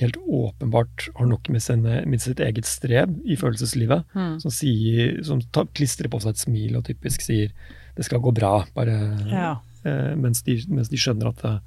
helt 0.00 0.16
åpenbart 0.26 1.08
har 1.16 1.26
nok 1.26 1.48
med, 1.48 1.62
sine, 1.62 2.02
med 2.06 2.20
sitt 2.20 2.40
eget 2.40 2.66
strev 2.68 3.14
i 3.24 3.36
følelseslivet, 3.36 4.04
Mm. 4.14 4.40
som, 4.40 4.50
sier, 4.50 5.22
som 5.24 5.40
tar, 5.52 5.66
klistrer 5.74 6.08
på 6.12 6.20
seg 6.20 6.30
et 6.34 6.42
smil 6.44 6.76
og 6.76 6.84
typisk 6.84 7.20
sier 7.22 7.50
'det 7.96 8.04
skal 8.04 8.20
gå 8.20 8.32
bra', 8.34 8.66
bare 8.74 8.96
Ja. 9.30 9.56
eh, 9.84 10.14
mens, 10.16 10.42
de, 10.42 10.62
mens 10.68 10.88
de 10.88 10.96
skjønner 10.96 11.28
at 11.28 11.42
det, 11.42 11.60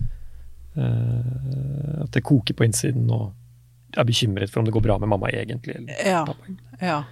eh, 0.77 2.01
at 2.03 2.11
det 2.11 2.23
koker 2.23 2.53
på 2.53 2.65
innsiden 2.67 3.09
og 3.11 3.33
er 3.97 4.05
bekymret 4.05 4.49
for 4.51 4.59
om 4.61 4.65
det 4.65 4.73
går 4.75 4.83
bra 4.85 4.97
med 4.99 5.09
mamma 5.09 5.27
egentlig. 5.33 5.75
Eller 5.75 6.05
Ja. 6.05 6.25
Ja. 6.81 7.03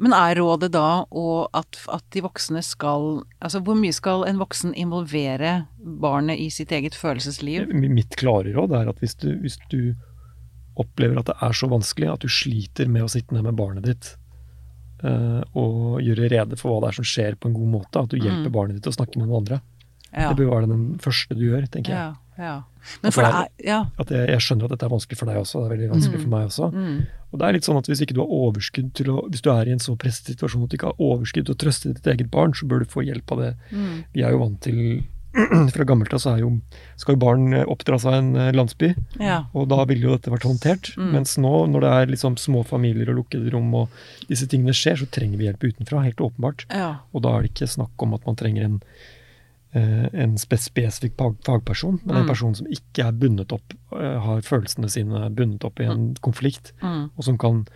Men 0.00 0.12
er 0.12 0.36
rådet 0.38 0.70
da 0.72 1.04
at, 1.54 1.78
at 1.92 2.04
de 2.14 2.20
voksne 2.22 2.62
skal 2.62 3.24
Altså 3.42 3.60
hvor 3.60 3.74
mye 3.74 3.92
skal 3.92 4.24
en 4.28 4.38
voksen 4.38 4.72
involvere 4.74 5.66
barnet 5.82 6.38
i 6.38 6.48
sitt 6.50 6.70
eget 6.70 6.94
følelsesliv? 6.94 7.66
Mitt 7.74 8.14
klare 8.16 8.52
råd 8.54 8.70
er 8.78 8.88
at 8.88 8.98
hvis 9.00 9.14
du, 9.18 9.32
hvis 9.40 9.58
du 9.70 9.94
opplever 10.78 11.18
at 11.20 11.26
det 11.30 11.36
er 11.42 11.52
så 11.58 11.68
vanskelig 11.70 12.08
at 12.12 12.22
du 12.24 12.28
sliter 12.32 12.88
med 12.88 13.02
å 13.06 13.10
sitte 13.12 13.34
ned 13.34 13.44
med 13.48 13.56
barnet 13.58 13.84
ditt 13.88 14.12
uh, 15.04 15.42
og 15.58 15.98
gjøre 16.04 16.30
rede 16.32 16.58
for 16.60 16.72
hva 16.72 16.80
det 16.84 16.92
er 16.92 16.98
som 17.00 17.08
skjer 17.08 17.36
på 17.38 17.50
en 17.50 17.56
god 17.58 17.72
måte, 17.74 18.04
at 18.04 18.10
du 18.12 18.16
hjelper 18.18 18.48
Mm. 18.48 18.54
barnet 18.54 18.78
ditt 18.78 18.88
å 18.90 18.94
snakke 18.96 19.18
med 19.18 19.28
noen 19.28 19.42
andre. 19.42 19.60
Ja. 20.12 20.30
Det 20.32 20.38
bør 20.40 20.54
være 20.54 20.68
den 20.70 20.98
første 21.04 21.36
du 21.36 21.44
gjør, 21.50 21.66
tenker 21.68 21.92
jeg. 21.92 22.16
ja, 22.38 22.44
ja. 22.44 22.62
Men 23.02 23.08
At 23.10 23.14
for 23.14 23.22
det 23.26 23.68
er 23.68 23.84
At 24.00 24.08
jeg, 24.14 24.28
jeg 24.30 24.40
skjønner 24.40 24.64
at 24.64 24.70
dette 24.72 24.86
er 24.86 24.94
vanskelig 24.94 25.18
for 25.18 25.28
deg 25.28 25.36
også, 25.36 25.58
det 25.60 25.66
er 25.66 25.74
veldig 25.76 25.88
vanskelig 25.92 26.20
for 26.22 26.30
meg 26.32 26.46
også. 26.48 26.68
Mm. 26.72 27.02
Og 27.28 27.38
det 27.38 27.44
er 27.48 27.52
litt 27.58 27.66
sånn 27.68 27.76
at 27.76 27.86
hvis 27.90 28.00
ikke 28.00 28.14
du 28.16 28.20
har 28.22 28.30
overskudd 28.32 28.94
til 28.96 29.10
å 29.12 29.28
Hvis 29.28 29.42
du 29.44 29.50
er 29.52 29.68
i 29.68 29.72
en 29.74 29.78
så 29.84 29.92
presset 30.00 30.30
situasjon 30.32 30.62
at 30.64 30.70
du 30.72 30.76
ikke 30.78 30.88
har 30.94 31.02
overskudd 31.10 31.44
til 31.50 31.54
å 31.54 31.58
trøste 31.60 31.92
ditt 31.92 32.06
eget 32.08 32.30
barn, 32.32 32.54
så 32.56 32.64
bør 32.70 32.80
du 32.80 32.88
få 32.88 33.04
hjelp 33.04 33.30
av 33.36 33.38
det. 33.42 33.50
Mm. 33.70 34.04
Vi 34.14 34.22
er 34.24 34.32
jo 34.32 34.38
vant 34.40 34.60
til 34.64 34.80
Fra 35.74 35.84
gammelt 35.84 36.12
av 36.14 36.20
så 36.22 36.32
er 36.34 36.40
jo, 36.42 36.50
skal 36.96 37.14
jo 37.14 37.20
barn 37.22 37.44
oppdra 37.54 37.70
oppdras 37.78 38.06
av 38.06 38.14
en 38.18 38.30
eh, 38.36 38.52
landsby, 38.52 38.94
Ja. 39.20 39.44
og 39.54 39.68
da 39.70 39.84
ville 39.88 40.02
jo 40.08 40.16
dette 40.16 40.30
vært 40.32 40.46
håndtert. 40.48 40.90
Mm. 40.98 41.12
Mens 41.14 41.36
nå, 41.38 41.52
når 41.70 41.80
det 41.84 41.92
er 41.96 42.10
liksom 42.14 42.36
små 42.40 42.64
familier 42.66 43.10
og 43.12 43.20
lukkede 43.22 43.52
rom 43.54 43.70
og 43.74 43.88
disse 44.28 44.48
tingene 44.50 44.74
skjer, 44.74 44.98
så 44.98 45.06
trenger 45.10 45.38
vi 45.38 45.46
hjelp 45.48 45.62
utenfra, 45.70 46.02
helt 46.04 46.20
åpenbart. 46.20 46.66
Ja. 46.74 46.96
Og 47.14 47.22
da 47.22 47.36
er 47.38 47.42
det 47.46 47.52
ikke 47.54 47.70
snakk 47.70 48.02
om 48.02 48.14
at 48.18 48.26
man 48.26 48.36
trenger 48.36 48.64
en, 48.66 48.80
eh, 49.74 50.08
en 50.24 50.36
spesifikk 50.38 51.14
fagperson, 51.46 52.00
men 52.04 52.16
en 52.16 52.24
Mm. 52.26 52.28
person 52.28 52.54
som 52.54 52.66
ikke 52.66 53.06
er 53.06 53.12
bundet 53.12 53.52
opp, 53.52 53.74
eh, 53.92 54.18
har 54.20 54.40
følelsene 54.42 54.90
sine 54.90 55.28
bundet 55.30 55.64
opp 55.64 55.78
i 55.80 55.84
en 55.84 56.14
konflikt, 56.20 56.72
Mm. 56.82 57.10
og 57.16 57.24
som 57.24 57.38
kan 57.38 57.66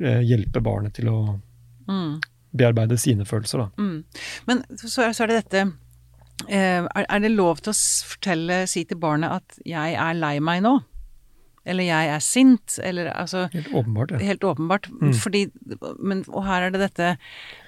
eh, 0.00 0.20
hjelpe 0.22 0.60
barnet 0.60 0.94
til 0.94 1.04
å 1.06 1.40
Mm. 1.88 2.20
bearbeide 2.56 2.98
sine 2.98 3.24
følelser. 3.24 3.58
Da. 3.58 3.68
Mm. 3.78 4.04
Men 4.48 4.62
så 4.76 5.12
så 5.14 5.22
er 5.22 5.26
det 5.28 5.44
dette 5.44 5.58
eh, 5.60 5.72
er, 6.48 6.88
er 7.08 7.18
det 7.22 7.30
lov 7.34 7.62
til 7.62 7.72
å 7.72 7.80
fortelle, 8.08 8.62
si 8.70 8.84
til 8.84 8.98
barnet 8.98 9.30
at 9.30 9.58
'jeg 9.64 9.94
er 9.94 10.14
lei 10.14 10.38
meg 10.40 10.62
nå'? 10.62 10.80
Eller 11.64 11.84
'jeg 11.84 12.08
er 12.10 12.18
sint'? 12.18 12.78
Eller 12.82 13.12
altså 13.14 13.48
Helt 13.52 13.70
åpenbart. 13.72 14.10
Ja. 14.10 14.18
Helt 14.18 14.42
åpenbart. 14.42 14.88
Mm. 14.90 15.14
Fordi 15.14 15.46
men, 16.00 16.24
Og 16.28 16.44
her 16.44 16.62
er 16.62 16.70
det 16.70 16.80
dette 16.80 17.16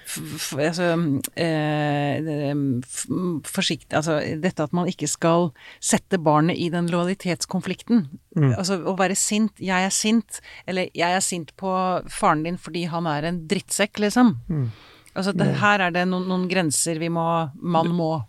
altså, 0.05 1.21
eh, 1.37 2.21
det- 2.21 2.83
f, 2.85 3.05
forsikt, 3.43 3.93
altså 3.93 4.19
dette 4.41 4.63
at 4.63 4.73
man 4.73 4.87
ikke 4.87 5.07
skal 5.07 5.53
sette 5.79 6.17
barnet 6.17 6.57
i 6.57 6.69
den 6.69 6.87
lojalitetskonflikten. 6.87 8.07
Mm. 8.35 8.57
Altså 8.57 8.83
å 8.83 8.97
være 8.97 9.15
sint 9.15 9.55
'jeg 9.59 9.85
er 9.85 9.89
sint', 9.89 10.41
eller 10.67 10.89
'jeg 10.93 11.15
er 11.15 11.21
sint 11.21 11.55
på 11.55 12.03
faren 12.09 12.43
din 12.43 12.57
fordi 12.57 12.87
han 12.87 13.07
er 13.07 13.23
en 13.23 13.47
drittsekk', 13.47 13.97
liksom. 13.99 14.37
Mm. 14.49 14.71
Altså 15.15 15.31
det, 15.31 15.55
her 15.55 15.79
er 15.79 15.91
det 15.91 16.07
noen, 16.07 16.27
noen 16.27 16.49
grenser 16.49 16.99
vi 16.99 17.07
må 17.07 17.49
Man 17.61 17.87
må. 17.87 18.25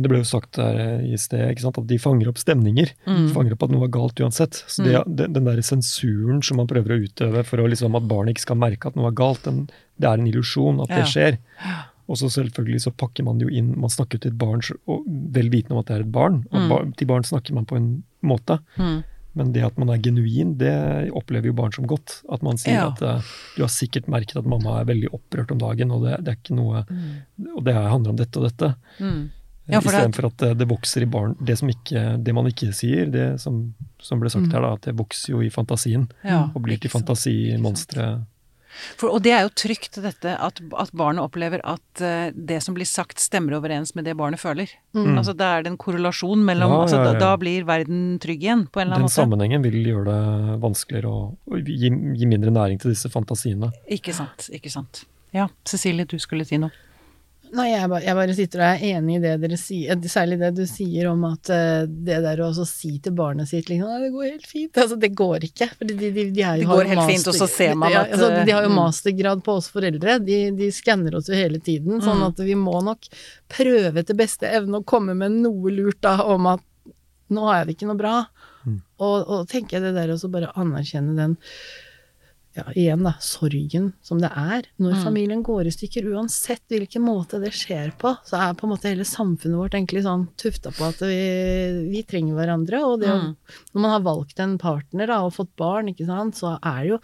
Men 0.00 0.06
det 0.06 0.10
ble 0.14 0.18
jo 0.22 0.24
sagt 0.30 0.56
der 0.56 0.78
eh, 0.80 1.02
i 1.12 1.18
sted 1.20 1.42
ikke 1.52 1.60
sant, 1.66 1.76
at 1.76 1.88
de 1.90 1.98
fanger 2.00 2.30
opp 2.30 2.38
stemninger. 2.40 2.88
Mm. 3.04 3.26
De 3.26 3.32
fanger 3.34 3.52
opp 3.52 3.66
at 3.66 3.74
noe 3.74 3.84
er 3.84 3.92
galt 3.92 4.22
uansett. 4.24 4.62
Så 4.64 4.86
det, 4.86 4.94
den, 5.04 5.34
den 5.36 5.44
der 5.44 5.60
sensuren 5.60 6.40
som 6.46 6.56
man 6.56 6.70
prøver 6.70 6.94
å 6.96 7.00
utøve 7.04 7.42
for 7.44 7.60
å 7.60 7.68
liksom 7.68 7.98
at 7.98 8.08
barnet 8.08 8.32
ikke 8.32 8.46
skal 8.46 8.56
merke 8.62 8.88
at 8.88 8.96
noe 8.96 9.10
er 9.10 9.18
galt, 9.20 9.44
den, 9.44 9.66
det 10.00 10.08
er 10.08 10.16
en 10.22 10.30
illusjon 10.30 10.80
at 10.86 10.88
det 10.88 11.02
Ja. 11.04 11.10
skjer. 11.12 11.38
Og 12.08 12.16
så 12.18 12.32
selvfølgelig 12.32 12.80
så 12.86 12.94
pakker 12.96 13.22
man 13.28 13.36
det 13.38 13.44
jo 13.46 13.52
inn 13.54 13.68
Man 13.78 13.92
snakker 13.92 14.18
til 14.18 14.32
et 14.32 14.38
barn 14.40 14.64
vel 15.36 15.50
vitende 15.52 15.76
om 15.76 15.84
at 15.84 15.92
det 15.92 15.98
er 16.00 16.06
et 16.08 16.12
barn. 16.16 16.40
Mm. 16.50 16.68
bar, 16.72 16.88
til 16.96 17.06
barn 17.12 17.28
snakker 17.28 17.54
man 17.54 17.68
på 17.68 17.76
en 17.76 17.90
måte. 18.24 18.56
Mm. 18.80 19.02
Men 19.38 19.52
det 19.54 19.62
at 19.62 19.76
man 19.78 19.92
er 19.94 20.00
genuin, 20.02 20.56
det 20.58 20.72
opplever 21.14 21.52
jo 21.52 21.54
barn 21.54 21.70
som 21.70 21.86
godt. 21.86 22.16
At 22.34 22.42
man 22.42 22.58
sier 22.58 22.74
Ja. 22.80 22.88
at 22.90 23.02
uh, 23.02 23.22
du 23.54 23.62
har 23.62 23.70
sikkert 23.70 24.08
merket 24.10 24.40
at 24.40 24.48
mamma 24.48 24.80
er 24.80 24.88
veldig 24.88 25.12
opprørt 25.14 25.52
om 25.54 25.60
dagen, 25.62 25.92
og 25.94 26.02
det, 26.02 26.16
det 26.26 26.32
er 26.32 26.40
ikke 26.40 26.56
noe 26.58 26.82
Og 27.54 27.62
det 27.64 27.74
handler 27.76 28.10
om 28.10 28.18
dette 28.18 28.40
og 28.42 28.48
dette. 28.48 28.72
Mm. 29.70 29.76
Ja, 29.76 29.80
for 29.84 29.94
Istedenfor 29.94 30.26
at 30.32 30.42
eh, 30.42 30.56
det 30.58 30.66
vokser 30.70 31.04
i 31.06 31.08
barn 31.10 31.36
Det, 31.38 31.54
som 31.60 31.70
ikke, 31.70 32.02
det 32.18 32.34
man 32.34 32.48
ikke 32.50 32.72
sier, 32.76 33.06
det 33.10 33.28
som, 33.42 33.62
som 34.02 34.20
ble 34.22 34.32
sagt 34.32 34.50
her, 34.50 34.66
da, 34.66 34.74
at 34.74 34.90
det 34.90 34.96
vokser 34.98 35.36
jo 35.36 35.44
i 35.46 35.50
fantasien. 35.54 36.08
Ja, 36.26 36.48
og 36.50 36.62
blir 36.66 36.80
til 36.82 36.90
fantasimonstre. 36.92 38.10
For, 38.70 39.10
og 39.10 39.22
det 39.24 39.32
er 39.34 39.40
jo 39.42 39.50
trygt, 39.50 39.96
dette, 39.98 40.30
at, 40.38 40.60
at 40.78 40.92
barnet 40.94 41.24
opplever 41.24 41.58
at 41.66 42.02
uh, 42.06 42.30
det 42.30 42.60
som 42.62 42.76
blir 42.76 42.86
sagt, 42.86 43.18
stemmer 43.18 43.56
overens 43.58 43.96
med 43.98 44.06
det 44.06 44.14
barnet 44.18 44.38
føler. 44.38 44.70
Altså 44.94 45.34
Da 45.34 45.48
er 45.56 45.64
det 45.66 45.72
en 45.72 45.78
korrelasjon 45.80 46.44
mellom 46.46 46.70
Mm. 46.70 46.76
Ja, 46.76 46.82
altså, 46.84 47.00
da, 47.02 47.14
da 47.18 47.30
blir 47.40 47.64
verden 47.66 48.18
trygg 48.22 48.44
igjen, 48.44 48.66
på 48.70 48.78
en 48.78 48.86
eller 48.86 49.00
Den 49.00 49.02
annen 49.02 49.08
måte. 49.08 49.16
sammenhengen 49.18 49.64
vil 49.66 49.80
gjøre 49.90 50.04
det 50.06 50.58
vanskeligere 50.62 51.10
å, 51.10 51.24
å 51.50 51.58
gi, 51.66 51.90
gi 52.20 52.30
mindre 52.30 52.54
næring 52.54 52.78
til 52.82 52.94
disse 52.94 53.10
fantasiene. 53.10 53.72
Ikke 53.90 54.14
sant. 54.14 54.46
Ikke 54.54 54.70
sant. 54.70 55.02
Ja, 55.34 55.48
Cecilie, 55.66 56.06
du 56.06 56.16
skulle 56.22 56.46
si 56.46 56.58
noe. 56.62 56.70
Nei, 57.50 57.66
jeg 57.72 57.88
bare, 57.90 58.02
jeg 58.04 58.14
bare 58.14 58.34
sitter 58.38 58.60
og 58.62 58.66
er 58.68 58.82
enig 58.92 59.16
i 59.16 59.20
det 59.24 59.32
dere 59.42 59.56
sier, 59.58 59.98
særlig 60.12 60.36
det 60.38 60.50
du 60.54 60.62
sier 60.70 61.08
om 61.10 61.24
at 61.26 61.50
eh, 61.50 61.82
det 61.90 62.20
der 62.22 62.42
å 62.44 62.50
også 62.52 62.66
si 62.68 62.92
til 63.02 63.14
barnet 63.18 63.50
sitt 63.50 63.66
liksom 63.70 63.90
«Nei, 63.90 63.98
det 64.04 64.10
går 64.14 64.26
helt 64.28 64.46
fint. 64.46 64.78
Altså, 64.78 64.98
det 65.02 65.10
går 65.18 65.46
ikke. 65.48 65.70
For 65.74 65.90
de, 65.90 65.96
de, 65.98 66.10
de 66.30 66.44
er, 66.46 66.60
Det 66.62 66.68
går 66.70 66.84
helt 66.92 67.00
helt 67.00 67.10
fint, 67.10 67.30
og 67.32 67.38
så 67.40 67.48
ser 67.50 67.74
man 67.80 67.90
ja, 67.90 68.04
at, 68.04 68.14
altså, 68.14 68.44
De 68.46 68.54
har 68.54 68.66
jo 68.66 68.70
mm. 68.70 68.78
mastergrad 68.78 69.42
på 69.46 69.56
oss 69.58 69.70
foreldre. 69.74 70.18
De, 70.22 70.38
de 70.60 70.70
skanner 70.74 71.18
oss 71.18 71.30
jo 71.32 71.38
hele 71.38 71.62
tiden. 71.62 71.98
Sånn 71.98 72.20
Mm. 72.20 72.26
at 72.26 72.40
vi 72.44 72.54
må 72.58 72.76
nok 72.84 73.06
prøve 73.48 74.02
etter 74.02 74.18
beste 74.18 74.48
evne 74.50 74.80
å 74.80 74.86
komme 74.86 75.14
med 75.16 75.38
noe 75.40 75.72
lurt 75.72 76.02
da 76.04 76.18
om 76.28 76.50
at 76.50 76.64
nå 77.30 77.46
har 77.46 77.60
jeg 77.60 77.68
det 77.68 77.76
ikke 77.78 77.88
noe 77.88 78.00
bra. 78.00 78.16
Og, 79.00 79.16
og 79.24 79.46
tenker 79.48 79.78
jeg 79.78 79.88
det 79.88 79.94
der 79.96 80.12
å 80.12 80.30
bare 80.32 80.52
anerkjenne 80.60 81.16
den 81.16 81.38
ja, 82.56 82.64
igjen 82.74 83.04
da, 83.06 83.12
sorgen 83.22 83.92
som 84.02 84.18
det 84.18 84.30
er 84.34 84.64
når 84.82 84.96
Mm. 84.96 85.02
familien 85.04 85.42
går 85.46 85.66
i 85.66 85.70
stykker, 85.70 86.08
uansett 86.10 86.62
hvilken 86.68 87.02
måte 87.02 87.38
det 87.40 87.52
skjer 87.54 87.92
på, 87.96 88.16
så 88.26 88.40
er 88.40 88.54
på 88.58 88.66
en 88.66 88.72
måte 88.74 88.90
hele 88.90 89.04
samfunnet 89.06 89.54
vårt 89.60 89.76
egentlig 89.78 90.02
sånn 90.02 90.26
tufta 90.36 90.72
på 90.74 90.88
at 90.88 90.98
vi, 90.98 91.20
vi 91.92 92.02
trenger 92.02 92.34
hverandre, 92.34 92.82
og 92.84 93.00
det 93.00 93.08
Mm. 93.14 93.36
når 93.74 93.80
man 93.80 93.90
har 93.90 94.00
valgt 94.02 94.40
en 94.40 94.58
partner 94.58 95.06
da, 95.06 95.20
og 95.22 95.32
fått 95.34 95.54
barn, 95.56 95.86
ikke 95.94 96.06
sant, 96.06 96.34
så 96.34 96.58
er 96.62 96.82
det 96.82 96.88
jo, 96.90 96.98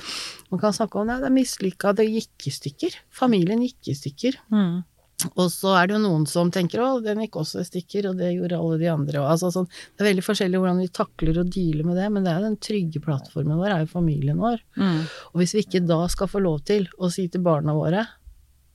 man 0.50 0.60
kan 0.60 0.72
snakke 0.72 0.96
om 0.98 1.06
det, 1.06 1.20
det 1.20 1.30
er 1.30 1.38
mislykka, 1.38 1.94
det 1.94 2.08
gikk 2.10 2.46
i 2.46 2.50
stykker, 2.50 2.98
familien 3.10 3.62
gikk 3.62 3.88
i 3.88 3.94
stykker, 3.94 4.34
Mm. 4.50 4.84
Og 5.24 5.46
så 5.48 5.72
er 5.78 5.88
det 5.88 5.96
jo 5.96 6.02
noen 6.02 6.26
som 6.28 6.50
tenker 6.52 6.82
å, 6.84 6.88
den 7.00 7.22
gikk 7.24 7.38
også 7.40 7.62
i 7.62 7.68
stykker, 7.68 8.10
og 8.10 8.18
det 8.20 8.34
gjorde 8.34 8.58
alle 8.58 8.76
de 8.82 8.90
andre. 8.92 9.22
Altså, 9.24 9.48
sånn, 9.54 9.68
det 9.96 10.04
er 10.04 10.10
veldig 10.10 10.26
forskjellig 10.26 10.60
hvordan 10.60 10.82
vi 10.82 10.90
takler 11.00 11.40
og 11.40 11.54
dealer 11.54 11.88
med 11.88 11.96
det, 12.00 12.10
men 12.12 12.26
det 12.26 12.32
er 12.32 12.42
jo 12.42 12.50
den 12.50 12.60
trygge 12.68 13.02
plattformen 13.04 13.56
vår, 13.56 13.72
er 13.72 13.86
jo 13.86 13.94
familien 13.94 14.42
vår. 14.42 14.60
Mm. 14.76 15.00
Og 15.32 15.40
hvis 15.40 15.56
vi 15.56 15.64
ikke 15.64 15.86
da 15.88 16.02
skal 16.12 16.30
få 16.30 16.44
lov 16.44 16.60
til 16.68 16.88
å 17.00 17.10
si 17.12 17.26
til 17.32 17.44
barna 17.46 17.74
våre 17.76 18.04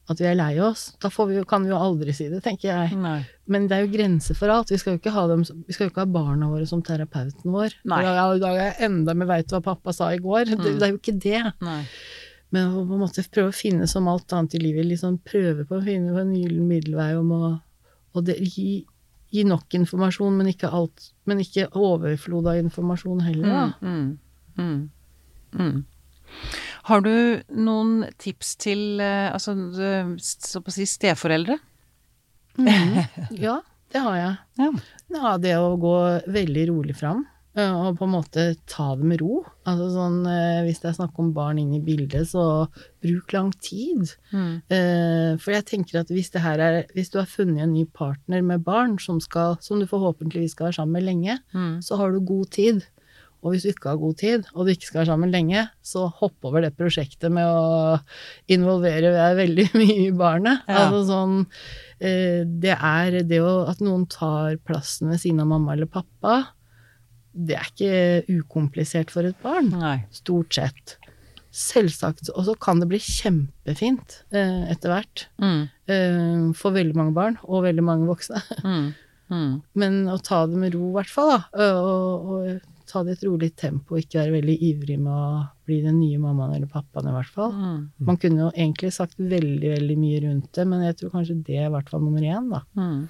at 0.09 0.19
vi 0.19 0.25
er 0.27 0.35
lei 0.35 0.55
oss, 0.59 0.89
da 0.99 1.11
får 1.13 1.29
vi, 1.29 1.43
kan 1.47 1.63
vi 1.63 1.71
jo 1.71 1.77
aldri 1.79 2.13
si 2.15 2.25
det, 2.31 2.41
tenker 2.43 2.71
jeg. 2.71 2.97
Nei. 2.99 3.21
Men 3.51 3.67
det 3.69 3.77
er 3.77 3.85
jo 3.85 3.91
grenser 3.93 4.35
for 4.35 4.51
alt. 4.51 4.73
Vi 4.73 4.79
skal 4.81 4.95
jo 4.95 4.99
ikke 4.99 5.13
ha, 5.13 5.27
dem, 5.29 5.45
vi 5.45 5.75
skal 5.75 5.87
jo 5.87 5.93
ikke 5.93 6.03
ha 6.03 6.09
barna 6.09 6.49
våre 6.51 6.65
som 6.67 6.81
terapeuten 6.83 7.53
vår. 7.53 7.77
I 7.85 8.41
dag 8.41 8.57
er 8.57 8.65
jeg 8.65 8.89
enda 8.89 9.15
mer 9.15 9.29
veit 9.29 9.53
hva 9.53 9.61
pappa 9.63 9.93
sa 9.95 10.09
i 10.11 10.19
går. 10.23 10.51
Det, 10.51 10.75
det 10.81 10.87
er 10.87 10.93
jo 10.95 10.99
ikke 10.99 11.15
det. 11.21 11.43
Nei. 11.63 11.79
Men 12.51 12.73
å 12.75 12.85
på 12.85 12.97
en 12.97 13.03
måte 13.05 13.23
prøve 13.31 13.51
å 13.53 13.55
finne 13.55 13.87
som 13.87 14.09
alt 14.11 14.33
annet 14.35 14.57
i 14.57 14.63
livet, 14.63 14.87
liksom 14.89 15.19
prøve 15.23 15.65
på 15.67 15.77
å 15.77 15.83
finne 15.85 16.15
en 16.19 16.33
ny 16.33 16.47
middelvei 16.59 17.13
om 17.19 17.31
å 17.35 17.43
og 18.11 18.25
det, 18.27 18.35
gi, 18.43 18.81
gi 19.31 19.43
nok 19.47 19.77
informasjon, 19.77 20.35
men 20.35 20.51
ikke 20.51 20.67
alt 20.67 21.11
Men 21.29 21.39
ikke 21.43 21.69
overflod 21.79 22.49
av 22.51 22.59
informasjon 22.59 23.21
heller, 23.23 23.47
da. 23.47 23.61
Mm. 23.79 24.17
Mm. 24.59 24.81
Mm. 25.55 25.77
Har 26.89 27.03
du 27.05 27.13
noen 27.55 28.05
tips 28.19 28.55
til 28.59 29.01
eh, 29.03 29.29
altså, 29.31 29.55
så 30.19 30.61
på 30.63 30.71
å 30.71 30.75
si 30.75 30.87
steforeldre? 30.89 31.59
Mhm. 32.59 32.97
Ja, 33.45 33.61
det 33.91 34.03
har 34.03 34.17
jeg. 34.17 34.35
Ja. 34.59 34.71
Ja, 35.15 35.37
det 35.39 35.55
å 35.59 35.75
gå 35.79 35.95
veldig 36.31 36.65
rolig 36.71 36.97
fram. 36.99 37.23
Eh, 37.55 37.73
Og 37.87 37.97
på 37.99 38.05
en 38.07 38.13
måte 38.13 38.45
ta 38.67 38.95
det 38.95 39.03
med 39.07 39.21
ro. 39.21 39.41
Altså 39.67 39.89
sånn, 39.95 40.19
eh, 40.27 40.61
Hvis 40.67 40.79
det 40.81 40.89
er 40.91 40.97
snakk 40.99 41.17
om 41.19 41.33
barn 41.33 41.59
inn 41.59 41.73
i 41.73 41.81
bildet, 41.83 42.27
så 42.31 42.67
bruk 43.01 43.33
lang 43.33 43.51
tid. 43.59 44.13
Mm. 44.31 44.61
Eh, 44.69 45.37
For 45.41 45.51
jeg 45.55 45.65
tenker 45.65 45.99
at 46.01 46.07
hvis, 46.13 46.29
det 46.31 46.41
her 46.41 46.59
er, 46.59 46.83
hvis 46.95 47.09
du 47.11 47.19
har 47.19 47.27
funnet 47.29 47.63
en 47.63 47.73
ny 47.73 47.85
partner 47.85 48.41
med 48.41 48.63
barn 48.63 48.97
som, 48.99 49.19
skal, 49.19 49.57
som 49.61 49.79
du 49.79 49.85
forhåpentligvis 49.87 50.51
skal 50.55 50.69
være 50.69 50.79
sammen 50.81 50.93
med 50.99 51.03
lenge, 51.09 51.39
Mm. 51.53 51.81
så 51.83 51.97
har 51.97 52.11
du 52.11 52.19
god 52.21 52.49
tid. 52.51 52.83
Og 53.43 53.53
hvis 53.55 53.63
du 53.63 53.69
ikke 53.71 53.89
har 53.89 53.97
god 53.97 54.17
tid, 54.17 54.43
og 54.53 54.65
du 54.67 54.71
ikke 54.71 54.85
skal 54.85 54.99
være 54.99 55.09
sammen 55.15 55.31
lenge, 55.33 55.63
så 55.81 56.03
hopp 56.13 56.45
over 56.45 56.61
det 56.61 56.75
prosjektet 56.77 57.31
med 57.33 57.43
å 57.49 57.97
involvere 58.53 59.09
deg 59.15 59.37
veldig 59.39 59.65
mye 59.81 59.95
i 60.07 60.11
barnet. 60.13 60.61
Ja. 60.69 60.83
Altså 60.85 60.99
sånn 61.09 61.47
Det 61.99 62.75
er 62.77 63.17
det 63.25 63.39
å 63.41 63.67
At 63.69 63.81
noen 63.81 64.07
tar 64.09 64.57
plassen 64.65 65.09
ved 65.09 65.21
siden 65.23 65.41
av 65.41 65.47
mamma 65.47 65.73
eller 65.73 65.89
pappa, 65.89 66.35
det 67.33 67.57
er 67.57 67.69
ikke 67.69 68.41
ukomplisert 68.41 69.13
for 69.13 69.27
et 69.27 69.37
barn. 69.43 69.71
Nei. 69.81 69.97
Stort 70.15 70.57
sett. 70.57 70.97
Selvsagt. 71.51 72.29
Og 72.35 72.47
så 72.47 72.55
kan 72.59 72.79
det 72.81 72.89
bli 72.91 72.99
kjempefint 73.03 74.21
eh, 74.35 74.67
etter 74.71 74.93
hvert. 74.93 75.25
Mm. 75.43 75.61
Eh, 75.91 76.43
for 76.57 76.75
veldig 76.75 76.97
mange 76.97 77.15
barn, 77.15 77.39
og 77.47 77.65
veldig 77.67 77.87
mange 77.87 78.11
voksne. 78.11 78.43
Mm. 78.61 78.91
Mm. 79.31 79.51
Men 79.79 79.93
å 80.11 80.17
ta 80.19 80.41
det 80.43 80.57
med 80.59 80.73
ro, 80.75 80.89
i 80.89 80.95
hvert 80.97 81.07
fall. 81.07 81.29
da, 81.31 81.67
og, 81.79 82.31
og 82.35 82.81
ta 82.91 82.99
det 83.07 83.13
i 83.13 83.15
et 83.15 83.23
rolig 83.29 83.47
tempo, 83.55 83.95
ikke 83.95 84.19
være 84.19 84.33
veldig 84.35 84.55
ivrig 84.67 84.97
med 84.99 85.13
å 85.13 85.27
bli 85.71 85.79
den 85.87 85.97
nye 86.03 86.19
mammaen 86.21 86.53
eller 86.59 86.67
pappaen, 86.69 87.07
i 87.09 87.15
hvert 87.15 87.31
fall. 87.31 87.55
Mm. 87.55 87.81
Man 88.11 88.19
kunne 88.21 88.43
jo 88.45 88.51
egentlig 88.51 88.91
sagt 88.93 89.15
veldig, 89.17 89.71
veldig 89.77 89.97
mye 90.03 90.21
rundt 90.27 90.51
det, 90.59 90.67
men 90.67 90.83
jeg 90.89 90.99
tror 90.99 91.15
kanskje 91.15 91.39
det 91.47 91.57
er 91.63 91.69
i 91.69 91.73
hvert 91.73 91.89
fall 91.89 92.03
nummer 92.05 92.27
én, 92.27 92.51
da. 92.51 92.61
Mm. 92.77 93.01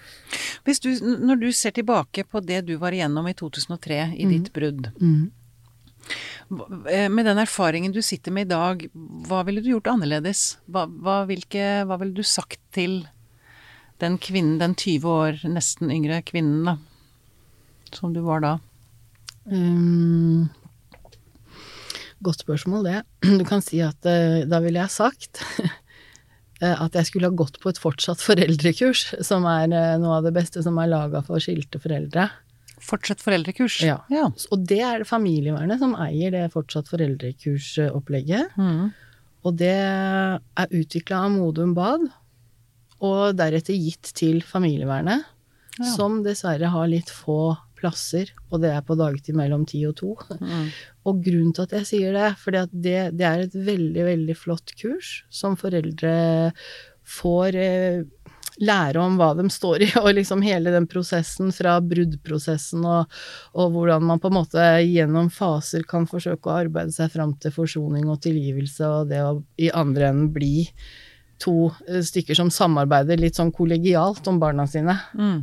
Hvis 0.70 0.80
du, 0.86 0.90
når 1.26 1.42
du 1.42 1.48
ser 1.58 1.74
tilbake 1.74 2.24
på 2.30 2.40
det 2.46 2.62
du 2.70 2.76
var 2.82 2.94
igjennom 2.94 3.26
i 3.32 3.34
2003, 3.34 4.02
i 4.22 4.30
ditt 4.30 4.52
brudd, 4.54 4.92
hva- 6.52 6.68
eh, 6.92 7.08
med 7.10 7.26
den 7.26 7.38
erfaringen 7.42 7.94
du 7.96 8.02
sitter 8.02 8.32
med 8.36 8.48
i 8.48 8.54
dag, 8.54 8.86
hva 9.28 9.44
ville 9.48 9.62
du 9.64 9.70
gjort 9.72 9.88
annerledes? 9.92 10.58
Hva, 10.70 10.86
hva, 10.88 11.22
hvilke, 11.30 11.66
hva 11.88 11.98
ville 12.02 12.14
du 12.18 12.24
sagt 12.28 12.60
til 12.76 13.02
den 14.02 14.18
kvinnen, 14.18 14.58
den 14.60 14.74
20 14.76 15.06
år 15.10 15.42
nesten 15.50 15.92
yngre 15.94 16.22
kvinnen, 16.26 16.66
da, 16.66 16.78
som 17.94 18.14
du 18.14 18.22
var 18.26 18.42
da? 18.42 18.54
Um, 19.46 20.50
godt 22.24 22.44
spørsmål, 22.46 22.86
det. 22.88 23.00
Du 23.40 23.46
kan 23.48 23.64
si 23.66 23.82
at 23.86 24.06
eh, 24.10 24.44
da 24.50 24.60
ville 24.64 24.82
jeg 24.82 24.94
sagt 24.94 25.42
eh, 26.62 26.76
at 26.76 26.96
jeg 26.98 27.10
skulle 27.10 27.32
ha 27.32 27.36
gått 27.38 27.60
på 27.64 27.72
et 27.72 27.82
fortsatt 27.82 28.22
foreldrekurs, 28.30 29.08
som 29.26 29.46
er 29.50 29.68
eh, 29.70 29.98
noe 30.02 30.20
av 30.20 30.28
det 30.28 30.36
beste 30.38 30.64
som 30.66 30.80
er 30.82 30.92
laga 30.92 31.24
for 31.26 31.42
skilte 31.44 31.82
foreldre. 31.82 32.30
Fortsatt 32.82 33.22
foreldrekurs. 33.22 33.82
Ja. 33.86 34.00
ja. 34.10 34.26
Og 34.50 34.64
det 34.66 34.80
er 34.82 35.04
det 35.04 35.10
familievernet 35.10 35.82
som 35.84 35.94
eier 36.02 36.34
det 36.34 36.48
fortsatt 36.54 36.90
foreldrekursopplegget. 36.90 38.56
Mm. 38.58 38.88
Og 39.46 39.58
det 39.58 39.76
er 39.76 40.74
utvikla 40.78 41.26
av 41.28 41.36
Modum 41.36 41.76
Bad, 41.78 42.08
og 43.02 43.38
deretter 43.38 43.78
gitt 43.78 44.12
til 44.18 44.42
familievernet, 44.46 45.26
Ja. 45.80 45.88
som 45.96 46.20
dessverre 46.26 46.68
har 46.70 46.90
litt 46.92 47.10
få 47.10 47.56
plasser, 47.82 48.32
og 48.52 48.62
det 48.64 48.72
er 48.76 48.86
på 48.86 48.96
dagtid 49.00 49.38
mellom 49.38 49.66
ti 49.70 49.84
og 49.90 49.98
to. 50.02 50.16
Mm. 50.40 50.70
Og 51.10 51.18
grunnen 51.26 51.50
til 51.58 51.66
at 51.66 51.72
jeg 51.80 51.88
sier 51.90 52.14
det, 52.14 52.28
for 52.38 52.54
det, 52.54 52.68
det 53.18 53.26
er 53.26 53.40
et 53.42 53.56
veldig, 53.58 54.04
veldig 54.06 54.36
flott 54.38 54.76
kurs 54.78 55.24
som 55.34 55.56
foreldre 55.58 56.12
får 57.10 57.58
eh, 57.58 58.04
lære 58.62 59.02
om 59.02 59.16
hva 59.20 59.32
de 59.38 59.48
står 59.52 59.86
i, 59.86 59.90
og 60.04 60.12
liksom 60.18 60.44
hele 60.46 60.74
den 60.74 60.88
prosessen 60.90 61.52
fra 61.56 61.78
bruddprosessen 61.84 62.86
og, 62.86 63.22
og 63.58 63.76
hvordan 63.76 64.06
man 64.10 64.22
på 64.22 64.32
en 64.32 64.38
måte 64.38 64.66
gjennom 64.86 65.32
faser 65.34 65.86
kan 65.90 66.08
forsøke 66.10 66.50
å 66.50 66.60
arbeide 66.66 66.94
seg 66.96 67.14
fram 67.14 67.36
til 67.42 67.56
forsoning 67.56 68.10
og 68.12 68.22
tilgivelse, 68.26 68.86
og 68.88 69.10
det 69.12 69.24
å 69.26 69.40
i 69.62 69.72
andre 69.74 70.12
enden 70.12 70.30
bli 70.36 70.68
to 71.42 71.72
eh, 71.88 72.04
stykker 72.06 72.38
som 72.38 72.54
samarbeider 72.54 73.20
litt 73.22 73.40
sånn 73.40 73.54
kollegialt 73.56 74.28
om 74.30 74.40
barna 74.42 74.68
sine. 74.70 74.98
Mm. 75.18 75.42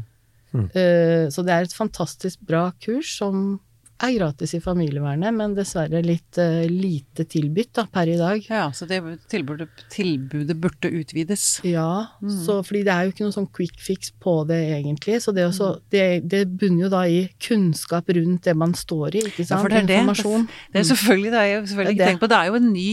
Eh, 0.55 1.29
Så 1.31 1.43
det 1.43 1.53
er 1.53 1.61
et 1.67 1.75
fantastisk 1.75 2.39
bra 2.47 2.71
kurs 2.85 3.17
som 3.19 3.61
er 3.99 4.15
gratis 4.15 4.55
i 4.55 4.61
familievernet, 4.63 5.35
men 5.35 5.55
dessverre 5.57 6.01
litt 6.05 6.39
uh, 6.41 6.65
lite 6.71 7.27
tilbudt 7.29 7.73
da, 7.81 7.85
per 7.91 8.11
i 8.11 8.17
dag. 8.19 8.45
Ja, 8.47 8.69
så 8.75 8.87
det 8.89 9.01
tilbudet, 9.31 9.69
tilbudet 9.93 10.57
burde 10.61 10.91
utvides. 11.01 11.47
Ja, 11.67 12.15
så, 12.45 12.61
fordi 12.67 12.85
det 12.87 12.95
er 12.95 13.07
jo 13.07 13.15
ikke 13.15 13.27
noe 13.27 13.35
sånn 13.35 13.51
quick 13.55 13.81
fix 13.83 14.13
på 14.23 14.41
det 14.49 14.61
egentlig. 14.79 15.19
Så 15.25 15.35
det, 15.37 15.49
også, 15.49 15.75
det, 15.95 16.05
det 16.31 16.45
bunner 16.61 16.87
jo 16.87 16.93
da 16.93 17.03
i 17.11 17.25
kunnskap 17.43 18.11
rundt 18.15 18.47
det 18.47 18.55
man 18.59 18.75
står 18.79 19.19
i, 19.19 19.25
ikke 19.33 19.47
sant. 19.49 19.67
Ja, 19.67 19.73
det 19.75 19.83
er 19.83 19.91
det. 19.91 19.99
Informasjon. 20.05 20.47
Det 20.73 20.83
er 20.83 20.89
selvfølgelig, 20.93 21.33
det 21.35 21.43
er 21.43 21.51
jo 21.51 21.61
selvfølgelig 21.73 21.97
ikke 21.99 22.11
tenkt 22.13 22.23
på. 22.23 22.31
Det 22.31 22.39
er 22.39 22.53
jo 22.53 22.59
en 22.61 22.71
ny, 22.73 22.91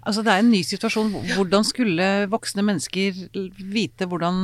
altså 0.00 0.24
det 0.26 0.34
er 0.34 0.44
en 0.44 0.52
ny 0.52 0.62
situasjon. 0.66 1.12
Hvordan 1.34 1.68
skulle 1.68 2.08
voksne 2.32 2.64
mennesker 2.64 3.22
vite 3.72 4.08
hvordan 4.08 4.40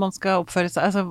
man 0.00 0.14
skal 0.14 0.44
oppføre 0.44 0.70
seg, 0.70 0.88
altså 0.88 1.04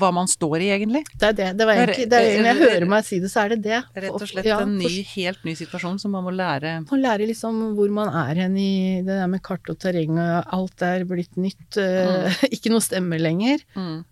hva 0.00 0.10
man 0.14 0.30
står 0.30 0.64
i 0.64 0.72
egentlig? 0.76 1.04
Det 1.14 1.32
er 1.32 1.36
det. 1.38 1.50
Det 1.58 1.68
var 1.68 1.82
egentlig, 1.82 2.08
det 2.10 2.22
er, 2.22 2.40
når 2.42 2.50
jeg 2.50 2.60
hører 2.64 2.88
meg 2.94 3.06
si 3.06 3.20
det, 3.22 3.30
så 3.32 3.44
er 3.44 3.54
det 3.54 3.57
det. 3.64 3.80
Rett 3.94 4.14
og 4.14 4.24
slett 4.28 4.46
Ja, 4.48 4.60
en 4.64 4.76
ny, 4.78 5.02
helt 5.14 5.44
ny 5.46 5.54
situasjon 5.58 5.98
som 6.02 6.12
man 6.16 6.24
må 6.26 6.32
lære. 6.34 6.76
Man 6.90 7.02
lærer 7.02 7.26
liksom 7.28 7.58
hvor 7.78 7.90
man 7.94 8.08
er 8.12 8.34
hen 8.44 8.56
i 8.60 8.70
det 9.06 9.16
der 9.20 9.26
med 9.30 9.42
kart 9.46 9.68
og 9.72 9.78
terreng, 9.82 10.18
og 10.18 10.52
alt 10.58 10.82
er 10.86 11.04
blitt 11.08 11.36
nytt. 11.40 11.78
Mm. 11.78 12.28
ikke 12.54 12.72
noe 12.74 12.84
stemme 12.84 13.18
lenger. 13.20 13.64
Mm. 13.78 14.04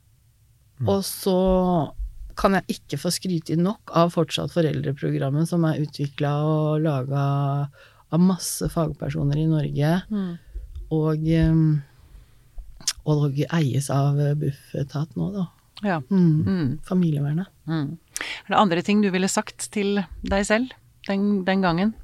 Og 0.86 1.00
så 1.08 1.36
kan 2.36 2.52
jeg 2.58 2.76
ikke 2.76 2.98
få 3.00 3.10
skryte 3.14 3.56
nok 3.56 3.92
av 3.96 4.10
fortsatt 4.12 4.52
foreldreprogrammet 4.52 5.48
som 5.48 5.64
er 5.64 5.80
utvikla 5.80 6.34
og 6.44 6.82
laga 6.84 7.22
av 8.12 8.20
masse 8.22 8.68
fagpersoner 8.70 9.40
i 9.40 9.46
Norge, 9.50 9.94
Mm. 10.12 10.34
og, 10.94 11.24
um, 11.48 11.82
og 13.06 13.40
eies 13.56 13.88
av 13.90 14.20
Bufetat 14.38 15.16
nå, 15.16 15.30
da. 15.34 15.46
Ja. 15.84 15.98
Mm. 16.10 16.44
Mm. 16.46 16.68
Familievernet. 16.86 17.46
Mm. 17.68 17.98
Er 18.20 18.54
det 18.54 18.58
andre 18.60 18.82
ting 18.84 19.02
du 19.04 19.10
ville 19.12 19.28
sagt 19.30 19.68
til 19.74 20.00
deg 20.26 20.46
selv 20.48 20.72
den, 21.08 21.44
den 21.46 21.64
gangen? 21.64 21.94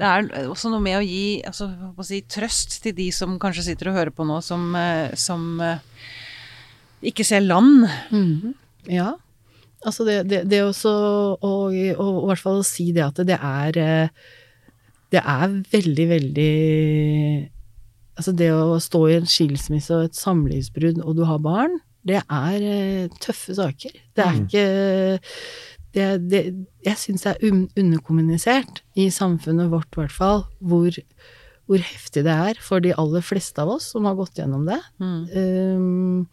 Det 0.00 0.08
er 0.08 0.48
også 0.48 0.70
noe 0.72 0.80
med 0.80 0.96
å 0.96 1.04
gi 1.04 1.42
altså, 1.44 1.68
å 1.68 2.04
si, 2.06 2.22
trøst 2.24 2.78
til 2.84 2.94
de 2.96 3.10
som 3.12 3.36
kanskje 3.40 3.66
sitter 3.68 3.90
og 3.90 3.98
hører 3.98 4.14
på 4.16 4.24
nå, 4.24 4.38
som, 4.44 4.70
eh, 4.78 5.12
som 5.20 5.60
eh, 5.60 5.82
ikke 7.12 7.26
ser 7.26 7.44
land. 7.44 7.84
Mhm. 8.08 8.54
Ja. 8.88 9.12
Altså 9.84 10.04
det, 10.04 10.16
det, 10.28 10.42
det 10.48 10.60
også 10.64 10.90
å, 11.40 11.50
i 11.72 11.92
hvert 11.96 12.40
fall 12.40 12.60
å 12.60 12.66
si 12.66 12.90
det 12.96 13.04
at 13.04 13.20
det 13.24 13.36
er 13.36 13.76
eh, 13.80 14.26
Det 15.10 15.22
er 15.24 15.54
veldig, 15.72 16.06
veldig 16.10 16.50
Altså 18.20 18.34
det 18.36 18.50
å 18.52 18.76
stå 18.76 19.00
i 19.08 19.14
en 19.16 19.28
skilsmisse 19.28 19.96
og 19.96 20.10
et 20.10 20.18
samlivsbrudd 20.18 21.00
og 21.00 21.16
du 21.16 21.24
har 21.24 21.40
barn, 21.40 21.78
det 22.06 22.22
er 22.22 22.64
eh, 22.64 23.18
tøffe 23.20 23.56
saker. 23.56 23.92
Det 24.16 24.24
er 24.24 24.38
ikke 24.38 24.64
det, 25.94 26.06
det, 26.30 26.40
Jeg 26.86 26.98
syns 27.00 27.26
det 27.26 27.34
er 27.34 27.50
un 27.50 27.66
underkommunisert 27.78 28.82
i 28.98 29.10
samfunnet 29.12 29.70
vårt, 29.72 29.90
i 29.94 30.02
hvert 30.02 30.14
fall, 30.14 30.44
hvor, 30.62 30.96
hvor 31.68 31.84
heftig 31.84 32.24
det 32.28 32.36
er 32.48 32.62
for 32.62 32.82
de 32.84 32.94
aller 32.94 33.24
fleste 33.26 33.60
av 33.62 33.74
oss 33.76 33.90
som 33.94 34.08
har 34.08 34.16
gått 34.18 34.40
gjennom 34.40 34.64
det. 34.68 34.80
Um, 35.02 36.26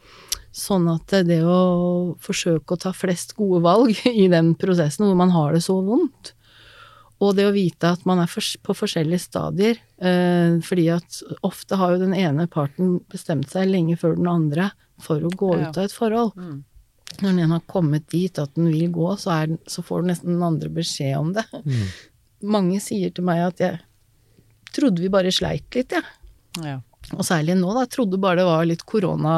sånn 0.58 0.88
at 0.90 1.20
det 1.28 1.42
å 1.46 2.16
forsøke 2.24 2.74
å 2.74 2.82
ta 2.88 2.94
flest 2.96 3.36
gode 3.38 3.62
valg 3.66 3.98
i 4.24 4.30
den 4.32 4.56
prosessen 4.60 5.08
hvor 5.08 5.20
man 5.20 5.34
har 5.36 5.58
det 5.58 5.66
så 5.66 5.80
vondt, 5.84 6.34
og 7.18 7.34
det 7.34 7.48
å 7.50 7.54
vite 7.54 7.90
at 7.96 8.04
man 8.06 8.20
er 8.22 8.30
på 8.30 8.74
forskjellige 8.78 9.24
stadier, 9.24 9.80
eh, 9.98 10.60
fordi 10.62 10.84
at 10.94 11.24
ofte 11.46 11.80
har 11.80 11.96
jo 11.96 12.04
den 12.04 12.14
ene 12.14 12.46
parten 12.46 13.00
bestemt 13.10 13.50
seg 13.50 13.72
lenge 13.72 13.98
før 13.98 14.20
den 14.20 14.30
andre 14.30 14.68
for 15.04 15.22
å 15.22 15.30
gå 15.30 15.52
Ja. 15.60 15.70
ut 15.70 15.78
av 15.78 15.84
et 15.88 15.94
forhold. 15.96 16.34
Mm. 16.36 16.64
Når 17.22 17.38
den 17.40 17.52
har 17.56 17.62
kommet 17.70 18.08
dit 18.12 18.38
at 18.40 18.54
den 18.56 18.68
vil 18.72 18.90
gå, 18.92 19.12
så, 19.18 19.32
er 19.44 19.58
så 19.70 19.82
får 19.86 20.02
den 20.04 20.12
nesten 20.12 20.34
den 20.36 20.44
andre 20.44 20.70
beskjed 20.70 21.18
om 21.18 21.34
det. 21.34 21.46
Mange 22.44 22.80
sier 22.84 23.14
til 23.16 23.24
meg 23.26 23.42
at 23.48 23.60
jeg 23.64 23.80
trodde 24.76 25.02
vi 25.02 25.10
bare 25.10 25.32
sleit 25.34 25.74
litt, 25.74 25.96
jeg. 25.96 26.04
Ja. 26.66 26.80
Og 27.16 27.24
særlig 27.24 27.56
nå, 27.56 27.70
da. 27.78 27.86
Trodde 27.88 28.18
bare 28.20 28.42
det 28.42 28.46
var 28.50 28.66
litt 28.68 28.82
korona 28.90 29.36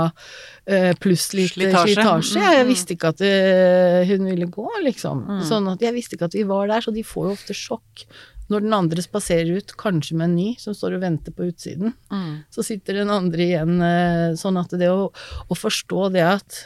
eh, 0.65 0.93
pluss 0.97 1.27
litt 1.37 1.53
Slitasje. 1.53 1.93
slitasje. 1.99 2.39
Mm, 2.39 2.47
Jeg 2.55 2.63
mm. 2.65 2.69
visste 2.71 2.95
ikke 2.95 3.11
at 3.13 3.21
eh, 3.27 4.09
hun 4.09 4.25
ville 4.25 4.47
gå, 4.49 4.65
liksom. 4.87 5.21
Mm. 5.27 5.43
Sånn 5.45 5.69
at 5.69 5.83
jeg 5.85 5.93
visste 5.93 6.17
ikke 6.17 6.31
at 6.31 6.37
vi 6.39 6.43
var 6.49 6.67
der, 6.71 6.81
så 6.81 6.91
de 6.95 7.03
får 7.05 7.27
jo 7.29 7.35
ofte 7.37 7.53
sjokk. 7.53 8.05
Når 8.49 8.63
den 8.65 8.73
andre 8.73 9.01
spaserer 9.05 9.59
ut, 9.59 9.75
kanskje 9.77 10.15
med 10.17 10.29
en 10.31 10.35
ny, 10.39 10.47
som 10.57 10.73
står 10.73 10.97
og 10.97 11.03
venter 11.05 11.31
på 11.35 11.47
utsiden, 11.51 11.93
Mm. 12.09 12.43
så 12.49 12.63
sitter 12.65 12.93
den 13.03 13.09
andre 13.13 13.45
igjen 13.45 13.81
eh, 13.85 14.33
sånn 14.39 14.57
at 14.57 14.73
det 14.79 14.89
å, 14.89 15.11
å 15.49 15.55
forstå 15.57 16.11
det 16.17 16.25
at 16.25 16.59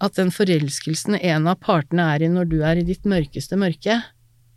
at 0.00 0.14
den 0.16 0.30
forelskelsen 0.32 1.18
en 1.20 1.46
av 1.50 1.58
partene 1.60 2.06
er 2.14 2.22
i 2.24 2.28
når 2.32 2.46
du 2.48 2.62
er 2.64 2.78
i 2.80 2.84
ditt 2.88 3.04
mørkeste 3.04 3.52
mørke, 3.60 3.98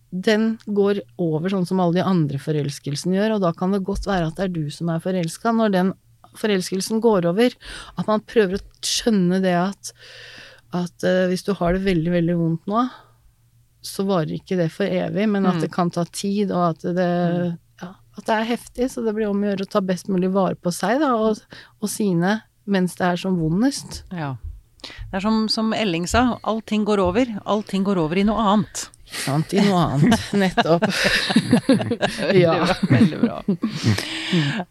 den 0.09 0.53
går 0.71 1.01
over 1.19 1.49
sånn 1.51 1.65
som 1.67 1.81
alle 1.84 1.97
de 1.97 2.05
andre 2.07 2.39
forelskelsene 2.39 3.17
gjør, 3.17 3.34
og 3.36 3.41
da 3.43 3.51
kan 3.51 3.73
det 3.75 3.81
godt 3.84 4.07
være 4.07 4.29
at 4.29 4.38
det 4.39 4.45
er 4.45 4.53
du 4.55 4.69
som 4.71 4.88
er 4.93 5.01
forelska. 5.03 5.51
Når 5.51 5.73
den 5.73 5.91
forelskelsen 6.39 7.01
går 7.03 7.27
over, 7.34 7.51
at 7.99 8.07
man 8.07 8.23
prøver 8.23 8.55
å 8.55 8.63
skjønne 8.88 9.41
det 9.43 9.51
at, 9.57 9.91
at 10.71 11.03
eh, 11.03 11.25
hvis 11.27 11.43
du 11.43 11.51
har 11.59 11.75
det 11.75 11.84
veldig, 11.89 12.13
veldig 12.15 12.38
vondt 12.39 12.71
nå, 12.71 12.86
så 13.84 14.05
varer 14.07 14.36
ikke 14.39 14.57
det 14.59 14.69
for 14.71 14.88
evig, 14.88 15.27
men 15.29 15.45
at 15.45 15.55
Mm. 15.59 15.61
det 15.65 15.71
kan 15.73 15.89
ta 15.91 16.03
tid, 16.05 16.51
og 16.51 16.69
at 16.73 16.81
det, 16.95 17.09
ja, 17.81 17.89
at 18.17 18.25
det 18.25 18.36
er 18.39 18.47
heftig, 18.53 18.89
så 18.91 19.03
det 19.05 19.13
blir 19.15 19.27
om 19.29 19.41
å 19.43 19.49
gjøre 19.51 19.67
å 19.67 19.71
ta 19.75 19.81
best 19.84 20.07
mulig 20.09 20.31
vare 20.34 20.55
på 20.55 20.71
seg 20.73 20.99
da, 21.03 21.13
og, 21.15 21.38
og 21.81 21.89
sine 21.91 22.41
mens 22.65 22.95
det 22.95 23.05
er 23.11 23.15
som 23.19 23.36
vondest. 23.39 24.03
ja. 24.11 24.36
Det 24.84 25.15
er 25.15 25.21
som, 25.23 25.45
som 25.47 25.69
Elling 25.71 26.03
sa, 26.11 26.38
allting 26.43 26.84
går 26.84 26.99
over. 26.99 27.29
Allting 27.47 27.86
går 27.88 27.95
over 28.01 28.19
i 28.19 28.23
noe 28.27 28.36
annet. 28.51 28.81
Ikke 29.07 29.21
sant? 29.21 29.53
I 29.55 29.61
noe 29.63 29.79
annet. 29.93 30.25
Nettopp. 30.41 30.84
ja. 32.36 32.57
Veldig 32.89 33.19
bra. 33.21 33.38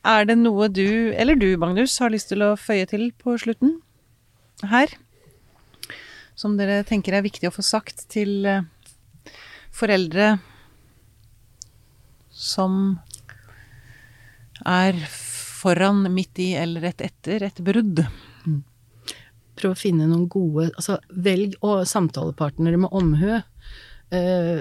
Er 0.05 0.29
det 0.29 0.37
noe 0.37 0.69
du, 0.69 0.85
eller 1.17 1.39
du 1.41 1.47
Magnus, 1.57 1.95
har 2.05 2.13
lyst 2.13 2.29
til 2.29 2.45
å 2.45 2.51
føye 2.61 2.85
til 2.91 3.09
på 3.25 3.39
slutten 3.41 3.79
her? 4.69 4.93
Som 6.37 6.59
dere 6.61 6.83
tenker 6.89 7.17
er 7.17 7.25
viktig 7.25 7.49
å 7.49 7.55
få 7.57 7.65
sagt 7.65 8.05
til 8.13 8.45
eh, 8.49 8.63
foreldre 9.73 10.37
som 12.33 12.99
er 14.69 14.97
foran, 15.09 16.05
midt 16.13 16.41
i 16.43 16.53
eller 16.59 16.89
rett 16.89 17.05
etter 17.05 17.47
et 17.49 17.61
brudd? 17.65 18.05
Prøv 19.59 19.75
å 19.75 19.79
finne 19.79 20.09
noen 20.09 20.27
gode 20.33 20.71
Altså, 20.73 20.99
velg 21.13 21.59
å 21.65 21.83
samtalepartnere 21.87 22.81
med 22.83 22.95
omhu. 22.95 23.41
Uh, 24.13 24.59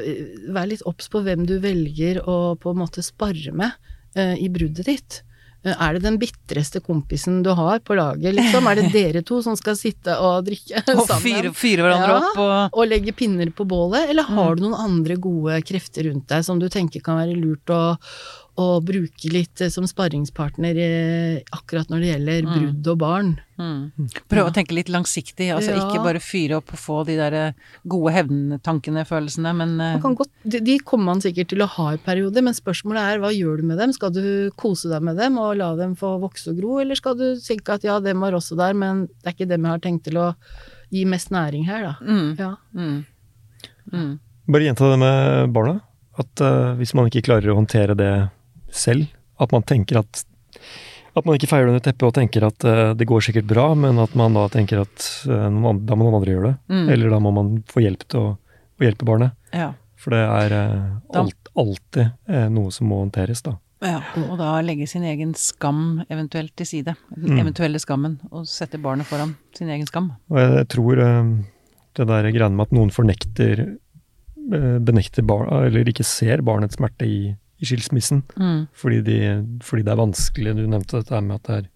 vær 0.55 0.69
litt 0.69 0.83
obs 0.87 1.09
på 1.11 1.23
hvem 1.25 1.43
du 1.47 1.57
velger 1.63 2.21
å 2.23 2.55
på 2.59 2.71
en 2.71 2.79
måte 2.83 3.03
spare 3.03 3.51
med 3.51 3.75
uh, 4.15 4.35
i 4.39 4.47
bruddet 4.51 4.87
ditt. 4.87 5.21
Er 5.63 5.93
det 5.93 6.01
den 6.01 6.15
bitreste 6.17 6.79
kompisen 6.81 7.43
du 7.45 7.51
har 7.53 7.79
på 7.85 7.93
laget, 7.93 8.33
liksom? 8.33 8.65
Er 8.71 8.79
det 8.79 8.87
dere 8.95 9.21
to 9.21 9.43
som 9.45 9.53
skal 9.59 9.75
sitte 9.77 10.15
og 10.17 10.47
drikke 10.47 10.81
Og 10.95 11.03
sammen? 11.05 11.21
fyre, 11.21 11.51
fyre 11.53 11.85
hverandre 11.85 12.15
Ja. 12.15 12.17
opp 12.31 12.39
og 12.41 12.79
og 12.81 12.87
legge 12.89 13.13
pinner 13.13 13.51
på 13.53 13.67
bålet, 13.69 14.09
eller 14.09 14.23
har 14.25 14.55
du 14.57 14.63
noen 14.65 14.73
andre 14.81 15.19
gode 15.21 15.59
krefter 15.67 16.09
rundt 16.09 16.25
deg 16.33 16.43
som 16.47 16.57
du 16.57 16.65
tenker 16.73 17.03
kan 17.05 17.19
være 17.21 17.37
lurt 17.37 17.69
å, 17.69 17.81
å 18.59 18.81
bruke 18.83 19.29
litt 19.31 19.61
eh, 19.63 19.69
som 19.71 19.85
sparringspartner 19.87 20.75
eh, 20.77 21.37
akkurat 21.55 21.87
når 21.89 21.99
det 22.03 22.09
gjelder 22.11 22.41
Mm. 22.43 22.51
brudd 22.57 22.87
og 22.91 22.97
barn? 22.99 23.29
mm. 23.57 24.09
Prøve 24.27 24.49
å 24.49 24.53
tenke 24.53 24.73
litt 24.75 24.89
langsiktig, 24.89 25.47
altså 25.55 25.71
Ja. 25.71 25.79
ikke 25.87 26.03
bare 26.03 26.19
fyre 26.19 26.57
opp 26.57 26.73
og 26.73 26.79
få 26.81 27.05
de 27.05 27.15
der 27.15 27.33
eh, 27.33 27.53
gode 27.87 28.11
hevntankene, 28.13 29.05
følelsene, 29.07 29.53
men 29.55 29.77
Man 29.77 30.01
kan 30.01 30.15
godt, 30.15 30.29
de, 30.43 30.59
de 30.59 30.77
kommer 30.79 31.05
man 31.13 31.21
sikkert 31.21 31.47
til 31.53 31.61
å 31.63 31.67
ha 31.77 31.93
i 31.93 31.97
perioder, 31.97 32.41
men 32.43 32.53
spørsmålet 32.53 33.01
er 33.15 33.19
hva 33.23 33.31
gjør 33.31 33.61
du 33.61 33.63
med 33.71 33.77
dem? 33.77 33.93
Skal 33.93 34.11
du 34.11 34.51
kose 34.57 34.89
deg 34.91 35.01
med 35.01 35.15
dem 35.17 35.37
og 35.39 35.55
la 35.57 35.75
dem 35.79 35.95
få 35.95 36.19
vokse 36.19 36.49
og 36.51 36.57
gro, 36.59 36.79
eller 36.81 36.95
skal 36.99 37.15
du 37.15 37.35
tenke 37.39 37.69
at 37.77 37.83
ja, 37.87 37.99
dem 37.99 38.19
var 38.19 38.33
også 38.33 38.57
der, 38.59 38.73
men 38.73 39.05
det 39.07 39.31
er 39.31 39.37
ikke 39.37 39.47
dem 39.53 39.63
jeg 39.63 39.71
har 39.71 39.79
tenkt 39.79 40.03
til 40.09 40.17
å 40.19 40.33
gi 40.91 41.05
mest 41.05 41.31
næring 41.31 41.63
her, 41.69 41.81
da. 41.87 41.95
mm, 42.03 42.35
Ja. 42.37 42.55
mm, 42.75 43.05
mm. 43.93 44.19
Bare 44.51 44.63
gjenta 44.67 44.89
det 44.91 44.99
med 44.99 45.53
barna. 45.53 45.79
At 46.19 46.41
uh, 46.43 46.75
hvis 46.75 46.91
man 46.93 47.07
ikke 47.07 47.21
klarer 47.23 47.53
å 47.53 47.55
håndtere 47.55 47.95
det 47.95 48.29
selv, 48.71 49.07
at 49.41 49.51
man 49.55 49.63
tenker 49.67 50.01
at 50.01 50.25
at 51.11 51.25
man 51.27 51.35
ikke 51.35 51.49
feier 51.51 51.65
det 51.67 51.73
under 51.73 51.83
teppet 51.83 52.05
og 52.07 52.13
tenker 52.15 52.45
at 52.47 52.63
uh, 52.63 52.93
det 52.95 53.03
går 53.09 53.23
sikkert 53.25 53.47
bra, 53.49 53.65
men 53.75 53.97
at 53.99 54.13
man 54.15 54.31
da 54.37 54.45
tenker 54.47 54.85
at 54.85 55.07
uh, 55.27 55.49
noen 55.51 55.81
da 55.83 55.97
må 55.99 56.05
noen 56.05 56.21
andre 56.21 56.31
gjøre 56.31 56.51
det. 56.51 56.53
Mm. 56.71 56.85
Eller 56.93 57.11
da 57.11 57.19
må 57.19 57.33
man 57.35 57.49
få 57.67 57.83
hjelp 57.83 58.05
til 58.07 58.21
å, 58.21 58.29
å 58.79 58.85
hjelpe 58.85 59.07
barnet. 59.09 59.35
Ja. 59.51 59.73
For 59.99 60.15
det 60.15 60.21
er 60.23 60.55
uh, 60.55 61.19
alt, 61.19 61.51
alltid 61.59 62.31
noe 62.55 62.71
som 62.71 62.87
må 62.87 63.01
håndteres, 63.03 63.43
da. 63.43 63.57
Ja, 63.83 63.97
og 64.23 64.37
da 64.39 64.53
legge 64.63 64.85
sin 64.87 65.03
egen 65.09 65.33
skam 65.35 66.03
eventuelt 66.07 66.53
til 66.55 66.69
side. 66.69 66.95
Den 67.11 67.33
Mm. 67.35 67.43
eventuelle 67.43 67.81
skammen, 67.81 68.19
og 68.31 68.47
sette 68.47 68.79
barnet 68.79 69.09
foran 69.09 69.35
sin 69.57 69.67
egen 69.73 69.89
skam. 69.89 70.13
Og 70.31 70.37
jeg 70.39 70.67
tror 70.71 71.01
eh, 71.01 71.31
det 71.97 72.07
der 72.07 72.29
greiene 72.31 72.55
med 72.55 72.69
at 72.69 72.75
noen 72.77 72.93
fornekter 72.93 73.65
benekter 74.51 75.25
barn, 75.27 75.49
eller 75.67 75.89
ikke 75.91 76.05
ser 76.07 76.41
barnets 76.45 76.77
smerte 76.79 77.05
i, 77.05 77.35
i 77.61 77.65
skilsmissen, 77.69 78.23
Mm. 78.37 78.67
fordi, 78.73 79.01
de, 79.05 79.17
fordi 79.61 79.83
det 79.85 79.91
er 79.93 80.01
vanskelig. 80.01 80.55
Du 80.57 80.65
nevnte 80.67 80.97
dette 81.03 81.21
med 81.21 81.35
at 81.35 81.43
det 81.47 81.57
er 81.59 81.69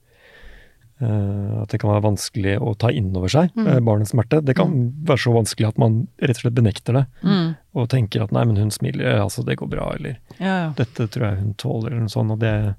uh, 1.02 1.62
at 1.64 1.70
det 1.74 1.80
kan 1.82 1.92
være 1.92 2.06
vanskelig 2.06 2.54
å 2.64 2.74
ta 2.80 2.90
inn 2.90 3.12
over 3.16 3.28
seg 3.32 3.52
Mm. 3.56 3.68
uh, 3.68 3.80
barnets 3.84 4.12
smerte. 4.14 4.40
Det 4.44 4.56
kan 4.56 4.72
være 5.06 5.20
så 5.20 5.34
vanskelig 5.36 5.68
at 5.68 5.78
man 5.78 6.08
rett 6.22 6.38
og 6.38 6.42
slett 6.46 6.56
benekter 6.56 6.94
det, 6.94 7.06
Mm. 7.24 7.58
og 7.76 7.90
tenker 7.90 8.24
at 8.24 8.32
nei, 8.32 8.44
men 8.46 8.56
hun 8.56 8.72
smiler, 8.72 9.20
altså 9.22 9.44
det 9.46 9.58
går 9.58 9.70
bra, 9.70 9.92
eller 9.96 10.18
Ja, 10.40 10.46
ja. 10.66 10.74
dette 10.76 11.08
tror 11.10 11.30
jeg 11.32 11.40
hun 11.40 11.54
tåler, 11.56 11.88
eller 11.92 12.00
noe 12.08 12.10
sånt. 12.10 12.32
Og 12.32 12.40
det, 12.40 12.76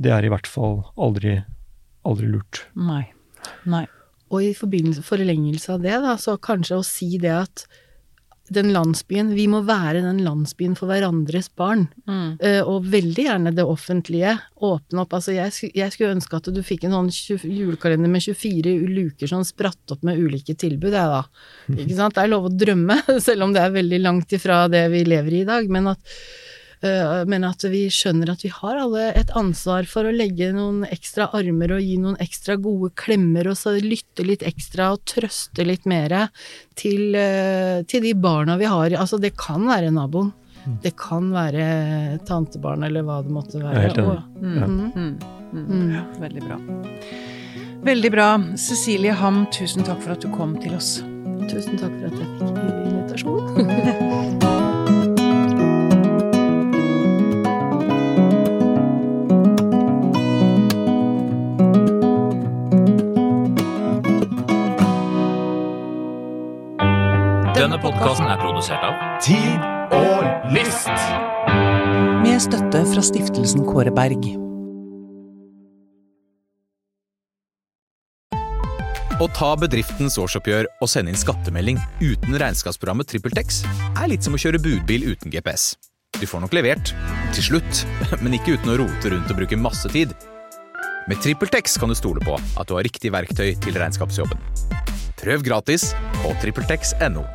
det 0.00 0.12
er 0.12 0.24
i 0.24 0.28
hvert 0.28 0.46
fall 0.46 0.84
aldri, 0.96 1.42
aldri 2.04 2.26
lurt. 2.30 2.66
Nei. 2.76 3.08
Nei. 3.66 3.86
Og 4.30 4.42
i 4.42 4.52
forbindelse, 4.52 5.02
forlengelse 5.02 5.70
av 5.72 5.80
det, 5.82 5.96
da, 6.02 6.16
så 6.16 6.36
kanskje 6.38 6.76
å 6.78 6.84
si 6.84 7.16
det 7.18 7.30
at 7.32 7.66
den 8.54 8.72
landsbyen, 8.74 9.32
vi 9.36 9.46
må 9.50 9.62
være 9.66 10.02
den 10.04 10.20
landsbyen 10.26 10.76
for 10.78 10.90
hverandres 10.90 11.48
barn. 11.58 11.86
Mm. 12.08 12.36
Uh, 12.42 12.60
og 12.68 12.88
veldig 12.92 13.26
gjerne 13.28 13.54
det 13.56 13.66
offentlige. 13.66 14.34
Åpne 14.68 15.04
opp. 15.04 15.16
Altså, 15.18 15.34
jeg, 15.36 15.72
jeg 15.76 15.94
skulle 15.94 16.14
ønske 16.16 16.40
at 16.40 16.50
du 16.52 16.60
fikk 16.66 16.86
en 16.88 16.96
sånn 16.98 17.10
20, 17.14 17.46
julekalender 17.62 18.12
med 18.12 18.24
24 18.24 18.74
luker 18.92 19.30
som 19.30 19.46
spratt 19.46 19.96
opp 19.96 20.04
med 20.06 20.20
ulike 20.20 20.56
tilbud, 20.58 20.92
jeg 20.92 21.14
da. 21.14 21.22
Ikke 21.78 21.98
sant. 21.98 22.18
Det 22.18 22.26
er 22.26 22.32
lov 22.34 22.50
å 22.50 22.54
drømme, 22.54 23.00
selv 23.28 23.48
om 23.48 23.56
det 23.56 23.64
er 23.64 23.76
veldig 23.78 24.02
langt 24.04 24.36
ifra 24.36 24.64
det 24.72 24.86
vi 24.92 25.04
lever 25.08 25.40
i 25.40 25.42
i 25.42 25.48
dag. 25.48 25.68
Men 25.72 25.92
at, 25.94 26.16
men 26.80 27.44
at 27.44 27.64
vi 27.66 27.86
skjønner 27.90 28.30
at 28.30 28.44
vi 28.46 28.50
har 28.54 28.78
alle 28.78 29.08
et 29.18 29.30
ansvar 29.38 29.86
for 29.90 30.06
å 30.06 30.12
legge 30.14 30.52
noen 30.54 30.84
ekstra 30.86 31.28
armer 31.34 31.72
og 31.74 31.82
gi 31.82 31.96
noen 31.98 32.18
ekstra 32.22 32.54
gode 32.62 32.92
klemmer, 32.94 33.48
og 33.50 33.56
så 33.58 33.74
lytte 33.82 34.26
litt 34.26 34.44
ekstra 34.46 34.92
og 34.94 35.02
trøste 35.08 35.66
litt 35.66 35.86
mer 35.90 36.30
til, 36.78 37.14
eh, 37.18 37.82
til 37.82 38.02
de 38.02 38.14
barna 38.14 38.56
vi 38.58 38.64
har. 38.70 38.90
Altså, 38.94 39.18
det 39.20 39.36
kan 39.36 39.66
være 39.66 39.90
naboen. 39.90 40.32
Det 40.82 40.96
kan 41.00 41.30
være 41.32 42.18
tantebarn, 42.28 42.84
eller 42.84 43.02
hva 43.02 43.22
det 43.24 43.32
måtte 43.32 43.62
være. 43.62 43.88
Enig. 43.88 44.22
Mm. 44.42 44.58
Ja. 44.58 44.66
Mhm. 44.66 44.92
Mm. 44.94 45.18
Mm. 45.52 45.66
Mm. 45.66 46.20
Veldig 46.20 46.42
bra. 46.44 46.58
Veldig 47.88 48.10
bra. 48.12 48.28
Cecilie 48.56 49.12
Ham, 49.12 49.46
tusen 49.46 49.84
takk 49.84 50.02
for 50.02 50.12
at 50.12 50.20
du 50.20 50.28
kom 50.28 50.58
til 50.60 50.74
oss. 50.74 50.98
Tusen 51.48 51.78
takk 51.78 51.94
for 51.96 52.06
at 52.06 52.18
jeg 52.18 52.28
fikk 52.38 52.58
invitasjon. 52.90 54.34
Denne 67.68 67.82
podkasten 67.84 68.24
er 68.24 68.38
produsert 68.40 68.80
av 68.80 68.94
Tid 69.20 69.64
og 69.92 70.52
List. 70.54 70.86
Med 72.22 72.38
støtte 72.40 72.80
fra 72.88 73.02
stiftelsen 73.04 73.66
Kåre 73.66 73.90
Berg. 73.92 74.22
Å 79.20 79.28
ta 79.36 79.50
bedriftens 79.60 80.16
årsoppgjør 80.16 80.70
og 80.80 80.88
sende 80.88 81.12
inn 81.12 81.20
skattemelding 81.20 81.76
uten 82.00 82.38
regnskapsprogrammet 82.40 83.10
TrippelTex 83.12 83.60
er 83.68 84.08
litt 84.14 84.24
som 84.24 84.38
å 84.38 84.40
kjøre 84.40 84.62
budbil 84.64 85.04
uten 85.10 85.28
GPS. 85.34 85.74
Du 86.16 86.24
får 86.24 86.46
nok 86.46 86.56
levert, 86.56 86.94
til 87.36 87.50
slutt, 87.50 87.82
men 88.24 88.38
ikke 88.38 88.56
uten 88.56 88.72
å 88.72 88.78
rote 88.80 89.12
rundt 89.12 89.28
og 89.28 89.42
bruke 89.42 89.60
masse 89.60 89.92
tid. 89.92 90.16
Med 91.04 91.20
TrippelTex 91.20 91.76
kan 91.76 91.92
du 91.92 92.00
stole 92.00 92.24
på 92.24 92.40
at 92.40 92.64
du 92.64 92.78
har 92.78 92.88
riktig 92.88 93.12
verktøy 93.12 93.50
til 93.60 93.76
regnskapsjobben. 93.76 94.40
Prøv 95.20 95.44
gratis 95.44 95.90
på 96.22 96.32
TrippelTex.no. 96.40 97.26